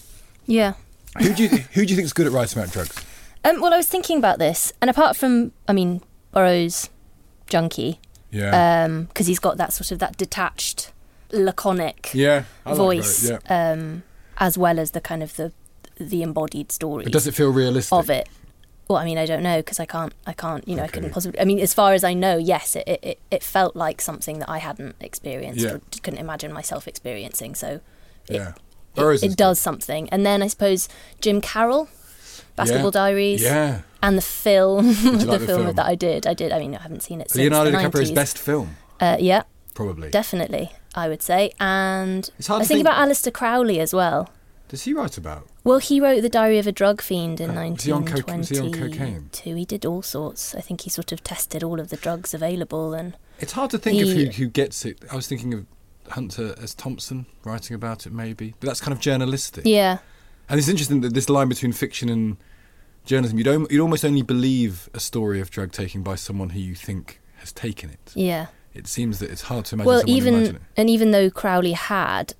Yeah. 0.46 0.74
who 1.18 1.34
do 1.34 1.42
you 1.42 1.48
who 1.48 1.84
do 1.84 1.90
you 1.90 1.96
think 1.96 2.04
is 2.04 2.12
good 2.12 2.28
at 2.28 2.32
writing 2.32 2.62
about 2.62 2.72
drugs? 2.72 3.04
Um, 3.44 3.60
well, 3.60 3.74
I 3.74 3.78
was 3.78 3.88
thinking 3.88 4.18
about 4.18 4.38
this, 4.38 4.72
and 4.80 4.88
apart 4.88 5.16
from, 5.16 5.52
I 5.66 5.72
mean, 5.72 6.02
Burroughs, 6.30 6.88
junkie, 7.48 8.00
yeah, 8.30 8.86
because 9.08 9.26
um, 9.26 9.28
he's 9.28 9.38
got 9.40 9.56
that 9.56 9.72
sort 9.72 9.90
of 9.90 9.98
that 9.98 10.16
detached 10.16 10.92
laconic 11.32 12.10
yeah, 12.14 12.44
voice, 12.66 13.30
like 13.30 13.42
yeah. 13.48 13.72
um, 13.72 14.02
as 14.38 14.56
well 14.56 14.78
as 14.78 14.92
the 14.92 15.00
kind 15.00 15.22
of 15.22 15.36
the 15.36 15.52
the 15.98 16.22
embodied 16.22 16.72
story. 16.72 17.04
But 17.04 17.12
does 17.12 17.26
it 17.26 17.34
feel 17.34 17.50
realistic 17.50 17.92
of 17.92 18.10
it? 18.10 18.28
Well, 18.88 18.98
I 18.98 19.04
mean, 19.04 19.18
I 19.18 19.26
don't 19.26 19.42
know 19.42 19.56
because 19.58 19.80
I 19.80 19.86
can't, 19.86 20.12
I 20.26 20.32
can't, 20.32 20.66
you 20.68 20.76
know, 20.76 20.82
okay. 20.82 20.90
I 20.90 20.92
couldn't 20.92 21.10
possibly. 21.10 21.40
I 21.40 21.44
mean, 21.44 21.58
as 21.58 21.74
far 21.74 21.92
as 21.92 22.04
I 22.04 22.14
know, 22.14 22.36
yes, 22.36 22.76
it, 22.76 22.86
it, 22.86 23.18
it 23.32 23.42
felt 23.42 23.74
like 23.74 24.00
something 24.00 24.38
that 24.38 24.48
I 24.48 24.58
hadn't 24.58 24.94
experienced 25.00 25.60
yeah. 25.60 25.72
or 25.72 25.80
couldn't 26.02 26.20
imagine 26.20 26.52
myself 26.52 26.86
experiencing. 26.86 27.56
So, 27.56 27.80
it, 28.28 28.36
yeah, 28.36 28.52
it, 28.96 29.22
it 29.24 29.36
does 29.36 29.58
something. 29.58 30.08
And 30.10 30.24
then 30.24 30.40
I 30.40 30.46
suppose 30.46 30.88
Jim 31.20 31.40
Carroll, 31.40 31.88
Basketball 32.54 32.86
yeah. 32.86 32.90
Diaries, 32.90 33.42
yeah, 33.42 33.80
and 34.04 34.16
the 34.16 34.22
film, 34.22 34.86
the, 35.02 35.10
like 35.10 35.18
film, 35.18 35.30
the 35.40 35.46
film 35.46 35.74
that 35.74 35.86
I 35.86 35.96
did, 35.96 36.24
I 36.24 36.34
did. 36.34 36.52
I 36.52 36.60
mean, 36.60 36.76
I 36.76 36.82
haven't 36.82 37.02
seen 37.02 37.20
it. 37.20 37.30
Since. 37.30 37.40
Leonardo 37.40 37.72
DiCaprio's 37.72 38.12
best 38.12 38.38
film. 38.38 38.76
Uh, 39.00 39.16
yeah, 39.18 39.42
probably, 39.74 40.10
definitely. 40.10 40.70
I 40.96 41.08
would 41.08 41.22
say. 41.22 41.52
And 41.60 42.28
I 42.40 42.42
think, 42.42 42.64
think 42.68 42.80
about 42.80 43.06
Aleister 43.06 43.32
Crowley 43.32 43.78
as 43.78 43.92
well. 43.92 44.30
Does 44.68 44.82
he 44.82 44.92
write 44.92 45.16
about? 45.16 45.46
Well, 45.62 45.78
he 45.78 46.00
wrote 46.00 46.22
The 46.22 46.28
Diary 46.28 46.58
of 46.58 46.66
a 46.66 46.72
Drug 46.72 47.00
Fiend 47.00 47.40
in 47.40 47.50
uh, 47.50 47.54
1922. 47.54 49.44
He, 49.44 49.58
he 49.58 49.64
did 49.64 49.84
all 49.84 50.02
sorts. 50.02 50.54
I 50.54 50.60
think 50.60 50.80
he 50.80 50.90
sort 50.90 51.12
of 51.12 51.22
tested 51.22 51.62
all 51.62 51.78
of 51.78 51.90
the 51.90 51.96
drugs 51.96 52.34
available 52.34 52.94
and 52.94 53.16
It's 53.38 53.52
hard 53.52 53.70
to 53.70 53.78
think 53.78 53.96
he, 53.96 54.02
of 54.02 54.34
who, 54.34 54.44
who 54.44 54.48
gets 54.48 54.84
it. 54.84 55.04
I 55.10 55.14
was 55.14 55.28
thinking 55.28 55.54
of 55.54 55.66
Hunter 56.08 56.56
S. 56.60 56.74
Thompson 56.74 57.26
writing 57.44 57.74
about 57.74 58.06
it 58.06 58.12
maybe. 58.12 58.54
But 58.58 58.68
that's 58.68 58.80
kind 58.80 58.92
of 58.92 59.00
journalistic. 59.00 59.64
Yeah. 59.66 59.98
And 60.48 60.58
it's 60.58 60.68
interesting 60.68 61.00
that 61.02 61.14
this 61.14 61.28
line 61.28 61.48
between 61.48 61.72
fiction 61.72 62.08
and 62.08 62.36
journalism, 63.04 63.38
you'd, 63.38 63.70
you'd 63.70 63.80
almost 63.80 64.04
only 64.04 64.22
believe 64.22 64.88
a 64.94 65.00
story 65.00 65.40
of 65.40 65.50
drug 65.50 65.70
taking 65.72 66.02
by 66.02 66.16
someone 66.16 66.50
who 66.50 66.60
you 66.60 66.74
think 66.74 67.20
has 67.36 67.52
taken 67.52 67.90
it. 67.90 68.12
Yeah 68.14 68.46
it 68.76 68.86
seems 68.86 69.18
that 69.20 69.30
it's 69.30 69.42
hard 69.42 69.64
to 69.66 69.76
imagine. 69.76 69.86
Well, 69.86 70.02
even 70.06 70.58
and 70.76 70.90
even 70.90 71.10
though 71.10 71.30
Crowley 71.30 71.72
had, 71.72 72.34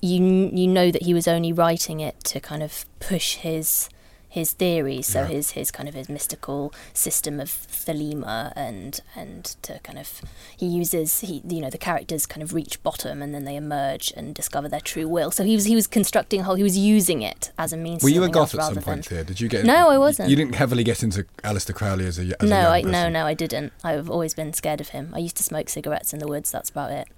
you 0.00 0.50
you 0.52 0.66
know 0.66 0.90
that 0.90 1.02
he 1.02 1.14
was 1.14 1.28
only 1.28 1.52
writing 1.52 2.00
it 2.00 2.22
to 2.24 2.40
kind 2.40 2.62
of 2.62 2.86
push 3.00 3.36
his 3.36 3.88
his 4.28 4.52
theories, 4.52 5.06
so 5.06 5.22
yeah. 5.22 5.28
his 5.28 5.50
his 5.52 5.70
kind 5.70 5.88
of 5.88 5.94
his 5.94 6.08
mystical 6.08 6.72
system 6.92 7.40
of 7.40 7.48
thelema, 7.48 8.52
and 8.56 9.00
and 9.14 9.44
to 9.62 9.78
kind 9.80 9.98
of 9.98 10.22
he 10.56 10.66
uses 10.66 11.20
he 11.20 11.42
you 11.46 11.60
know 11.60 11.70
the 11.70 11.78
characters 11.78 12.26
kind 12.26 12.42
of 12.42 12.52
reach 12.52 12.82
bottom 12.82 13.22
and 13.22 13.34
then 13.34 13.44
they 13.44 13.56
emerge 13.56 14.12
and 14.16 14.34
discover 14.34 14.68
their 14.68 14.80
true 14.80 15.08
will. 15.08 15.30
So 15.30 15.44
he 15.44 15.54
was 15.54 15.64
he 15.64 15.74
was 15.74 15.86
constructing 15.86 16.40
a 16.40 16.42
whole 16.44 16.54
he 16.54 16.62
was 16.62 16.76
using 16.76 17.22
it 17.22 17.52
as 17.58 17.72
a 17.72 17.76
means. 17.76 18.02
Were 18.02 18.08
you 18.08 18.24
a 18.24 18.28
goth 18.28 18.54
at 18.54 18.62
some 18.62 18.74
point 18.76 19.06
than, 19.06 19.16
here? 19.16 19.24
Did 19.24 19.40
you 19.40 19.48
get? 19.48 19.64
No, 19.64 19.88
I 19.88 19.98
wasn't. 19.98 20.30
You, 20.30 20.36
didn't 20.36 20.54
heavily 20.54 20.84
get 20.84 21.02
into 21.02 21.24
Aleister 21.42 21.74
Crowley 21.74 22.06
as 22.06 22.18
a 22.18 22.42
as 22.42 22.48
no, 22.48 22.68
a 22.68 22.70
I, 22.70 22.80
no, 22.82 23.08
no, 23.08 23.26
I 23.26 23.34
didn't. 23.34 23.72
I've 23.82 24.10
always 24.10 24.34
been 24.34 24.52
scared 24.52 24.80
of 24.80 24.90
him. 24.90 25.12
I 25.14 25.18
used 25.18 25.36
to 25.38 25.42
smoke 25.42 25.68
cigarettes 25.68 26.12
in 26.12 26.18
the 26.18 26.28
woods. 26.28 26.50
That's 26.50 26.70
about 26.70 26.92
it. 26.92 27.08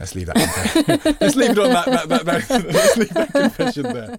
Let's 0.00 0.14
leave 0.14 0.26
that. 0.28 1.16
Let's 1.20 1.36
leave 1.36 1.50
it 1.50 1.58
on 1.58 1.70
that. 1.70 1.84
that, 1.84 2.08
that, 2.08 2.24
that 2.24 2.50
let's 2.72 2.96
leave 2.96 3.10
that 3.10 3.32
confession 3.32 3.82
there. 3.82 4.18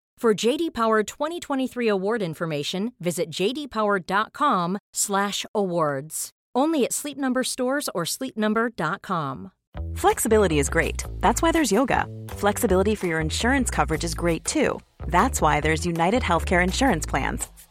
For 0.21 0.33
JD 0.35 0.75
Power 0.75 1.01
2023 1.01 1.87
award 1.87 2.21
information, 2.21 2.93
visit 2.99 3.31
jdpower.com/awards. 3.31 6.29
Only 6.53 6.85
at 6.85 6.93
Sleep 6.93 7.17
Number 7.17 7.43
stores 7.43 7.89
or 7.95 8.03
sleepnumber.com. 8.03 9.51
Flexibility 9.95 10.59
is 10.59 10.69
great. 10.69 11.03
That's 11.21 11.41
why 11.41 11.51
there's 11.51 11.71
yoga. 11.71 12.05
Flexibility 12.37 12.93
for 12.93 13.07
your 13.07 13.19
insurance 13.19 13.71
coverage 13.71 14.03
is 14.03 14.13
great 14.13 14.45
too. 14.45 14.79
That's 15.07 15.41
why 15.41 15.59
there's 15.59 15.87
United 15.87 16.21
Healthcare 16.21 16.63
Insurance 16.63 17.07
Plans. 17.07 17.47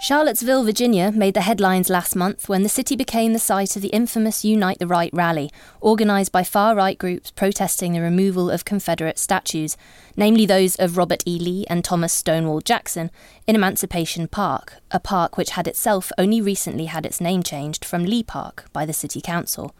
Charlottesville, 0.00 0.62
Virginia 0.62 1.10
made 1.10 1.34
the 1.34 1.40
headlines 1.40 1.90
last 1.90 2.14
month 2.14 2.48
when 2.48 2.62
the 2.62 2.68
city 2.68 2.94
became 2.94 3.32
the 3.32 3.38
site 3.40 3.74
of 3.74 3.82
the 3.82 3.88
infamous 3.88 4.44
Unite 4.44 4.78
the 4.78 4.86
Right 4.86 5.10
rally, 5.12 5.50
organised 5.82 6.30
by 6.30 6.44
far 6.44 6.76
right 6.76 6.96
groups 6.96 7.32
protesting 7.32 7.92
the 7.92 8.00
removal 8.00 8.48
of 8.48 8.64
Confederate 8.64 9.18
statues, 9.18 9.76
namely 10.16 10.46
those 10.46 10.76
of 10.76 10.96
Robert 10.96 11.24
E. 11.26 11.40
Lee 11.40 11.66
and 11.68 11.84
Thomas 11.84 12.12
Stonewall 12.12 12.60
Jackson, 12.60 13.10
in 13.48 13.56
Emancipation 13.56 14.28
Park, 14.28 14.74
a 14.92 15.00
park 15.00 15.36
which 15.36 15.50
had 15.50 15.66
itself 15.66 16.12
only 16.16 16.40
recently 16.40 16.84
had 16.84 17.04
its 17.04 17.20
name 17.20 17.42
changed 17.42 17.84
from 17.84 18.04
Lee 18.04 18.22
Park 18.22 18.66
by 18.72 18.86
the 18.86 18.92
City 18.92 19.20
Council. 19.20 19.74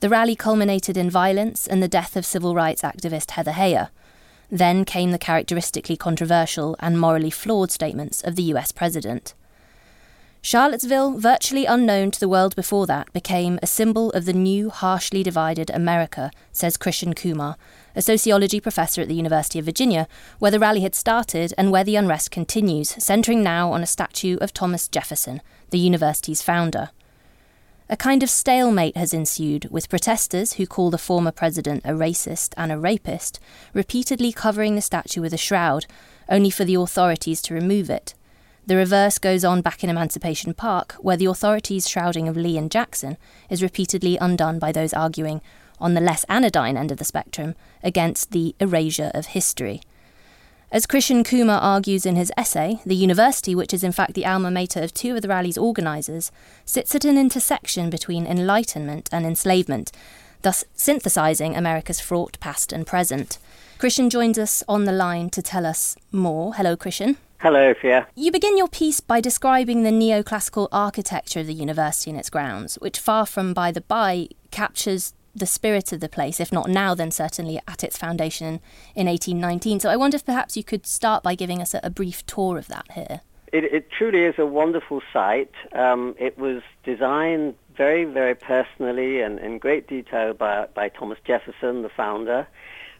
The 0.00 0.10
rally 0.10 0.36
culminated 0.36 0.98
in 0.98 1.08
violence 1.08 1.66
and 1.66 1.82
the 1.82 1.88
death 1.88 2.16
of 2.16 2.26
civil 2.26 2.54
rights 2.54 2.82
activist 2.82 3.30
Heather 3.30 3.52
Heyer. 3.52 3.88
Then 4.50 4.84
came 4.84 5.10
the 5.10 5.18
characteristically 5.18 5.96
controversial 5.96 6.76
and 6.80 6.98
morally 6.98 7.30
flawed 7.30 7.70
statements 7.70 8.22
of 8.22 8.36
the 8.36 8.44
US 8.54 8.72
President. 8.72 9.34
Charlottesville, 10.40 11.18
virtually 11.18 11.66
unknown 11.66 12.10
to 12.12 12.20
the 12.20 12.28
world 12.28 12.54
before 12.54 12.86
that, 12.86 13.12
became 13.12 13.58
a 13.60 13.66
symbol 13.66 14.10
of 14.12 14.24
the 14.24 14.32
new, 14.32 14.70
harshly 14.70 15.22
divided 15.22 15.68
America, 15.68 16.30
says 16.52 16.76
Krishan 16.76 17.14
Kumar, 17.14 17.56
a 17.96 18.00
sociology 18.00 18.60
professor 18.60 19.02
at 19.02 19.08
the 19.08 19.14
University 19.14 19.58
of 19.58 19.64
Virginia, 19.64 20.06
where 20.38 20.52
the 20.52 20.60
rally 20.60 20.80
had 20.80 20.94
started 20.94 21.52
and 21.58 21.72
where 21.72 21.84
the 21.84 21.96
unrest 21.96 22.30
continues, 22.30 22.90
centering 23.02 23.42
now 23.42 23.72
on 23.72 23.82
a 23.82 23.86
statue 23.86 24.38
of 24.40 24.54
Thomas 24.54 24.88
Jefferson, 24.88 25.42
the 25.70 25.78
university's 25.78 26.40
founder. 26.40 26.90
A 27.90 27.96
kind 27.96 28.22
of 28.22 28.28
stalemate 28.28 28.98
has 28.98 29.14
ensued, 29.14 29.70
with 29.70 29.88
protesters 29.88 30.54
who 30.54 30.66
call 30.66 30.90
the 30.90 30.98
former 30.98 31.30
president 31.32 31.86
a 31.86 31.92
racist 31.92 32.52
and 32.54 32.70
a 32.70 32.78
rapist 32.78 33.40
repeatedly 33.72 34.30
covering 34.30 34.74
the 34.74 34.82
statue 34.82 35.22
with 35.22 35.32
a 35.32 35.38
shroud, 35.38 35.86
only 36.28 36.50
for 36.50 36.66
the 36.66 36.74
authorities 36.74 37.40
to 37.42 37.54
remove 37.54 37.88
it. 37.88 38.12
The 38.66 38.76
reverse 38.76 39.16
goes 39.16 39.42
on 39.42 39.62
back 39.62 39.82
in 39.82 39.88
Emancipation 39.88 40.52
Park, 40.52 40.96
where 41.00 41.16
the 41.16 41.24
authorities' 41.24 41.88
shrouding 41.88 42.28
of 42.28 42.36
Lee 42.36 42.58
and 42.58 42.70
Jackson 42.70 43.16
is 43.48 43.62
repeatedly 43.62 44.18
undone 44.18 44.58
by 44.58 44.70
those 44.70 44.92
arguing, 44.92 45.40
on 45.80 45.94
the 45.94 46.02
less 46.02 46.26
anodyne 46.28 46.76
end 46.76 46.92
of 46.92 46.98
the 46.98 47.06
spectrum, 47.06 47.54
against 47.82 48.32
the 48.32 48.54
erasure 48.60 49.10
of 49.14 49.26
history. 49.26 49.80
As 50.70 50.86
Krishan 50.86 51.24
Kumar 51.24 51.58
argues 51.58 52.04
in 52.04 52.16
his 52.16 52.30
essay, 52.36 52.80
the 52.84 52.94
university, 52.94 53.54
which 53.54 53.72
is 53.72 53.82
in 53.82 53.90
fact 53.90 54.12
the 54.12 54.26
alma 54.26 54.50
mater 54.50 54.82
of 54.82 54.92
two 54.92 55.16
of 55.16 55.22
the 55.22 55.28
rally's 55.28 55.56
organisers, 55.56 56.30
sits 56.66 56.94
at 56.94 57.06
an 57.06 57.16
intersection 57.16 57.88
between 57.88 58.26
enlightenment 58.26 59.08
and 59.10 59.24
enslavement, 59.24 59.90
thus 60.42 60.66
synthesising 60.76 61.56
America's 61.56 62.00
fraught 62.00 62.38
past 62.40 62.70
and 62.70 62.86
present. 62.86 63.38
Krishan 63.78 64.10
joins 64.10 64.38
us 64.38 64.62
on 64.68 64.84
the 64.84 64.92
line 64.92 65.30
to 65.30 65.40
tell 65.40 65.64
us 65.64 65.96
more. 66.12 66.52
Hello, 66.52 66.76
Krishan. 66.76 67.16
Hello, 67.38 67.72
Thea. 67.80 68.06
You 68.14 68.30
begin 68.30 68.58
your 68.58 68.68
piece 68.68 69.00
by 69.00 69.22
describing 69.22 69.84
the 69.84 69.90
neoclassical 69.90 70.68
architecture 70.70 71.40
of 71.40 71.46
the 71.46 71.54
university 71.54 72.10
and 72.10 72.20
its 72.20 72.28
grounds, 72.28 72.74
which, 72.74 72.98
far 72.98 73.24
from 73.24 73.54
by 73.54 73.72
the 73.72 73.80
by, 73.80 74.28
captures 74.50 75.14
the 75.34 75.46
spirit 75.46 75.92
of 75.92 76.00
the 76.00 76.08
place, 76.08 76.40
if 76.40 76.52
not 76.52 76.68
now, 76.68 76.94
then 76.94 77.10
certainly 77.10 77.60
at 77.68 77.84
its 77.84 77.96
foundation 77.96 78.60
in 78.94 79.06
1819. 79.06 79.80
So 79.80 79.90
I 79.90 79.96
wonder 79.96 80.16
if 80.16 80.24
perhaps 80.24 80.56
you 80.56 80.64
could 80.64 80.86
start 80.86 81.22
by 81.22 81.34
giving 81.34 81.60
us 81.62 81.74
a, 81.74 81.80
a 81.82 81.90
brief 81.90 82.24
tour 82.26 82.58
of 82.58 82.68
that 82.68 82.90
here. 82.92 83.20
It, 83.52 83.64
it, 83.64 83.90
truly 83.90 84.24
is 84.24 84.34
a 84.38 84.44
wonderful 84.44 85.00
site. 85.10 85.54
Um, 85.72 86.14
it 86.18 86.38
was 86.38 86.62
designed 86.84 87.54
very, 87.74 88.04
very 88.04 88.34
personally 88.34 89.22
and 89.22 89.38
in 89.38 89.58
great 89.58 89.88
detail 89.88 90.34
by, 90.34 90.66
by 90.74 90.90
Thomas 90.90 91.18
Jefferson, 91.24 91.82
the 91.82 91.88
founder. 91.88 92.46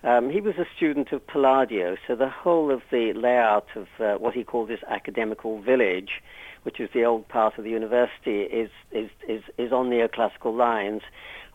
Um, 0.05 0.31
he 0.31 0.41
was 0.41 0.55
a 0.57 0.67
student 0.77 1.13
of 1.13 1.27
Palladio, 1.27 1.97
so 2.07 2.15
the 2.15 2.29
whole 2.29 2.71
of 2.71 2.83
the 2.91 3.13
layout 3.15 3.67
of 3.75 3.89
uh, 3.99 4.15
what 4.15 4.33
he 4.33 4.45
called 4.45 4.71
his 4.71 4.79
academical 4.89 5.61
village, 5.61 6.23
which 6.63 6.79
is 6.79 6.89
the 6.95 7.05
old 7.05 7.27
part 7.29 7.59
of 7.59 7.65
the 7.65 7.71
university, 7.71 8.43
is, 8.43 8.71
is, 8.93 9.11
is, 9.29 9.43
is 9.59 9.73
on 9.73 9.91
neoclassical 9.91 10.57
lines. 10.57 11.03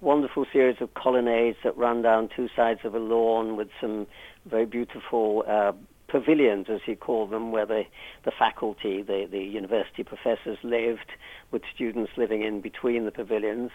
Wonderful 0.03 0.45
series 0.51 0.81
of 0.81 0.93
colonnades 0.95 1.55
that 1.63 1.77
run 1.77 2.01
down 2.01 2.27
two 2.35 2.49
sides 2.53 2.81
of 2.83 2.93
a 2.93 2.99
lawn 2.99 3.55
with 3.55 3.69
some 3.79 4.05
very 4.45 4.65
beautiful 4.65 5.45
uh, 5.47 5.71
pavilions, 6.09 6.65
as 6.69 6.81
he 6.85 6.93
called 6.93 7.29
them, 7.29 7.53
where 7.53 7.65
the, 7.65 7.83
the 8.25 8.31
faculty, 8.37 9.01
the, 9.01 9.29
the 9.31 9.39
university 9.39 10.03
professors 10.03 10.57
lived, 10.61 11.13
with 11.51 11.61
students 11.73 12.11
living 12.17 12.43
in 12.43 12.59
between 12.59 13.05
the 13.05 13.11
pavilions 13.11 13.71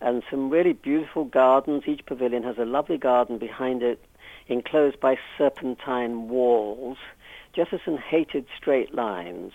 and 0.00 0.22
some 0.30 0.48
really 0.48 0.72
beautiful 0.72 1.26
gardens. 1.26 1.82
Each 1.86 2.06
pavilion 2.06 2.42
has 2.42 2.56
a 2.56 2.64
lovely 2.64 2.96
garden 2.96 3.36
behind 3.36 3.82
it, 3.82 4.02
enclosed 4.48 4.98
by 4.98 5.18
serpentine 5.36 6.28
walls. 6.28 6.96
Jefferson 7.54 7.98
hated 7.98 8.46
straight 8.56 8.94
lines, 8.94 9.52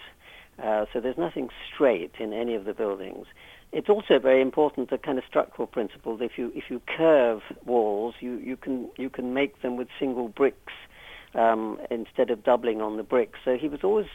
uh, 0.62 0.86
so 0.94 1.00
there's 1.00 1.18
nothing 1.18 1.50
straight 1.74 2.14
in 2.20 2.32
any 2.32 2.54
of 2.54 2.66
the 2.66 2.76
buildings. 2.76 3.26
It's 3.72 3.90
also 3.90 4.20
very 4.20 4.42
important 4.42 4.90
the 4.90 4.98
kind 4.98 5.18
of 5.18 5.24
structural 5.28 5.68
principle 5.68 6.18
that 6.18 6.26
if 6.26 6.38
you 6.38 6.52
if 6.54 6.66
you 6.70 6.82
curve 6.98 7.42
walls, 7.66 8.16
you, 8.20 8.38
you 8.38 8.58
can 8.58 8.90
you 8.98 9.10
can 9.10 9.34
make 9.34 9.62
them 9.62 9.78
with 9.78 9.88
single 9.98 10.28
bricks 10.28 10.74
um, 11.36 11.80
instead 11.90 12.30
of 12.30 12.44
doubling 12.44 12.82
on 12.82 12.98
the 12.98 13.04
bricks. 13.04 13.40
So 13.46 13.58
he 13.58 13.68
was 13.68 13.80
always 13.84 14.08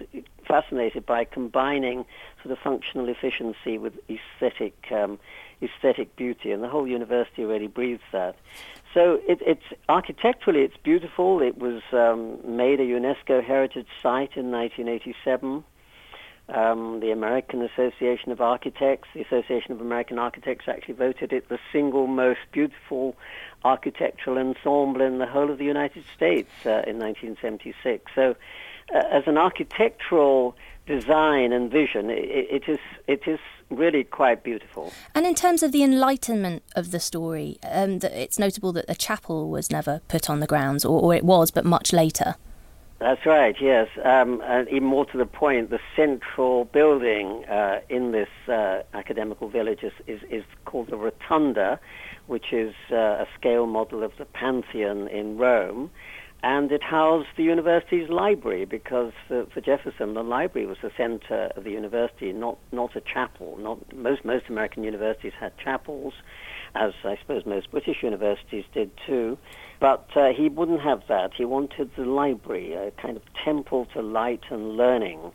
fascinated 0.46 1.06
by 1.06 1.24
combining 1.24 2.04
sort 2.42 2.52
of 2.52 2.58
functional 2.62 3.08
efficiency 3.08 3.78
with 3.78 3.94
aesthetic 4.10 4.74
um, 4.92 5.18
aesthetic 5.62 6.14
beauty, 6.16 6.52
and 6.52 6.62
the 6.62 6.68
whole 6.68 6.86
university 6.86 7.44
really 7.44 7.66
breathes 7.66 8.02
that. 8.12 8.36
So 8.92 9.20
it, 9.26 9.38
it's 9.40 9.64
architecturally 9.88 10.60
it's 10.60 10.76
beautiful. 10.82 11.40
It 11.40 11.58
was 11.58 11.82
um, 11.92 12.38
made 12.56 12.80
a 12.80 12.84
UNESCO 12.84 13.42
heritage 13.42 13.88
site 14.02 14.36
in 14.36 14.50
1987. 14.50 15.64
Um, 16.48 17.00
the 17.00 17.10
American 17.10 17.60
Association 17.60 18.30
of 18.30 18.40
Architects, 18.40 19.08
the 19.14 19.22
Association 19.22 19.72
of 19.72 19.80
American 19.80 20.18
Architects, 20.18 20.66
actually 20.68 20.94
voted 20.94 21.32
it 21.32 21.48
the 21.48 21.58
single 21.72 22.06
most 22.06 22.38
beautiful 22.52 23.16
architectural 23.64 24.38
ensemble 24.38 25.00
in 25.00 25.18
the 25.18 25.26
whole 25.26 25.50
of 25.50 25.58
the 25.58 25.64
United 25.64 26.04
States 26.14 26.50
uh, 26.64 26.86
in 26.86 26.98
1976. 26.98 28.12
So 28.14 28.36
uh, 28.94 28.98
as 29.10 29.24
an 29.26 29.36
architectural 29.36 30.56
design 30.86 31.52
and 31.52 31.70
vision, 31.70 32.10
it, 32.10 32.46
it 32.50 32.68
is 32.68 32.78
it 33.08 33.22
is 33.26 33.40
really 33.70 34.04
quite 34.04 34.44
beautiful. 34.44 34.92
And 35.14 35.26
in 35.26 35.34
terms 35.34 35.62
of 35.62 35.72
the 35.72 35.82
enlightenment 35.82 36.62
of 36.76 36.92
the 36.92 37.00
story, 37.00 37.58
um, 37.68 37.98
it's 38.02 38.38
notable 38.38 38.72
that 38.72 38.86
the 38.86 38.94
chapel 38.94 39.50
was 39.50 39.70
never 39.70 40.00
put 40.06 40.30
on 40.30 40.40
the 40.40 40.46
grounds, 40.46 40.84
or, 40.84 41.00
or 41.00 41.14
it 41.14 41.24
was, 41.24 41.50
but 41.50 41.64
much 41.64 41.92
later. 41.92 42.36
That's 42.98 43.26
right, 43.26 43.54
yes. 43.60 43.88
Um, 44.02 44.40
and 44.44 44.66
even 44.68 44.84
more 44.84 45.04
to 45.06 45.18
the 45.18 45.26
point, 45.26 45.68
the 45.68 45.78
central 45.94 46.64
building 46.64 47.44
uh, 47.44 47.80
in 47.90 48.12
this 48.12 48.28
uh, 48.48 48.82
academical 48.94 49.50
village 49.50 49.80
is, 49.82 49.92
is, 50.06 50.20
is, 50.30 50.44
called 50.64 50.88
the 50.90 50.96
Rotunda, 50.96 51.78
which 52.26 52.52
is 52.52 52.74
uh, 52.90 52.96
a 52.96 53.26
scale 53.38 53.66
model 53.66 54.02
of 54.02 54.12
the 54.18 54.24
Pantheon 54.24 55.08
in 55.08 55.36
Rome 55.36 55.90
and 56.42 56.70
it 56.70 56.82
housed 56.82 57.28
the 57.36 57.42
university's 57.42 58.08
library 58.08 58.64
because 58.64 59.12
for, 59.26 59.46
for, 59.46 59.60
Jefferson 59.60 60.14
the 60.14 60.22
library 60.22 60.66
was 60.66 60.76
the 60.82 60.92
center 60.96 61.50
of 61.56 61.64
the 61.64 61.70
university, 61.70 62.32
not 62.32 62.58
not 62.72 62.94
a 62.94 63.00
chapel. 63.00 63.56
Not 63.58 63.78
most 63.94 64.24
most 64.24 64.44
American 64.48 64.84
universities 64.84 65.32
had 65.38 65.52
chapels, 65.58 66.14
as 66.76 66.92
I 67.04 67.16
suppose 67.20 67.46
most 67.46 67.70
British 67.70 68.02
universities 68.02 68.64
did 68.72 68.90
too. 69.06 69.38
But 69.80 70.08
uh, 70.16 70.32
he 70.32 70.48
wouldn't 70.48 70.80
have 70.80 71.02
that. 71.08 71.32
He 71.34 71.44
wanted 71.44 71.90
the 71.96 72.04
library, 72.04 72.72
a 72.72 72.90
kind 72.92 73.16
of 73.16 73.22
temple 73.44 73.86
to 73.92 74.00
light 74.00 74.42
and 74.50 74.76
learning, 74.76 75.32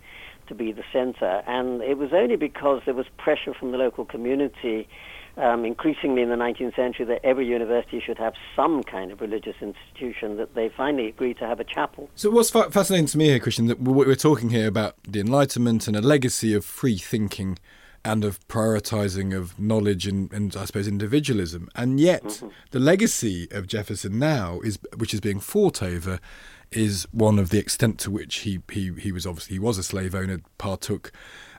to 0.47 0.55
be 0.55 0.71
the 0.71 0.83
center. 0.91 1.43
And 1.47 1.81
it 1.81 1.97
was 1.97 2.11
only 2.11 2.35
because 2.35 2.81
there 2.85 2.95
was 2.95 3.05
pressure 3.17 3.53
from 3.53 3.71
the 3.71 3.77
local 3.77 4.05
community 4.05 4.87
um, 5.37 5.63
increasingly 5.65 6.21
in 6.21 6.29
the 6.29 6.35
19th 6.35 6.75
century 6.75 7.05
that 7.05 7.21
every 7.23 7.47
university 7.47 8.01
should 8.01 8.17
have 8.17 8.33
some 8.55 8.83
kind 8.83 9.11
of 9.11 9.21
religious 9.21 9.55
institution 9.61 10.37
that 10.37 10.55
they 10.55 10.69
finally 10.69 11.07
agreed 11.07 11.37
to 11.37 11.47
have 11.47 11.59
a 11.59 11.63
chapel. 11.63 12.09
So 12.15 12.29
what's 12.29 12.49
fa- 12.49 12.69
fascinating 12.69 13.07
to 13.07 13.17
me 13.17 13.25
here, 13.25 13.39
Krishan, 13.39 13.67
that 13.67 13.79
we're 13.81 14.15
talking 14.15 14.49
here 14.49 14.67
about 14.67 14.95
the 15.07 15.19
Enlightenment 15.19 15.87
and 15.87 15.95
a 15.95 16.01
legacy 16.01 16.53
of 16.53 16.65
free 16.65 16.97
thinking 16.97 17.57
and 18.03 18.23
of 18.23 18.45
prioritizing 18.47 19.35
of 19.37 19.59
knowledge 19.59 20.07
and, 20.07 20.31
and 20.33 20.55
I 20.55 20.65
suppose 20.65 20.87
individualism. 20.87 21.69
And 21.75 21.99
yet 21.99 22.23
mm-hmm. 22.23 22.47
the 22.71 22.79
legacy 22.79 23.47
of 23.51 23.67
Jefferson 23.67 24.19
now 24.19 24.59
is 24.61 24.79
which 24.97 25.13
is 25.13 25.19
being 25.19 25.39
fought 25.39 25.83
over 25.83 26.19
is 26.71 27.07
one 27.11 27.37
of 27.37 27.49
the 27.49 27.59
extent 27.59 27.99
to 27.99 28.11
which 28.11 28.39
he 28.39 28.61
he, 28.71 28.91
he 28.97 29.11
was 29.11 29.25
obviously 29.25 29.55
he 29.55 29.59
was 29.59 29.77
a 29.77 29.83
slave 29.83 30.15
owner, 30.15 30.39
partook 30.57 31.11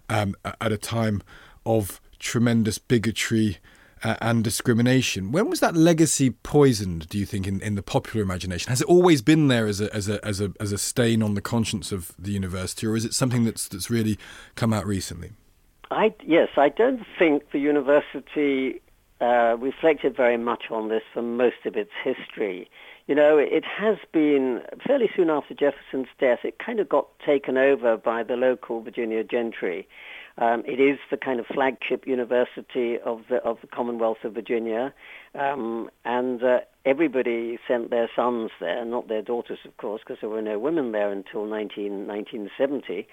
um, 0.08 0.34
at 0.44 0.72
a 0.72 0.78
time 0.78 1.22
of 1.64 2.00
tremendous 2.18 2.78
bigotry 2.78 3.58
uh, 4.02 4.16
and 4.20 4.42
discrimination. 4.42 5.30
When 5.30 5.48
was 5.48 5.60
that 5.60 5.76
legacy 5.76 6.30
poisoned? 6.30 7.08
Do 7.08 7.18
you 7.18 7.26
think 7.26 7.46
in, 7.46 7.60
in 7.60 7.74
the 7.76 7.82
popular 7.82 8.22
imagination? 8.22 8.70
Has 8.70 8.80
it 8.80 8.88
always 8.88 9.22
been 9.22 9.48
there 9.48 9.66
as 9.66 9.80
a 9.80 9.94
as 9.94 10.08
a 10.08 10.24
as 10.26 10.40
a 10.40 10.52
as 10.58 10.72
a 10.72 10.78
stain 10.78 11.22
on 11.22 11.34
the 11.34 11.40
conscience 11.40 11.92
of 11.92 12.12
the 12.18 12.32
university, 12.32 12.86
or 12.86 12.96
is 12.96 13.04
it 13.04 13.14
something 13.14 13.44
that's 13.44 13.68
that's 13.68 13.90
really 13.90 14.18
come 14.54 14.72
out 14.72 14.86
recently? 14.86 15.32
I 15.92 16.14
yes, 16.24 16.48
I 16.56 16.68
don't 16.68 17.04
think 17.18 17.52
the 17.52 17.58
university 17.58 18.80
uh, 19.20 19.56
reflected 19.58 20.16
very 20.16 20.36
much 20.36 20.64
on 20.70 20.88
this 20.88 21.02
for 21.12 21.22
most 21.22 21.64
of 21.64 21.76
its 21.76 21.92
history. 22.02 22.68
You 23.06 23.14
know, 23.14 23.36
it 23.38 23.64
has 23.64 23.98
been 24.12 24.62
fairly 24.86 25.10
soon 25.14 25.28
after 25.28 25.54
Jefferson's 25.54 26.08
death. 26.18 26.40
It 26.44 26.58
kind 26.58 26.80
of 26.80 26.88
got 26.88 27.06
taken 27.24 27.56
over 27.56 27.96
by 27.96 28.22
the 28.22 28.34
local 28.34 28.80
Virginia 28.80 29.24
gentry. 29.24 29.88
Um, 30.38 30.62
it 30.66 30.80
is 30.80 30.98
the 31.10 31.16
kind 31.16 31.40
of 31.40 31.46
flagship 31.46 32.06
university 32.06 32.98
of 32.98 33.22
the 33.28 33.36
of 33.44 33.58
the 33.60 33.66
Commonwealth 33.66 34.24
of 34.24 34.32
Virginia, 34.34 34.94
um, 35.34 35.90
and 36.04 36.42
uh, 36.42 36.60
everybody 36.84 37.58
sent 37.68 37.90
their 37.90 38.08
sons 38.14 38.50
there, 38.60 38.84
not 38.84 39.08
their 39.08 39.22
daughters, 39.22 39.58
of 39.64 39.76
course, 39.76 40.02
because 40.04 40.20
there 40.20 40.30
were 40.30 40.42
no 40.42 40.58
women 40.58 40.92
there 40.92 41.10
until 41.10 41.46
19, 41.46 42.06
1970. 42.06 43.06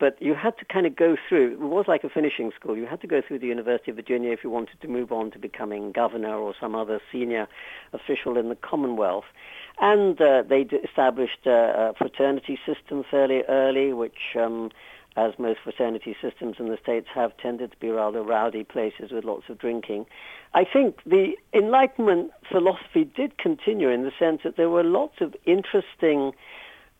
But 0.00 0.20
you 0.20 0.34
had 0.34 0.58
to 0.58 0.64
kind 0.64 0.86
of 0.86 0.96
go 0.96 1.16
through. 1.28 1.52
It 1.52 1.60
was 1.60 1.84
like 1.86 2.02
a 2.02 2.08
finishing 2.08 2.50
school. 2.58 2.76
You 2.76 2.86
had 2.86 3.00
to 3.02 3.06
go 3.06 3.22
through 3.26 3.38
the 3.38 3.46
University 3.46 3.92
of 3.92 3.96
Virginia 3.96 4.32
if 4.32 4.40
you 4.42 4.50
wanted 4.50 4.80
to 4.80 4.88
move 4.88 5.12
on 5.12 5.30
to 5.30 5.38
becoming 5.38 5.92
governor 5.92 6.34
or 6.34 6.54
some 6.60 6.74
other 6.74 7.00
senior 7.12 7.46
official 7.92 8.36
in 8.36 8.48
the 8.48 8.56
Commonwealth. 8.56 9.26
And 9.80 10.20
uh, 10.20 10.42
they 10.48 10.66
established 10.84 11.46
a 11.46 11.92
fraternity 11.96 12.58
system 12.66 13.04
fairly 13.08 13.42
early, 13.48 13.92
which 13.92 14.36
um, 14.36 14.70
as 15.16 15.32
most 15.38 15.60
fraternity 15.62 16.16
systems 16.20 16.56
in 16.58 16.68
the 16.68 16.78
States 16.82 17.06
have 17.14 17.36
tended 17.36 17.72
to 17.72 17.76
be 17.78 17.88
rather 17.90 18.22
rowdy 18.22 18.64
places 18.64 19.10
with 19.10 19.24
lots 19.24 19.44
of 19.48 19.58
drinking. 19.58 20.06
I 20.54 20.64
think 20.64 21.02
the 21.04 21.36
Enlightenment 21.52 22.30
philosophy 22.50 23.04
did 23.04 23.38
continue 23.38 23.88
in 23.88 24.04
the 24.04 24.12
sense 24.18 24.40
that 24.44 24.56
there 24.56 24.70
were 24.70 24.84
lots 24.84 25.20
of 25.20 25.34
interesting 25.44 26.32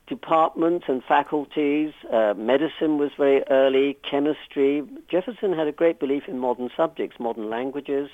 departments 0.07 0.87
and 0.89 1.03
faculties. 1.03 1.93
Uh, 2.13 2.35
medicine 2.37 2.99
was 2.99 3.11
very 3.17 3.43
early, 3.51 3.97
chemistry. 4.09 4.83
Jefferson 5.11 5.53
had 5.53 5.67
a 5.67 5.73
great 5.73 5.99
belief 5.99 6.25
in 6.29 6.39
modern 6.39 6.71
subjects, 6.77 7.19
modern 7.19 7.49
languages. 7.49 8.11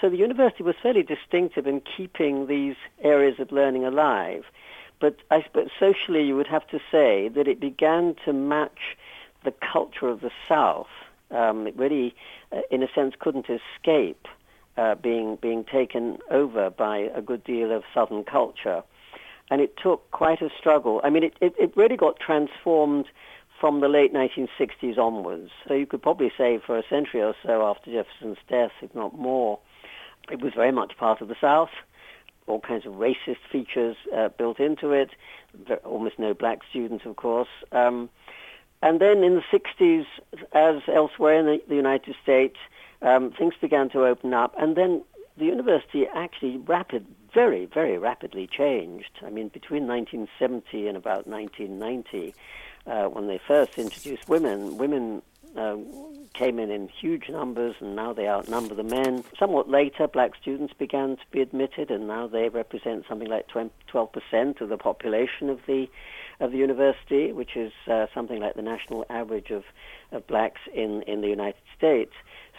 So 0.00 0.10
the 0.10 0.16
university 0.16 0.62
was 0.62 0.74
fairly 0.82 1.02
distinctive 1.02 1.66
in 1.66 1.80
keeping 1.80 2.46
these 2.46 2.76
areas 3.02 3.38
of 3.38 3.52
learning 3.52 3.84
alive. 3.84 4.44
But 5.00 5.16
I 5.30 5.42
suppose 5.42 5.68
socially 5.78 6.24
you 6.24 6.36
would 6.36 6.48
have 6.48 6.66
to 6.68 6.80
say 6.90 7.28
that 7.28 7.46
it 7.46 7.60
began 7.60 8.16
to 8.24 8.32
match 8.32 8.96
the 9.48 9.54
culture 9.72 10.08
of 10.08 10.20
the 10.20 10.30
South. 10.48 10.88
Um, 11.30 11.66
it 11.66 11.76
really, 11.76 12.14
uh, 12.52 12.60
in 12.70 12.82
a 12.82 12.88
sense, 12.94 13.14
couldn't 13.18 13.46
escape 13.48 14.26
uh, 14.76 14.94
being 14.94 15.36
being 15.36 15.64
taken 15.64 16.18
over 16.30 16.70
by 16.70 17.10
a 17.14 17.22
good 17.22 17.44
deal 17.44 17.72
of 17.72 17.82
Southern 17.94 18.24
culture, 18.24 18.82
and 19.50 19.60
it 19.60 19.76
took 19.82 20.10
quite 20.10 20.42
a 20.42 20.50
struggle. 20.58 21.00
I 21.02 21.10
mean, 21.10 21.24
it, 21.24 21.34
it, 21.40 21.54
it 21.58 21.76
really 21.76 21.96
got 21.96 22.20
transformed 22.20 23.06
from 23.58 23.80
the 23.80 23.88
late 23.88 24.12
1960s 24.12 24.98
onwards. 24.98 25.50
So 25.66 25.74
you 25.74 25.86
could 25.86 26.02
probably 26.02 26.30
say 26.38 26.60
for 26.64 26.78
a 26.78 26.82
century 26.88 27.22
or 27.22 27.34
so 27.44 27.66
after 27.66 27.90
Jefferson's 27.90 28.38
death, 28.48 28.70
if 28.82 28.94
not 28.94 29.18
more, 29.18 29.58
it 30.30 30.40
was 30.40 30.52
very 30.54 30.70
much 30.70 30.96
part 30.96 31.20
of 31.20 31.28
the 31.28 31.36
South. 31.40 31.70
All 32.46 32.60
kinds 32.60 32.86
of 32.86 32.92
racist 32.92 33.42
features 33.50 33.96
uh, 34.16 34.28
built 34.28 34.60
into 34.60 34.92
it. 34.92 35.10
Almost 35.84 36.18
no 36.18 36.34
black 36.34 36.60
students, 36.70 37.04
of 37.04 37.16
course. 37.16 37.48
Um, 37.72 38.08
and 38.82 39.00
then 39.00 39.24
in 39.24 39.34
the 39.34 39.42
60s, 39.52 40.06
as 40.52 40.82
elsewhere 40.88 41.40
in 41.40 41.46
the, 41.46 41.62
the 41.68 41.74
United 41.74 42.14
States, 42.22 42.56
um, 43.02 43.32
things 43.32 43.54
began 43.60 43.88
to 43.90 44.04
open 44.04 44.34
up. 44.34 44.54
And 44.58 44.76
then 44.76 45.02
the 45.36 45.46
university 45.46 46.06
actually 46.06 46.58
rapid, 46.58 47.06
very, 47.32 47.66
very 47.66 47.98
rapidly 47.98 48.46
changed. 48.46 49.10
I 49.24 49.30
mean, 49.30 49.48
between 49.48 49.86
1970 49.86 50.88
and 50.88 50.96
about 50.96 51.26
1990, 51.26 52.34
uh, 52.86 53.08
when 53.08 53.26
they 53.26 53.38
first 53.38 53.78
introduced 53.78 54.28
women, 54.28 54.78
women 54.78 55.22
uh, 55.56 55.76
came 56.34 56.58
in 56.58 56.70
in 56.70 56.88
huge 56.88 57.28
numbers, 57.28 57.74
and 57.80 57.96
now 57.96 58.12
they 58.12 58.28
outnumber 58.28 58.74
the 58.74 58.84
men. 58.84 59.24
Somewhat 59.38 59.68
later, 59.68 60.06
black 60.06 60.32
students 60.40 60.72
began 60.72 61.16
to 61.16 61.22
be 61.30 61.40
admitted, 61.40 61.90
and 61.90 62.06
now 62.06 62.26
they 62.26 62.48
represent 62.48 63.06
something 63.08 63.28
like 63.28 63.48
12% 63.48 64.60
of 64.60 64.68
the 64.68 64.76
population 64.76 65.50
of 65.50 65.60
the 65.66 65.88
of 66.40 66.52
the 66.52 66.58
university, 66.58 67.32
which 67.32 67.56
is 67.56 67.72
uh, 67.90 68.06
something 68.14 68.40
like 68.40 68.54
the 68.54 68.62
national 68.62 69.04
average 69.10 69.50
of, 69.50 69.64
of 70.12 70.26
blacks 70.26 70.60
in, 70.72 71.02
in 71.02 71.20
the 71.20 71.28
United 71.28 71.62
States. 71.76 72.12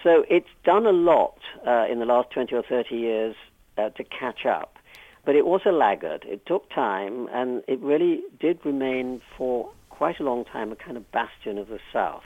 So 0.04 0.26
it's 0.30 0.50
done 0.64 0.86
a 0.86 0.92
lot 0.92 1.38
uh, 1.66 1.86
in 1.90 2.00
the 2.00 2.06
last 2.06 2.32
20 2.32 2.56
or 2.56 2.64
30 2.64 2.96
years 2.96 3.36
uh, 3.78 3.90
to 3.90 4.04
catch 4.04 4.46
up. 4.46 4.78
But 5.26 5.36
it 5.36 5.46
was 5.46 5.62
a 5.66 5.72
laggard. 5.72 6.26
It 6.28 6.46
took 6.46 6.70
time, 6.72 7.28
and 7.32 7.64
it 7.68 7.80
really 7.82 8.22
did 8.40 8.60
remain 8.66 9.22
for 9.38 9.70
quite 9.90 10.20
a 10.20 10.24
long 10.24 10.46
time 10.46 10.72
a 10.72 10.76
kind 10.76 10.98
of 10.98 11.12
bastion 11.12 11.58
of 11.58 11.68
the 11.68 11.80
South. 11.92 12.24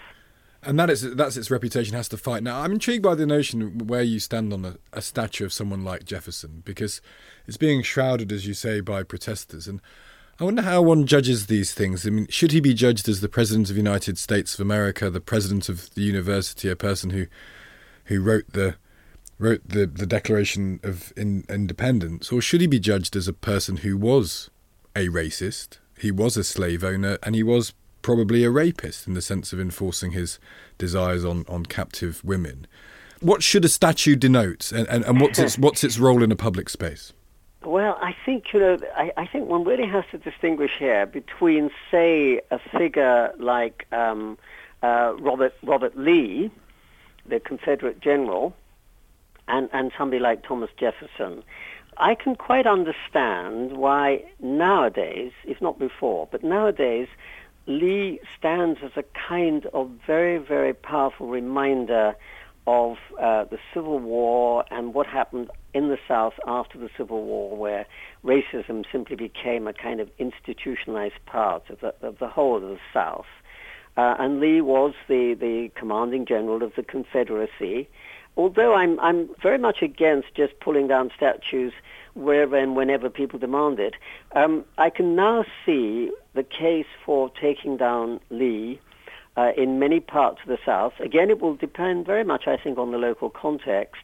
And 0.66 0.80
that 0.80 0.90
is 0.90 1.16
that's 1.16 1.36
its 1.36 1.52
reputation 1.52 1.94
has 1.96 2.08
to 2.10 2.18
fight. 2.18 2.42
Now, 2.42 2.62
I'm 2.62 2.72
intrigued 2.72 3.04
by 3.04 3.16
the 3.16 3.26
notion 3.26 3.88
where 3.88 4.04
you 4.04 4.20
stand 4.20 4.54
on 4.54 4.64
a, 4.64 4.78
a 4.94 5.02
statue 5.02 5.44
of 5.44 5.52
someone 5.52 5.84
like 5.84 6.06
Jefferson, 6.06 6.62
because 6.64 7.02
it's 7.48 7.58
being 7.58 7.82
shrouded, 7.82 8.32
as 8.32 8.48
you 8.48 8.54
say, 8.54 8.80
by 8.80 9.04
protesters. 9.04 9.68
And 9.68 9.82
I 10.40 10.46
wonder 10.46 10.64
how 10.64 10.82
one 10.82 11.06
judges 11.06 11.46
these 11.46 11.74
things. 11.74 12.08
I 12.08 12.10
mean, 12.10 12.28
should 12.28 12.52
he 12.52 12.60
be 12.60 12.74
judged 12.74 13.08
as 13.08 13.22
the 13.22 13.30
president 13.30 13.70
of 13.70 13.76
the 13.76 13.82
United 13.82 14.18
States 14.18 14.56
of 14.56 14.60
America, 14.60 15.10
the 15.10 15.22
president 15.22 15.70
of 15.70 15.94
the 15.94 16.02
university, 16.02 16.70
a 16.70 16.76
person 16.76 17.12
who 17.12 17.28
who 18.06 18.20
wrote 18.20 18.46
the 18.52 18.76
wrote 19.38 19.62
the, 19.66 19.86
the 19.86 20.08
Declaration 20.08 20.80
of 20.84 21.14
in, 21.16 21.44
Independence, 21.50 22.32
or 22.32 22.42
should 22.42 22.62
he 22.62 22.68
be 22.68 22.80
judged 22.80 23.16
as 23.16 23.28
a 23.28 23.34
person 23.34 23.78
who 23.78 23.96
was 23.96 24.50
a 24.96 25.08
racist, 25.08 25.78
he 26.00 26.12
was 26.12 26.36
a 26.36 26.44
slave 26.44 26.84
owner, 26.84 27.18
and 27.24 27.36
he 27.36 27.44
was 27.44 27.74
probably 28.02 28.44
a 28.44 28.50
rapist 28.50 29.08
in 29.08 29.14
the 29.14 29.22
sense 29.22 29.54
of 29.54 29.60
enforcing 29.60 30.12
his 30.12 30.40
desires 30.78 31.24
on, 31.24 31.46
on 31.48 31.66
captive 31.66 32.24
women? 32.24 32.68
What 33.22 33.42
should 33.44 33.66
a 33.66 33.70
statue 33.70 34.16
denote, 34.16 34.72
and, 34.72 34.88
and, 34.88 35.06
and 35.06 35.22
what's 35.22 35.40
its 35.40 35.58
what's 35.58 35.84
its 35.84 36.00
role 36.00 36.24
in 36.24 36.32
a 36.32 36.36
public 36.36 36.70
space? 36.70 37.14
Well, 37.66 37.98
I 38.02 38.16
think 38.26 38.54
you 38.54 38.60
know. 38.60 38.78
I, 38.96 39.12
I, 39.16 39.26
think 39.26 39.48
one 39.48 39.64
really 39.64 39.88
has 39.88 40.04
to 40.12 40.18
distinguish 40.18 40.72
here 40.78 41.06
between, 41.06 41.72
say, 41.90 42.42
a 42.52 42.60
figure 42.60 43.34
like 43.40 43.88
um, 43.94 44.38
uh, 44.82 45.14
Robert 45.20 45.54
Robert 45.64 45.98
Lee, 45.98 46.52
the 47.26 47.40
Confederate 47.40 48.02
general, 48.02 48.54
and 49.48 49.70
and 49.72 49.92
somebody 49.98 50.20
like 50.20 50.44
Thomas 50.44 50.72
Jefferson. 50.78 51.44
I 51.98 52.16
can 52.16 52.36
quite 52.36 52.66
understand 52.68 53.78
why 53.78 54.26
nowadays, 54.40 55.32
if 55.46 55.62
not 55.62 55.80
before, 55.80 56.28
but 56.32 56.44
nowadays, 56.44 57.08
Lee 57.66 58.20
stands 58.38 58.80
as 58.84 58.92
a 58.98 59.04
kind 59.28 59.68
of 59.68 59.90
very, 60.06 60.38
very 60.38 60.74
powerful 60.74 61.28
reminder 61.28 62.16
of 62.66 62.98
uh, 63.20 63.44
the 63.46 63.58
Civil 63.74 64.00
War 64.00 64.64
and 64.72 64.94
what 64.94 65.06
happened 65.08 65.50
in 65.74 65.90
the 65.90 65.98
South 66.08 66.34
after 66.48 66.78
the 66.78 66.90
Civil 66.98 67.24
War, 67.24 67.58
where 67.58 67.86
racism 68.24 68.84
simply 68.92 69.16
became 69.16 69.68
a 69.68 69.74
kind 69.74 70.00
of 70.00 70.10
institutionalized 70.18 71.26
part 71.26 71.70
of 71.70 71.80
the, 71.82 71.94
of 72.02 72.20
the 72.20 72.28
whole 72.28 72.58
of 72.58 72.62
the 72.62 72.78
South. 72.94 73.26
Uh, 73.98 74.16
and 74.18 74.40
Lee 74.40 74.62
was 74.62 74.94
the, 75.08 75.36
the 75.40 75.70
commanding 75.76 76.26
general 76.26 76.64
of 76.64 76.74
the 76.76 76.84
Confederacy. 76.84 77.88
Although 78.36 78.74
I'm, 78.74 79.00
I'm 79.00 79.30
very 79.42 79.60
much 79.60 79.82
against 79.82 80.34
just 80.36 80.60
pulling 80.60 80.88
down 80.88 81.12
statues 81.16 81.74
wherever 82.16 82.58
and 82.58 82.76
whenever 82.76 83.10
people 83.10 83.38
demand 83.38 83.80
it, 83.80 83.94
um, 84.36 84.66
I 84.78 84.90
can 84.90 85.16
now 85.16 85.46
see 85.66 86.12
the 86.34 86.44
case 86.44 86.88
for 87.06 87.30
taking 87.40 87.78
down 87.78 88.20
Lee 88.32 88.80
uh, 89.38 89.52
in 89.58 89.80
many 89.80 90.00
parts 90.00 90.40
of 90.44 90.50
the 90.50 90.58
South. 90.66 90.94
Again, 91.00 91.30
it 91.30 91.42
will 91.42 91.56
depend 91.56 92.06
very 92.06 92.24
much, 92.24 92.48
I 92.48 92.58
think, 92.58 92.78
on 92.78 92.92
the 92.92 92.98
local 92.98 93.30
context. 93.30 94.04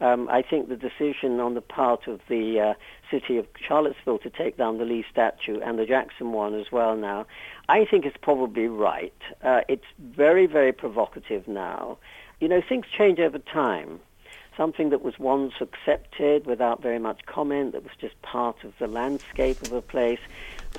Um, 0.00 0.28
I 0.30 0.42
think 0.42 0.68
the 0.68 0.76
decision 0.76 1.40
on 1.40 1.54
the 1.54 1.62
part 1.62 2.06
of 2.06 2.20
the 2.28 2.60
uh, 2.60 2.74
city 3.10 3.38
of 3.38 3.46
Charlottesville 3.66 4.18
to 4.18 4.30
take 4.30 4.58
down 4.58 4.76
the 4.76 4.84
Lee 4.84 5.04
statue 5.10 5.58
and 5.60 5.78
the 5.78 5.86
Jackson 5.86 6.32
one 6.32 6.54
as 6.54 6.70
well 6.70 6.96
now, 6.96 7.26
I 7.68 7.86
think 7.86 8.04
is 8.04 8.12
probably 8.20 8.68
right. 8.68 9.14
Uh, 9.42 9.62
it's 9.68 9.86
very, 9.98 10.46
very 10.46 10.72
provocative 10.72 11.48
now. 11.48 11.96
You 12.40 12.48
know, 12.48 12.60
things 12.60 12.84
change 12.96 13.18
over 13.18 13.38
time. 13.38 14.00
Something 14.56 14.90
that 14.90 15.02
was 15.02 15.18
once 15.18 15.54
accepted 15.60 16.46
without 16.46 16.80
very 16.80 16.98
much 16.98 17.26
comment, 17.26 17.72
that 17.72 17.82
was 17.82 17.92
just 18.00 18.20
part 18.22 18.64
of 18.64 18.72
the 18.78 18.86
landscape 18.86 19.60
of 19.62 19.72
a 19.72 19.82
place, 19.82 20.20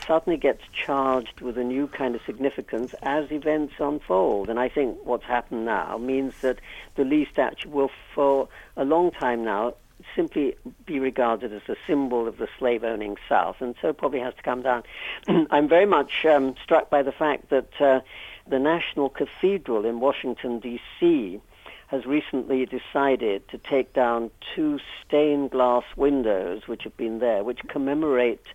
suddenly 0.06 0.38
gets 0.38 0.64
charged 0.74 1.42
with 1.42 1.58
a 1.58 1.64
new 1.64 1.88
kind 1.88 2.16
of 2.16 2.22
significance 2.26 2.96
as 3.04 3.32
events 3.32 3.76
unfold. 3.80 4.50
And 4.50 4.60
I 4.60 4.70
think 4.70 4.98
what's 5.04 5.26
happened 5.26 5.66
now 5.66 5.98
means 5.98 6.34
that 6.42 6.60
the 6.96 7.04
Lee 7.04 7.28
statue 7.32 7.70
will, 7.70 7.92
for 8.16 8.50
a 8.76 8.84
long 8.84 9.12
time 9.12 9.44
now, 9.44 9.76
simply 10.16 10.56
be 10.86 11.00
regarded 11.00 11.54
as 11.54 11.68
a 11.68 11.76
symbol 11.86 12.28
of 12.28 12.38
the 12.38 12.48
slave 12.58 12.84
owning 12.84 13.18
South, 13.28 13.58
and 13.60 13.76
so 13.82 13.94
probably 13.94 14.20
has 14.20 14.34
to 14.36 14.44
come 14.44 14.62
down. 14.62 14.84
I'm 15.28 15.68
very 15.68 15.86
much 15.86 16.26
um, 16.26 16.56
struck 16.64 16.90
by 16.90 17.04
the 17.04 17.12
fact 17.12 17.50
that 17.50 17.82
uh, 17.82 18.02
the 18.48 18.60
National 18.60 19.10
Cathedral 19.10 19.86
in 19.86 20.00
Washington, 20.00 20.60
D.C., 20.60 21.42
has 21.88 22.06
recently 22.06 22.66
decided 22.66 23.48
to 23.50 23.58
take 23.58 23.94
down 23.94 24.30
two 24.56 24.80
stained 25.06 25.52
glass 25.52 25.84
windows 25.96 26.68
which 26.68 26.84
have 26.84 26.96
been 26.98 27.20
there, 27.20 27.44
which 27.44 27.60
commemorate 27.68 28.46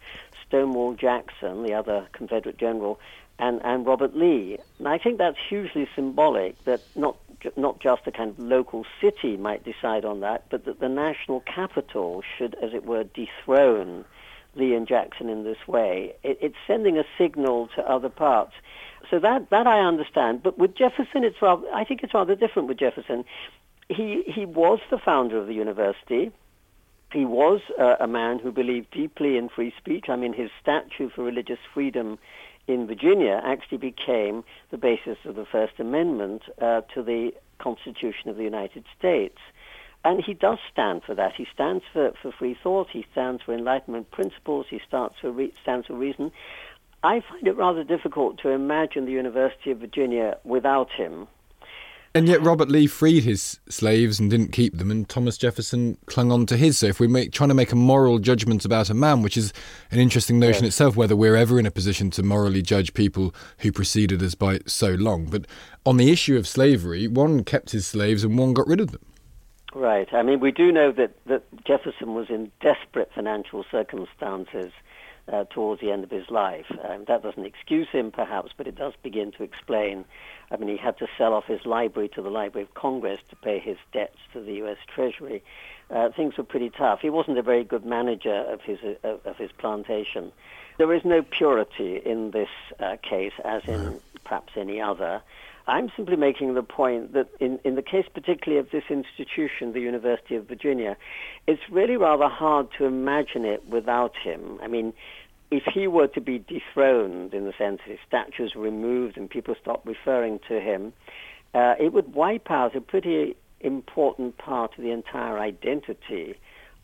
Stonewall 0.47 0.95
Jackson, 0.95 1.63
the 1.63 1.73
other 1.73 2.07
Confederate 2.13 2.59
general, 2.59 3.01
and, 3.39 3.61
and 3.65 3.87
Robert 3.87 4.15
Lee. 4.15 4.59
And 4.79 4.87
I 4.87 4.99
think 4.99 5.19
that's 5.19 5.39
hugely 5.49 5.89
symbolic 5.95 6.63
that 6.65 6.81
not 6.95 7.17
not 7.57 7.81
just 7.81 8.07
a 8.07 8.13
kind 8.13 8.31
of 8.31 8.39
local 8.39 8.87
city 9.01 9.37
might 9.37 9.65
decide 9.65 10.05
on 10.05 10.21
that, 10.21 10.45
but 10.49 10.65
that 10.65 10.79
the 10.79 10.89
national 10.89 11.41
capital 11.41 12.23
should, 12.39 12.55
as 12.63 12.73
it 12.73 12.85
were, 12.85 13.03
dethrone 13.03 14.05
Lee 14.55 14.75
and 14.75 14.87
Jackson 14.87 15.29
in 15.29 15.45
this 15.45 15.67
way. 15.67 16.15
It, 16.23 16.39
it's 16.41 16.57
sending 16.67 16.99
a 16.99 17.05
signal 17.19 17.69
to 17.75 17.83
other 17.83 18.09
parts. 18.09 18.53
So 19.11 19.19
that 19.19 19.51
that 19.51 19.67
I 19.67 19.81
understand. 19.81 20.43
But 20.43 20.59
with 20.59 20.75
Jefferson, 20.75 21.25
it's 21.25 21.41
rather, 21.43 21.67
I 21.73 21.85
think 21.85 22.03
it's 22.03 22.15
rather 22.15 22.35
different 22.35 22.69
with 22.69 22.79
Jefferson. 22.79 23.25
He 23.89 24.23
he 24.27 24.47
was 24.47 24.81
the 24.91 24.99
founder 24.99 25.39
of 25.39 25.47
the 25.47 25.55
university. 25.55 26.31
He 27.13 27.27
was 27.27 27.61
uh, 27.79 27.97
a 28.01 28.07
man 28.07 28.39
who 28.39 28.51
believed 28.51 28.91
deeply 28.91 29.37
in 29.37 29.51
free 29.51 29.75
speech. 29.77 30.07
I 30.09 30.17
mean, 30.17 30.33
his 30.33 30.51
statute 30.63 31.13
for 31.15 31.23
religious 31.23 31.59
freedom 31.75 32.19
in 32.67 32.87
Virginia 32.87 33.43
actually 33.45 33.79
became 33.79 34.45
the 34.71 34.79
basis 34.79 35.19
of 35.27 35.35
the 35.35 35.45
First 35.45 35.75
Amendment 35.79 36.43
uh, 36.61 36.81
to 36.95 37.03
the 37.03 37.35
Constitution 37.59 38.31
of 38.31 38.37
the 38.37 38.45
United 38.45 38.85
States. 38.99 39.39
And 40.05 40.25
he 40.25 40.35
does 40.35 40.59
stand 40.73 41.03
for 41.05 41.15
that. 41.15 41.35
He 41.37 41.47
stands 41.53 41.85
for, 41.93 42.13
for 42.21 42.33
free 42.33 42.57
thought. 42.61 42.89
He 42.91 43.07
stands 43.13 43.43
for 43.43 43.55
Enlightenment 43.55 44.11
principles. 44.11 44.67
He 44.69 44.81
stands 44.87 45.15
for, 45.21 45.31
re- 45.31 45.55
stands 45.63 45.87
for 45.87 45.95
reason. 45.95 46.33
I 47.05 47.21
find 47.29 47.47
it 47.47 47.57
rather 47.57 47.85
difficult 47.85 48.39
to 48.43 48.51
imagine 48.51 49.07
the 49.07 49.13
University 49.13 49.71
of 49.71 49.79
Virginia 49.79 50.39
without 50.45 50.91
him. 50.93 51.27
And 52.15 52.29
yet, 52.29 52.43
Robert 52.43 52.69
Lee 52.69 52.87
freed 52.87 53.25
his 53.25 53.59
slaves 53.71 54.21
and 54.21 54.31
didn't 54.31 54.53
keep 54.53 54.77
them, 54.77 54.91
and 54.91 55.09
Thomas 55.09 55.39
Jefferson 55.39 55.97
clung 56.05 56.31
on 56.31 56.45
to 56.45 56.59
his. 56.59 56.79
So, 56.79 56.89
if 56.89 57.01
we're 57.01 57.09
trying 57.31 57.49
to 57.49 57.55
make 57.55 57.73
a 57.73 57.77
moral 57.77 58.19
judgment 58.19 58.67
about 58.67 58.91
a 58.91 58.95
man, 58.95 59.23
which 59.23 59.39
is 59.39 59.51
an 59.91 59.99
interesting 59.99 60.39
notion 60.39 60.65
yes. 60.65 60.75
itself, 60.75 60.95
whether 60.95 61.17
we're 61.17 61.37
ever 61.37 61.59
in 61.59 61.65
a 61.65 61.71
position 61.71 62.11
to 62.11 62.23
morally 62.23 62.61
judge 62.61 62.93
people 62.93 63.35
who 63.59 63.73
preceded 63.73 64.23
us 64.23 64.35
by 64.35 64.61
so 64.67 64.91
long. 64.91 65.25
But 65.25 65.47
on 65.87 65.97
the 65.97 66.11
issue 66.11 66.37
of 66.37 66.47
slavery, 66.47 67.09
one 67.09 67.45
kept 67.45 67.71
his 67.71 67.87
slaves 67.87 68.25
and 68.25 68.37
one 68.37 68.53
got 68.53 68.67
rid 68.67 68.81
of 68.81 68.93
them. 68.93 69.07
Right. 69.75 70.13
I 70.13 70.23
mean, 70.23 70.41
we 70.41 70.53
do 70.53 70.71
know 70.71 70.93
that, 70.93 71.15
that 71.25 71.45
Jefferson 71.65 72.15
was 72.15 72.29
in 72.29 72.53
desperate 72.61 73.11
financial 73.15 73.65
circumstances 73.71 74.71
uh, 75.33 75.45
towards 75.51 75.81
the 75.81 75.91
end 75.91 76.05
of 76.05 76.11
his 76.11 76.29
life. 76.31 76.67
Um, 76.89 77.05
that 77.09 77.23
doesn't 77.23 77.47
excuse 77.47 77.89
him, 77.91 78.11
perhaps, 78.11 78.53
but 78.57 78.67
it 78.67 78.77
does 78.77 78.93
begin 79.03 79.33
to 79.33 79.43
explain. 79.43 80.05
I 80.51 80.57
mean, 80.57 80.69
he 80.69 80.77
had 80.77 80.99
to 80.99 81.07
sell 81.17 81.33
off 81.33 81.45
his 81.47 81.65
library 81.65 82.11
to 82.11 82.23
the 82.23 82.29
Library 82.29 82.67
of 82.67 82.75
Congress 82.75 83.21
to 83.31 83.37
pay 83.37 83.59
his 83.59 83.79
debts 83.93 84.19
to 84.35 84.41
the 84.41 84.53
U.S. 84.55 84.77
Treasury. 84.95 85.43
Uh, 85.91 86.11
things 86.15 86.37
were 86.37 86.45
pretty 86.45 86.71
tough. 86.71 87.01
He 87.01 87.11
wasn't 87.11 87.39
a 87.39 87.43
very 87.43 87.65
good 87.65 87.85
manager 87.85 88.45
of 88.53 88.61
his 88.61 88.79
uh, 89.05 89.17
of 89.25 89.37
his 89.37 89.51
plantation. 89.59 90.33
There 90.79 90.93
is 90.95 91.03
no 91.05 91.23
purity 91.23 92.01
in 92.05 92.31
this 92.31 92.49
uh, 92.81 92.97
case, 93.09 93.33
as 93.45 93.63
in 93.67 94.01
perhaps 94.25 94.53
any 94.57 94.81
other. 94.81 95.23
I'm 95.67 95.93
simply 95.97 96.17
making 96.17 96.55
the 96.55 96.63
point 96.63 97.13
that 97.13 97.29
in, 97.39 97.61
in 97.65 97.77
the 97.77 97.83
case 97.83 98.07
particularly 98.13 98.59
of 98.59 98.71
this 98.71 98.85
institution, 98.91 99.73
the 99.73 99.81
University 99.81 100.35
of 100.35 100.49
Virginia, 100.49 100.97
it's 101.47 101.63
really 101.71 101.97
rather 101.97 102.29
hard 102.29 102.69
to 102.79 102.85
imagine 102.85 103.45
it 103.45 103.69
without 103.69 104.13
him. 104.17 104.59
I 104.61 104.67
mean, 104.67 104.93
if 105.53 105.65
he 105.75 105.87
were 105.87 106.09
to 106.09 106.21
be 106.21 106.39
dethroned 106.39 107.35
in 107.35 107.45
the 107.45 107.53
sense 107.59 107.81
his 107.85 107.99
statues 108.09 108.55
removed 108.57 109.19
and 109.19 109.29
people 109.29 109.55
stopped 109.61 109.87
referring 109.87 110.41
to 110.49 110.59
him, 110.59 110.95
uh, 111.55 111.75
it 111.79 111.93
would 111.93 112.15
wipe 112.15 112.51
out 112.51 112.75
a 112.75 112.81
pretty 112.81 113.37
important 113.61 114.39
part 114.39 114.77
of 114.79 114.83
the 114.83 114.91
entire 114.91 115.39
identity 115.39 116.37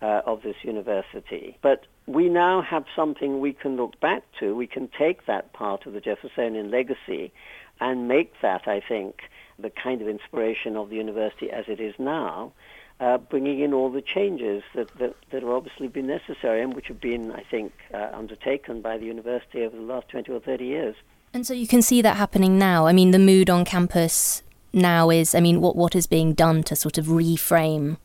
uh, 0.03 0.21
of 0.27 0.43
this 0.43 0.57
university. 0.63 1.57
But 1.63 1.87
we 2.07 2.29
now 2.29 2.61
have 2.61 2.85
something 2.95 3.41
we 3.41 3.55
can 3.55 3.77
look 3.77 3.99
back 4.01 4.23
to. 4.39 4.55
We 4.55 4.67
can 4.67 4.91
take 4.99 5.25
that 5.25 5.55
part 5.55 5.87
of 5.87 5.95
the 5.95 6.01
Jeffersonian 6.01 6.71
legacy 6.71 7.33
and 7.81 8.07
make 8.07 8.35
that, 8.43 8.69
I 8.69 8.83
think, 8.87 9.21
the 9.59 9.71
kind 9.71 10.03
of 10.03 10.09
inspiration 10.09 10.77
of 10.77 10.91
the 10.91 10.97
university 10.97 11.51
as 11.51 11.65
it 11.69 11.81
is 11.81 11.95
now, 11.99 12.53
uh, 13.01 13.19
bringing 13.19 13.61
in 13.61 13.73
all 13.73 13.91
the 13.91 14.03
changes 14.03 14.63
that, 14.75 14.89
that, 14.99 15.15
that 15.31 15.43
have 15.43 15.51
obviously 15.51 15.89
been 15.89 16.07
necessary 16.07 16.63
and 16.63 16.75
which 16.75 16.89
have 16.89 17.01
been, 17.01 17.33
I 17.33 17.45
think, 17.49 17.73
uh, 17.95 18.11
undertaken 18.13 18.81
by 18.81 18.99
the 18.99 19.07
university 19.07 19.63
over 19.63 19.77
the 19.77 19.83
last 19.83 20.09
20 20.09 20.33
or 20.33 20.41
30 20.41 20.65
years. 20.65 20.97
And 21.33 21.47
so 21.47 21.55
you 21.55 21.69
can 21.69 21.83
see 21.83 22.03
that 22.03 22.17
happening 22.17 22.59
now. 22.59 22.87
I 22.87 22.93
mean, 22.93 23.11
the 23.11 23.19
mood 23.19 23.51
on 23.51 23.65
campus 23.65 24.43
now 24.73 25.11
is, 25.11 25.35
I 25.35 25.41
mean, 25.41 25.61
what, 25.61 25.77
what 25.77 25.95
is 25.95 26.07
being 26.07 26.33
done 26.33 26.63
to 26.65 26.75
sort 26.75 26.99
of 26.99 27.07
reframe 27.07 27.99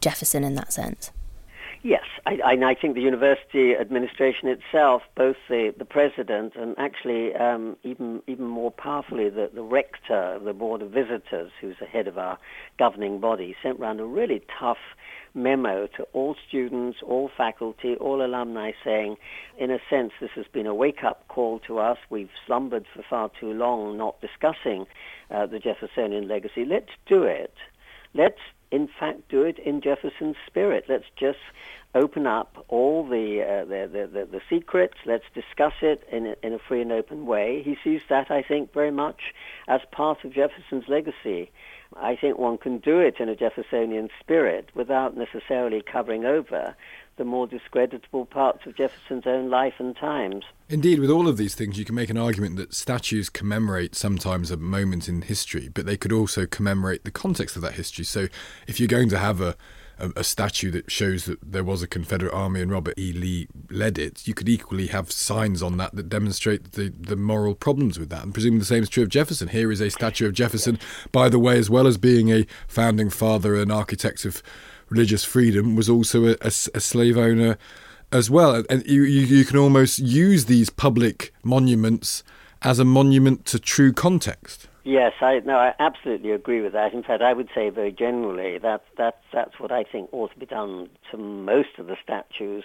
Jefferson 0.00 0.44
in 0.44 0.54
that 0.56 0.72
sense? 0.72 1.10
Yes, 1.82 2.02
I, 2.26 2.38
I, 2.44 2.74
think 2.74 2.96
the 2.96 3.00
university 3.00 3.74
administration 3.76 4.48
itself, 4.48 5.02
both 5.16 5.36
the, 5.48 5.72
the 5.78 5.84
president 5.84 6.54
and 6.56 6.74
actually 6.76 7.34
um, 7.36 7.76
even 7.84 8.20
even 8.26 8.46
more 8.46 8.72
powerfully 8.72 9.30
the, 9.30 9.48
the 9.54 9.62
rector 9.62 10.34
of 10.34 10.42
the 10.42 10.52
board 10.52 10.82
of 10.82 10.90
visitors, 10.90 11.52
who's 11.60 11.76
the 11.78 11.86
head 11.86 12.08
of 12.08 12.18
our 12.18 12.36
governing 12.80 13.20
body, 13.20 13.54
sent 13.62 13.78
round 13.78 14.00
a 14.00 14.04
really 14.04 14.42
tough 14.58 14.78
memo 15.34 15.86
to 15.96 16.02
all 16.14 16.34
students, 16.48 16.98
all 17.06 17.30
faculty, 17.36 17.94
all 17.94 18.24
alumni 18.24 18.72
saying, 18.84 19.16
in 19.56 19.70
a 19.70 19.78
sense, 19.88 20.12
this 20.20 20.30
has 20.34 20.46
been 20.52 20.66
a 20.66 20.74
wake-up 20.74 21.28
call 21.28 21.60
to 21.60 21.78
us. 21.78 21.98
We've 22.10 22.30
slumbered 22.44 22.86
for 22.92 23.04
far 23.08 23.30
too 23.38 23.52
long 23.52 23.96
not 23.96 24.20
discussing 24.20 24.86
uh, 25.30 25.46
the 25.46 25.60
Jeffersonian 25.60 26.26
legacy. 26.26 26.64
Let's 26.64 26.90
do 27.06 27.22
it. 27.22 27.54
Let's 28.14 28.40
in 28.70 28.88
fact, 28.98 29.28
do 29.28 29.42
it 29.42 29.58
in 29.58 29.80
Jefferson's 29.80 30.36
spirit. 30.46 30.84
Let's 30.88 31.06
just 31.16 31.38
open 31.94 32.26
up 32.26 32.64
all 32.68 33.06
the, 33.06 33.42
uh, 33.42 33.64
the, 33.64 33.88
the, 33.90 34.06
the, 34.06 34.26
the, 34.26 34.40
secrets. 34.50 34.98
Let's 35.06 35.24
discuss 35.34 35.72
it 35.80 36.06
in 36.12 36.26
a, 36.26 36.34
in 36.42 36.52
a 36.52 36.58
free 36.58 36.82
and 36.82 36.92
open 36.92 37.24
way. 37.24 37.62
He 37.62 37.78
sees 37.82 38.02
that, 38.10 38.30
I 38.30 38.42
think, 38.42 38.72
very 38.74 38.90
much 38.90 39.34
as 39.66 39.80
part 39.90 40.24
of 40.24 40.32
Jefferson's 40.32 40.84
legacy. 40.86 41.50
I 41.96 42.16
think 42.16 42.38
one 42.38 42.58
can 42.58 42.78
do 42.78 42.98
it 42.98 43.16
in 43.18 43.28
a 43.28 43.36
Jeffersonian 43.36 44.08
spirit 44.20 44.68
without 44.74 45.16
necessarily 45.16 45.82
covering 45.82 46.24
over 46.24 46.74
the 47.16 47.24
more 47.24 47.46
discreditable 47.46 48.26
parts 48.26 48.64
of 48.64 48.76
Jefferson's 48.76 49.26
own 49.26 49.50
life 49.50 49.74
and 49.78 49.96
times. 49.96 50.44
Indeed, 50.68 51.00
with 51.00 51.10
all 51.10 51.26
of 51.26 51.36
these 51.36 51.54
things, 51.54 51.78
you 51.78 51.84
can 51.84 51.94
make 51.94 52.10
an 52.10 52.16
argument 52.16 52.56
that 52.56 52.72
statues 52.72 53.28
commemorate 53.28 53.94
sometimes 53.94 54.50
a 54.50 54.56
moment 54.56 55.08
in 55.08 55.22
history, 55.22 55.68
but 55.68 55.84
they 55.84 55.96
could 55.96 56.12
also 56.12 56.46
commemorate 56.46 57.04
the 57.04 57.10
context 57.10 57.56
of 57.56 57.62
that 57.62 57.74
history. 57.74 58.04
So 58.04 58.28
if 58.66 58.78
you're 58.78 58.86
going 58.86 59.08
to 59.08 59.18
have 59.18 59.40
a 59.40 59.56
a, 59.98 60.10
a, 60.16 60.24
statue 60.24 60.70
that 60.70 60.90
shows 60.90 61.24
that 61.24 61.38
there 61.42 61.64
was 61.64 61.82
a 61.82 61.86
Confederate 61.86 62.32
army 62.32 62.60
and 62.60 62.70
Robert 62.70 62.98
E. 62.98 63.12
Lee 63.12 63.48
led 63.70 63.98
it, 63.98 64.26
you 64.26 64.34
could 64.34 64.48
equally 64.48 64.88
have 64.88 65.10
signs 65.10 65.62
on 65.62 65.76
that 65.78 65.94
that 65.94 66.08
demonstrate 66.08 66.72
the, 66.72 66.92
the 66.98 67.16
moral 67.16 67.54
problems 67.54 67.98
with 67.98 68.08
that. 68.10 68.22
And 68.22 68.32
presumably 68.32 68.60
the 68.60 68.64
same 68.66 68.82
is 68.82 68.88
true 68.88 69.02
of 69.02 69.08
Jefferson. 69.08 69.48
Here 69.48 69.72
is 69.72 69.80
a 69.80 69.90
statue 69.90 70.26
of 70.26 70.34
Jefferson, 70.34 70.78
by 71.12 71.28
the 71.28 71.38
way, 71.38 71.58
as 71.58 71.68
well 71.68 71.86
as 71.86 71.98
being 71.98 72.30
a 72.30 72.46
founding 72.66 73.10
father 73.10 73.56
and 73.56 73.72
architect 73.72 74.24
of 74.24 74.42
religious 74.88 75.24
freedom, 75.24 75.76
was 75.76 75.88
also 75.88 76.26
a, 76.26 76.36
a, 76.40 76.48
a 76.48 76.80
slave 76.80 77.18
owner 77.18 77.58
as 78.12 78.30
well. 78.30 78.64
And 78.70 78.86
you, 78.86 79.02
you, 79.02 79.20
you 79.26 79.44
can 79.44 79.56
almost 79.56 79.98
use 79.98 80.46
these 80.46 80.70
public 80.70 81.32
monuments 81.42 82.22
as 82.62 82.78
a 82.78 82.84
monument 82.84 83.44
to 83.46 83.58
true 83.58 83.92
context. 83.92 84.67
Yes, 84.88 85.12
I 85.20 85.40
no, 85.44 85.58
I 85.58 85.74
absolutely 85.78 86.30
agree 86.30 86.62
with 86.62 86.72
that. 86.72 86.94
In 86.94 87.02
fact, 87.02 87.20
I 87.22 87.34
would 87.34 87.50
say 87.54 87.68
very 87.68 87.92
generally 87.92 88.56
that 88.56 88.84
that 88.96 89.20
that's 89.34 89.60
what 89.60 89.70
I 89.70 89.84
think 89.84 90.08
ought 90.12 90.32
to 90.32 90.38
be 90.38 90.46
done 90.46 90.88
to 91.10 91.18
most 91.18 91.78
of 91.78 91.88
the 91.88 91.96
statues, 92.02 92.64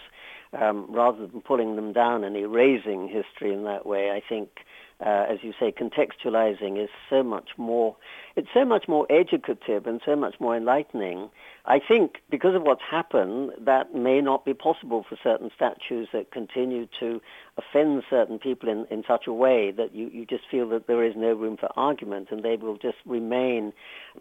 um, 0.54 0.88
rather 0.90 1.28
than 1.28 1.42
pulling 1.42 1.76
them 1.76 1.92
down 1.92 2.24
and 2.24 2.38
erasing 2.38 3.10
history 3.10 3.52
in 3.54 3.66
that 3.66 3.86
way. 3.86 4.12
I 4.12 4.22
think, 4.26 4.60
uh, 5.06 5.26
as 5.30 5.40
you 5.42 5.54
say, 5.60 5.72
contextualizing 5.72 6.82
is 6.82 6.90
so 7.10 7.24
much 7.24 7.50
more. 7.58 7.96
It's 8.36 8.48
so 8.54 8.66
much 8.66 8.88
more 8.88 9.06
educative 9.10 9.86
and 9.86 10.02
so 10.06 10.16
much 10.16 10.40
more 10.40 10.56
enlightening 10.56 11.30
I 11.66 11.80
think 11.80 12.18
because 12.30 12.56
of 12.56 12.64
what's 12.64 12.82
happened, 12.82 13.52
that 13.58 13.96
may 13.96 14.20
not 14.20 14.44
be 14.44 14.54
possible 14.54 15.06
for 15.08 15.18
certain 15.24 15.50
statues 15.56 16.10
that 16.12 16.30
continue 16.30 16.88
to 17.00 17.22
offend 17.58 18.04
certain 18.10 18.38
people 18.38 18.68
in, 18.68 18.86
in 18.90 19.06
such 19.08 19.28
a 19.28 19.34
way 19.34 19.72
that 19.72 19.96
you, 19.96 20.10
you 20.10 20.26
just 20.26 20.44
feel 20.52 20.68
that 20.70 20.88
there 20.88 21.06
is 21.06 21.16
no 21.16 21.34
room 21.34 21.56
for 21.56 21.70
argument 21.78 22.30
and 22.32 22.44
they 22.44 22.58
will 22.58 22.78
just 22.78 22.98
remain 23.06 23.72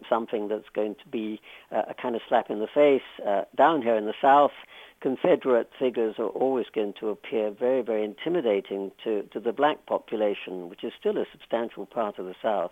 something 0.07 0.47
that's 0.47 0.69
going 0.73 0.95
to 0.95 1.07
be 1.09 1.41
uh, 1.69 1.81
a 1.89 1.93
kind 1.93 2.15
of 2.15 2.21
slap 2.29 2.49
in 2.49 2.59
the 2.59 2.67
face. 2.67 3.01
Uh, 3.27 3.41
down 3.57 3.81
here 3.81 3.95
in 3.95 4.05
the 4.05 4.13
South, 4.21 4.53
Confederate 5.03 5.69
figures 5.77 6.15
are 6.17 6.29
always 6.29 6.67
going 6.73 6.93
to 7.01 7.09
appear 7.09 7.51
very, 7.51 7.81
very 7.81 8.05
intimidating 8.05 8.89
to, 9.03 9.23
to 9.33 9.39
the 9.41 9.51
black 9.51 9.85
population, 9.85 10.69
which 10.69 10.81
is 10.81 10.93
still 10.97 11.17
a 11.17 11.25
substantial 11.29 11.85
part 11.85 12.17
of 12.19 12.25
the 12.25 12.35
South. 12.41 12.71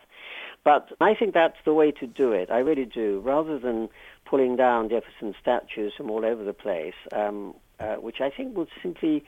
But 0.64 0.94
I 1.02 1.14
think 1.14 1.34
that's 1.34 1.58
the 1.66 1.74
way 1.74 1.92
to 1.92 2.08
do 2.08 2.32
it. 2.32 2.50
I 2.50 2.60
really 2.60 2.86
do. 2.86 3.20
Rather 3.20 3.60
than 3.60 3.90
pulling 4.24 4.56
down 4.56 4.88
Jefferson 4.88 5.36
statues 5.42 5.92
from 5.98 6.10
all 6.10 6.24
over 6.24 6.46
the 6.46 6.54
place, 6.54 6.94
um, 7.12 7.54
uh, 7.82 7.96
which 7.96 8.22
I 8.22 8.30
think 8.30 8.56
would 8.56 8.70
simply, 8.82 9.26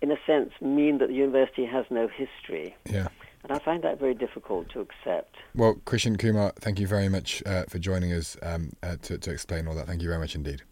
in 0.00 0.12
a 0.12 0.16
sense, 0.24 0.52
mean 0.60 0.98
that 0.98 1.08
the 1.08 1.14
university 1.14 1.66
has 1.66 1.86
no 1.90 2.06
history. 2.06 2.76
Yeah. 2.88 3.08
And 3.42 3.50
I 3.50 3.58
find 3.58 3.82
that 3.82 3.98
very 3.98 4.14
difficult 4.14 4.68
to 4.70 4.80
accept. 4.80 5.34
Well, 5.56 5.74
Krishan 5.86 6.20
Kumar, 6.20 6.52
thank 6.60 6.78
you 6.78 6.86
very 6.86 7.08
much 7.08 7.42
uh, 7.44 7.64
for 7.64 7.80
joining 7.80 8.12
us 8.12 8.36
um, 8.42 8.70
uh, 8.80 8.94
to, 9.02 9.18
to 9.18 9.32
explain 9.32 9.66
all 9.66 9.74
that. 9.74 9.88
Thank 9.88 10.02
you 10.02 10.08
very 10.08 10.20
much 10.20 10.36
indeed. 10.36 10.62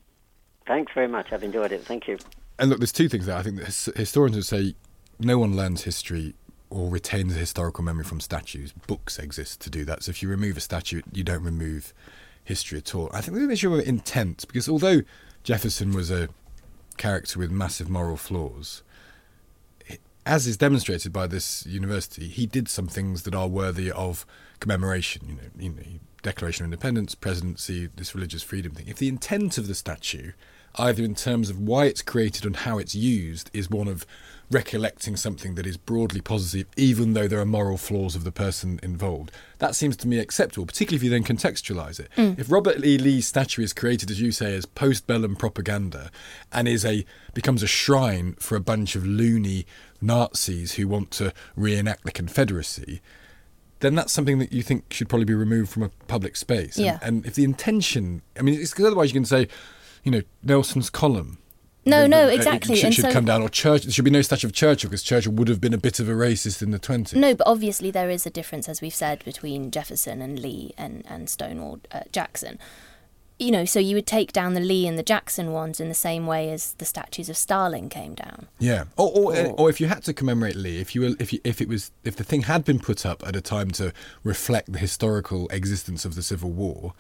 Thanks 0.66 0.92
very 0.94 1.08
much. 1.08 1.32
I've 1.32 1.42
enjoyed 1.42 1.72
it. 1.72 1.84
Thank 1.84 2.06
you. 2.06 2.18
And 2.58 2.70
look, 2.70 2.78
there's 2.78 2.92
two 2.92 3.08
things 3.08 3.26
there. 3.26 3.36
I 3.36 3.42
think 3.42 3.60
historians 3.96 4.36
would 4.36 4.44
say 4.44 4.74
no 5.18 5.38
one 5.38 5.56
learns 5.56 5.82
history 5.82 6.34
or 6.70 6.88
retains 6.88 7.34
a 7.34 7.38
historical 7.38 7.84
memory 7.84 8.04
from 8.04 8.20
statues. 8.20 8.72
Books 8.86 9.18
exist 9.18 9.60
to 9.62 9.70
do 9.70 9.84
that. 9.84 10.04
So 10.04 10.10
if 10.10 10.22
you 10.22 10.28
remove 10.28 10.56
a 10.56 10.60
statue, 10.60 11.02
you 11.12 11.24
don't 11.24 11.42
remove 11.42 11.92
history 12.44 12.78
at 12.78 12.94
all. 12.94 13.10
I 13.12 13.20
think 13.20 13.36
an 13.36 13.50
issue 13.50 13.74
of 13.74 13.86
intent 13.86 14.46
because 14.46 14.68
although 14.68 15.02
Jefferson 15.44 15.92
was 15.92 16.10
a 16.10 16.28
character 16.96 17.38
with 17.38 17.50
massive 17.50 17.88
moral 17.90 18.16
flaws, 18.16 18.82
as 20.24 20.46
is 20.46 20.56
demonstrated 20.56 21.12
by 21.12 21.26
this 21.26 21.66
university, 21.66 22.28
he 22.28 22.46
did 22.46 22.68
some 22.68 22.86
things 22.86 23.24
that 23.24 23.34
are 23.34 23.48
worthy 23.48 23.90
of 23.90 24.24
commemoration. 24.60 25.26
You 25.28 25.34
know, 25.34 25.42
you 25.58 25.70
know, 25.70 25.98
Declaration 26.22 26.64
of 26.64 26.68
Independence, 26.72 27.14
presidency, 27.14 27.88
this 27.96 28.14
religious 28.14 28.42
freedom 28.42 28.72
thing. 28.72 28.86
If 28.88 28.98
the 28.98 29.08
intent 29.08 29.58
of 29.58 29.66
the 29.66 29.74
statue, 29.74 30.32
either 30.76 31.02
in 31.02 31.14
terms 31.14 31.50
of 31.50 31.58
why 31.58 31.86
it's 31.86 32.02
created 32.02 32.46
and 32.46 32.56
how 32.56 32.78
it's 32.78 32.94
used, 32.94 33.50
is 33.52 33.68
one 33.68 33.88
of 33.88 34.06
recollecting 34.50 35.16
something 35.16 35.54
that 35.54 35.66
is 35.66 35.76
broadly 35.76 36.20
positive, 36.20 36.66
even 36.76 37.14
though 37.14 37.26
there 37.26 37.40
are 37.40 37.46
moral 37.46 37.78
flaws 37.78 38.14
of 38.14 38.24
the 38.24 38.32
person 38.32 38.78
involved. 38.82 39.32
That 39.58 39.74
seems 39.74 39.96
to 39.98 40.08
me 40.08 40.18
acceptable, 40.18 40.66
particularly 40.66 40.96
if 40.96 41.02
you 41.02 41.10
then 41.10 41.24
contextualize 41.24 41.98
it. 41.98 42.10
Mm. 42.16 42.38
If 42.38 42.50
Robert 42.50 42.84
E. 42.84 42.98
Lee's 42.98 43.26
statue 43.26 43.62
is 43.62 43.72
created, 43.72 44.10
as 44.10 44.20
you 44.20 44.30
say, 44.30 44.54
as 44.54 44.66
post-bellum 44.66 45.36
propaganda, 45.36 46.10
and 46.52 46.68
is 46.68 46.84
a 46.84 47.04
becomes 47.34 47.62
a 47.62 47.66
shrine 47.66 48.34
for 48.34 48.56
a 48.56 48.60
bunch 48.60 48.94
of 48.94 49.06
loony 49.06 49.66
Nazis 50.00 50.74
who 50.74 50.86
want 50.86 51.10
to 51.12 51.32
reenact 51.56 52.04
the 52.04 52.12
Confederacy, 52.12 53.00
then 53.82 53.94
that's 53.94 54.12
something 54.12 54.38
that 54.38 54.52
you 54.52 54.62
think 54.62 54.92
should 54.92 55.08
probably 55.08 55.26
be 55.26 55.34
removed 55.34 55.70
from 55.70 55.82
a 55.82 55.90
public 56.08 56.34
space. 56.36 56.78
Yeah. 56.78 56.98
And, 57.02 57.18
and 57.18 57.26
if 57.26 57.34
the 57.34 57.44
intention, 57.44 58.22
I 58.38 58.42
mean, 58.42 58.58
it's 58.58 58.70
because 58.70 58.86
otherwise 58.86 59.10
you 59.10 59.14
can 59.14 59.26
say, 59.26 59.48
you 60.02 60.10
know, 60.10 60.22
Nelson's 60.42 60.90
column 60.90 61.38
no, 61.84 62.06
no, 62.06 62.28
exactly. 62.28 62.74
It 62.74 62.78
should, 62.78 62.94
should 62.94 63.04
so, 63.06 63.12
come 63.12 63.24
down, 63.24 63.42
or 63.42 63.48
Church. 63.48 63.82
There 63.82 63.92
should 63.92 64.04
be 64.04 64.10
no 64.10 64.22
statue 64.22 64.46
of 64.46 64.52
Churchill 64.52 64.88
because 64.88 65.02
Churchill 65.02 65.32
would 65.32 65.48
have 65.48 65.60
been 65.60 65.74
a 65.74 65.78
bit 65.78 65.98
of 65.98 66.08
a 66.08 66.12
racist 66.12 66.62
in 66.62 66.70
the 66.70 66.78
twenties. 66.78 67.18
No, 67.18 67.34
but 67.34 67.46
obviously 67.46 67.90
there 67.90 68.08
is 68.08 68.24
a 68.24 68.30
difference, 68.30 68.68
as 68.68 68.80
we've 68.80 68.94
said, 68.94 69.24
between 69.24 69.70
Jefferson 69.70 70.22
and 70.22 70.38
Lee 70.38 70.74
and 70.78 71.04
and 71.08 71.28
Stonewall 71.28 71.80
uh, 71.90 72.00
Jackson. 72.12 72.58
You 73.38 73.50
know, 73.50 73.64
so 73.64 73.80
you 73.80 73.96
would 73.96 74.06
take 74.06 74.32
down 74.32 74.54
the 74.54 74.60
Lee 74.60 74.86
and 74.86 74.98
the 74.98 75.02
Jackson 75.02 75.52
ones 75.52 75.80
in 75.80 75.88
the 75.88 75.94
same 75.94 76.26
way 76.26 76.50
as 76.50 76.74
the 76.74 76.84
statues 76.84 77.28
of 77.28 77.36
Stalin 77.36 77.88
came 77.88 78.14
down. 78.14 78.46
Yeah, 78.58 78.84
or 78.96 79.10
or, 79.10 79.36
or, 79.36 79.46
or 79.52 79.70
if 79.70 79.80
you 79.80 79.88
had 79.88 80.04
to 80.04 80.12
commemorate 80.12 80.56
Lee, 80.56 80.80
if 80.80 80.94
you 80.94 81.00
were, 81.00 81.10
if 81.18 81.32
you, 81.32 81.40
if 81.42 81.60
it 81.60 81.68
was 81.68 81.90
if 82.04 82.16
the 82.16 82.24
thing 82.24 82.42
had 82.42 82.64
been 82.64 82.78
put 82.78 83.04
up 83.04 83.26
at 83.26 83.34
a 83.34 83.40
time 83.40 83.70
to 83.72 83.92
reflect 84.22 84.72
the 84.72 84.78
historical 84.78 85.48
existence 85.48 86.04
of 86.04 86.14
the 86.14 86.22
Civil 86.22 86.50
War 86.50 86.94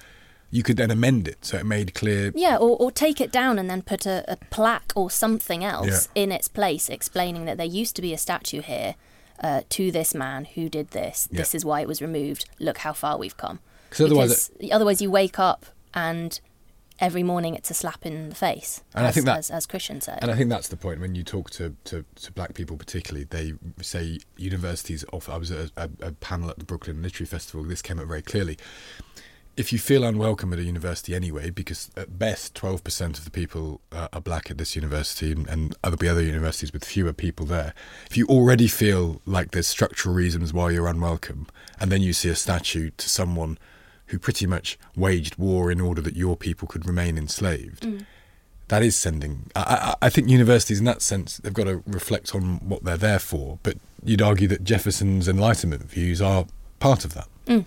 you 0.52 0.62
could 0.62 0.76
then 0.76 0.90
amend 0.90 1.26
it 1.26 1.44
so 1.44 1.56
it 1.56 1.64
made 1.64 1.94
clear. 1.94 2.30
Yeah, 2.34 2.58
or, 2.58 2.76
or 2.76 2.92
take 2.92 3.20
it 3.20 3.32
down 3.32 3.58
and 3.58 3.70
then 3.70 3.80
put 3.80 4.04
a, 4.04 4.22
a 4.30 4.36
plaque 4.50 4.92
or 4.94 5.10
something 5.10 5.64
else 5.64 6.08
yeah. 6.14 6.22
in 6.22 6.30
its 6.30 6.46
place 6.46 6.90
explaining 6.90 7.46
that 7.46 7.56
there 7.56 7.66
used 7.66 7.96
to 7.96 8.02
be 8.02 8.12
a 8.12 8.18
statue 8.18 8.60
here 8.60 8.94
uh, 9.42 9.62
to 9.70 9.90
this 9.90 10.14
man 10.14 10.44
who 10.44 10.68
did 10.68 10.90
this. 10.90 11.26
Yeah. 11.32 11.38
This 11.38 11.54
is 11.54 11.64
why 11.64 11.80
it 11.80 11.88
was 11.88 12.02
removed. 12.02 12.44
Look 12.60 12.78
how 12.78 12.92
far 12.92 13.16
we've 13.16 13.36
come. 13.36 13.60
Otherwise, 13.98 14.48
because 14.48 14.68
it, 14.68 14.72
otherwise, 14.72 15.02
you 15.02 15.10
wake 15.10 15.38
up 15.38 15.66
and 15.94 16.40
every 17.00 17.22
morning 17.22 17.54
it's 17.54 17.70
a 17.70 17.74
slap 17.74 18.04
in 18.06 18.28
the 18.28 18.34
face. 18.34 18.82
And 18.94 19.06
as, 19.06 19.10
I 19.10 19.12
think 19.12 19.26
that, 19.26 19.38
as, 19.38 19.50
as 19.50 19.66
said. 20.04 20.18
And 20.22 20.30
I 20.30 20.36
think 20.36 20.50
that's 20.50 20.68
the 20.68 20.76
point. 20.76 21.00
When 21.00 21.14
you 21.14 21.24
talk 21.24 21.50
to, 21.50 21.74
to, 21.84 22.04
to 22.16 22.32
black 22.32 22.54
people, 22.54 22.76
particularly, 22.76 23.24
they 23.24 23.54
say 23.80 24.20
universities 24.36 25.04
offer. 25.12 25.32
I 25.32 25.36
was 25.36 25.50
at 25.50 25.70
a, 25.76 25.90
a, 26.00 26.08
a 26.08 26.12
panel 26.12 26.50
at 26.50 26.58
the 26.58 26.64
Brooklyn 26.64 27.02
Literary 27.02 27.26
Festival. 27.26 27.64
This 27.64 27.82
came 27.82 27.98
up 27.98 28.06
very 28.06 28.22
clearly 28.22 28.56
if 29.56 29.72
you 29.72 29.78
feel 29.78 30.02
unwelcome 30.04 30.52
at 30.52 30.58
a 30.58 30.62
university 30.62 31.14
anyway, 31.14 31.50
because 31.50 31.90
at 31.96 32.18
best 32.18 32.54
12% 32.54 33.18
of 33.18 33.24
the 33.24 33.30
people 33.30 33.80
uh, 33.92 34.08
are 34.12 34.20
black 34.20 34.50
at 34.50 34.56
this 34.56 34.74
university 34.74 35.30
and, 35.30 35.46
and 35.48 35.76
there'll 35.82 35.98
be 35.98 36.08
other 36.08 36.22
universities 36.22 36.72
with 36.72 36.84
fewer 36.84 37.12
people 37.12 37.44
there, 37.44 37.74
if 38.10 38.16
you 38.16 38.26
already 38.26 38.66
feel 38.66 39.20
like 39.26 39.50
there's 39.50 39.66
structural 39.66 40.14
reasons 40.14 40.52
why 40.54 40.70
you're 40.70 40.88
unwelcome, 40.88 41.46
and 41.78 41.92
then 41.92 42.00
you 42.00 42.12
see 42.12 42.30
a 42.30 42.34
statue 42.34 42.90
to 42.96 43.08
someone 43.08 43.58
who 44.06 44.18
pretty 44.18 44.46
much 44.46 44.78
waged 44.96 45.36
war 45.36 45.70
in 45.70 45.80
order 45.80 46.00
that 46.02 46.16
your 46.16 46.36
people 46.36 46.68
could 46.68 46.86
remain 46.86 47.16
enslaved, 47.16 47.82
mm. 47.82 48.04
that 48.68 48.82
is 48.82 48.96
sending. 48.96 49.50
I, 49.56 49.94
I, 50.00 50.06
I 50.06 50.10
think 50.10 50.28
universities, 50.28 50.78
in 50.78 50.84
that 50.84 51.02
sense, 51.02 51.38
they've 51.38 51.52
got 51.52 51.64
to 51.64 51.82
reflect 51.86 52.34
on 52.34 52.56
what 52.68 52.84
they're 52.84 52.96
there 52.96 53.18
for, 53.18 53.58
but 53.62 53.76
you'd 54.04 54.22
argue 54.22 54.48
that 54.48 54.64
Jefferson's 54.64 55.28
Enlightenment 55.28 55.90
views 55.90 56.20
are 56.20 56.46
part 56.78 57.04
of 57.04 57.14
that. 57.14 57.28
Mm. 57.46 57.66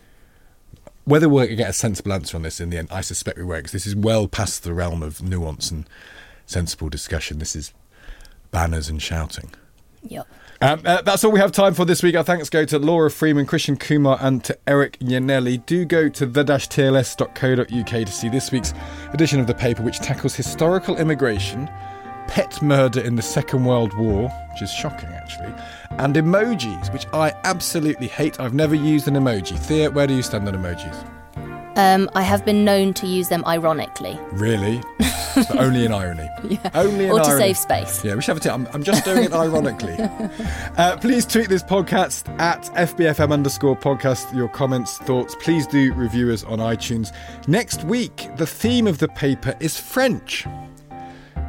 Whether 1.05 1.29
we'll 1.29 1.47
get 1.55 1.69
a 1.69 1.73
sensible 1.73 2.13
answer 2.13 2.35
on 2.35 2.43
this 2.43 2.59
in 2.59 2.71
the 2.71 2.77
end, 2.77 2.89
I 2.91 3.01
suspect 3.01 3.37
we 3.37 3.43
won't, 3.43 3.63
because 3.63 3.71
this 3.71 3.85
is 3.85 3.95
well 3.95 4.27
past 4.27 4.63
the 4.63 4.73
realm 4.73 5.03
of 5.03 5.21
nuance 5.21 5.69
and 5.71 5.87
sensible 6.47 6.89
discussion. 6.89 7.39
This 7.39 7.55
is 7.55 7.73
banners 8.51 8.89
and 8.89 9.01
shouting. 9.01 9.51
Yep. 10.03 10.27
Um, 10.61 10.81
uh, 10.85 11.01
that's 11.01 11.23
all 11.23 11.31
we 11.31 11.39
have 11.39 11.51
time 11.51 11.73
for 11.73 11.85
this 11.85 12.01
week. 12.01 12.15
Our 12.15 12.23
thanks 12.23 12.49
go 12.49 12.65
to 12.65 12.79
Laura 12.79 13.11
Freeman, 13.11 13.45
Krishan 13.45 13.79
Kumar, 13.79 14.17
and 14.21 14.43
to 14.45 14.57
Eric 14.67 14.97
Iannelli. 14.99 15.65
Do 15.65 15.85
go 15.85 16.09
to 16.09 16.25
the-tls.co.uk 16.25 17.87
to 17.87 18.11
see 18.11 18.29
this 18.29 18.51
week's 18.51 18.73
edition 19.13 19.39
of 19.39 19.47
the 19.47 19.53
paper, 19.53 19.83
which 19.83 19.99
tackles 19.99 20.35
historical 20.35 20.97
immigration, 20.97 21.69
pet 22.27 22.61
murder 22.61 23.01
in 23.01 23.15
the 23.15 23.21
Second 23.21 23.65
World 23.65 23.93
War, 23.97 24.29
which 24.53 24.61
is 24.61 24.71
shocking 24.71 25.09
actually, 25.09 25.53
and 25.99 26.15
emojis, 26.15 26.91
which 26.93 27.05
I 27.13 27.33
absolutely 27.43 28.07
hate. 28.07 28.39
I've 28.39 28.53
never 28.53 28.75
used 28.75 29.07
an 29.07 29.15
emoji. 29.15 29.57
Thea, 29.57 29.91
where 29.91 30.07
do 30.07 30.15
you 30.15 30.23
stand 30.23 30.47
on 30.47 30.55
emojis? 30.55 31.14
Um, 31.75 32.09
I 32.15 32.21
have 32.21 32.45
been 32.45 32.63
known 32.63 32.93
to 32.95 33.07
use 33.07 33.29
them 33.29 33.43
ironically. 33.45 34.17
Really? 34.31 34.81
but 35.35 35.57
only 35.57 35.85
in 35.85 35.91
irony. 35.91 36.29
Yeah. 36.47 36.69
Only 36.73 37.05
in 37.05 37.11
irony. 37.11 37.11
or 37.11 37.19
to 37.19 37.25
irony. 37.31 37.53
save 37.53 37.57
space. 37.57 38.03
Yeah, 38.03 38.15
we 38.15 38.21
should 38.21 38.29
have 38.29 38.37
a 38.37 38.39
tip. 38.39 38.53
I'm, 38.53 38.67
I'm 38.73 38.83
just 38.83 39.03
doing 39.03 39.23
it 39.25 39.33
ironically. 39.45 39.95
Uh, 40.77 40.97
please 40.97 41.25
tweet 41.25 41.49
this 41.49 41.63
podcast 41.63 42.29
at 42.39 42.63
FBFM 42.75 43.31
underscore 43.31 43.75
podcast, 43.75 44.33
your 44.33 44.47
comments, 44.47 44.97
thoughts. 44.99 45.35
Please 45.41 45.67
do 45.67 45.93
review 45.93 46.31
us 46.31 46.43
on 46.45 46.59
iTunes. 46.59 47.11
Next 47.47 47.83
week, 47.83 48.29
the 48.37 48.47
theme 48.47 48.87
of 48.87 48.99
the 48.99 49.09
paper 49.09 49.55
is 49.59 49.77
French. 49.79 50.47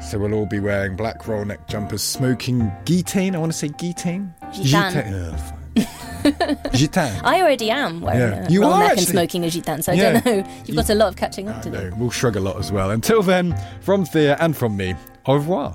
So 0.01 0.19
we'll 0.19 0.35
all 0.35 0.47
be 0.47 0.61
wearing 0.61 0.95
black 0.97 1.27
roll 1.27 1.45
neck 1.45 1.69
jumpers, 1.69 2.03
smoking 2.03 2.71
guitane. 2.85 3.35
I 3.35 3.39
want 3.39 3.53
to 3.53 3.59
say 3.59 3.69
guitane. 3.69 4.35
Gitane. 4.53 5.35
Oh, 5.79 6.13
Gitan. 6.73 7.21
I 7.25 7.41
already 7.41 7.71
am 7.71 8.01
wearing 8.01 8.33
Yeah. 8.39 8.47
a 8.47 8.51
you 8.51 8.65
are 8.65 8.79
neck 8.81 8.99
and 8.99 9.07
smoking 9.07 9.45
a 9.45 9.49
gitan, 9.49 9.83
so 9.83 9.93
I 9.93 9.95
Yeah. 9.95 10.21
don't 10.21 10.27
know. 10.27 10.51
You've 10.65 10.77
got 10.77 10.91
a 10.91 10.95
lot 10.95 11.09
of 11.09 11.17
catching 11.17 11.49
up 11.49 11.63
to 11.63 11.71
do. 11.71 11.93
We'll 11.97 12.11
shrug 12.11 12.37
a 12.37 12.41
lot 12.41 12.59
as 12.59 12.71
well. 12.73 12.91
Until 12.91 13.23
then, 13.23 13.55
from 13.81 14.05
Thea 14.05 14.37
and 14.41 14.57
from 14.57 14.77
me, 14.77 14.95
au 15.27 15.35
revoir. 15.35 15.75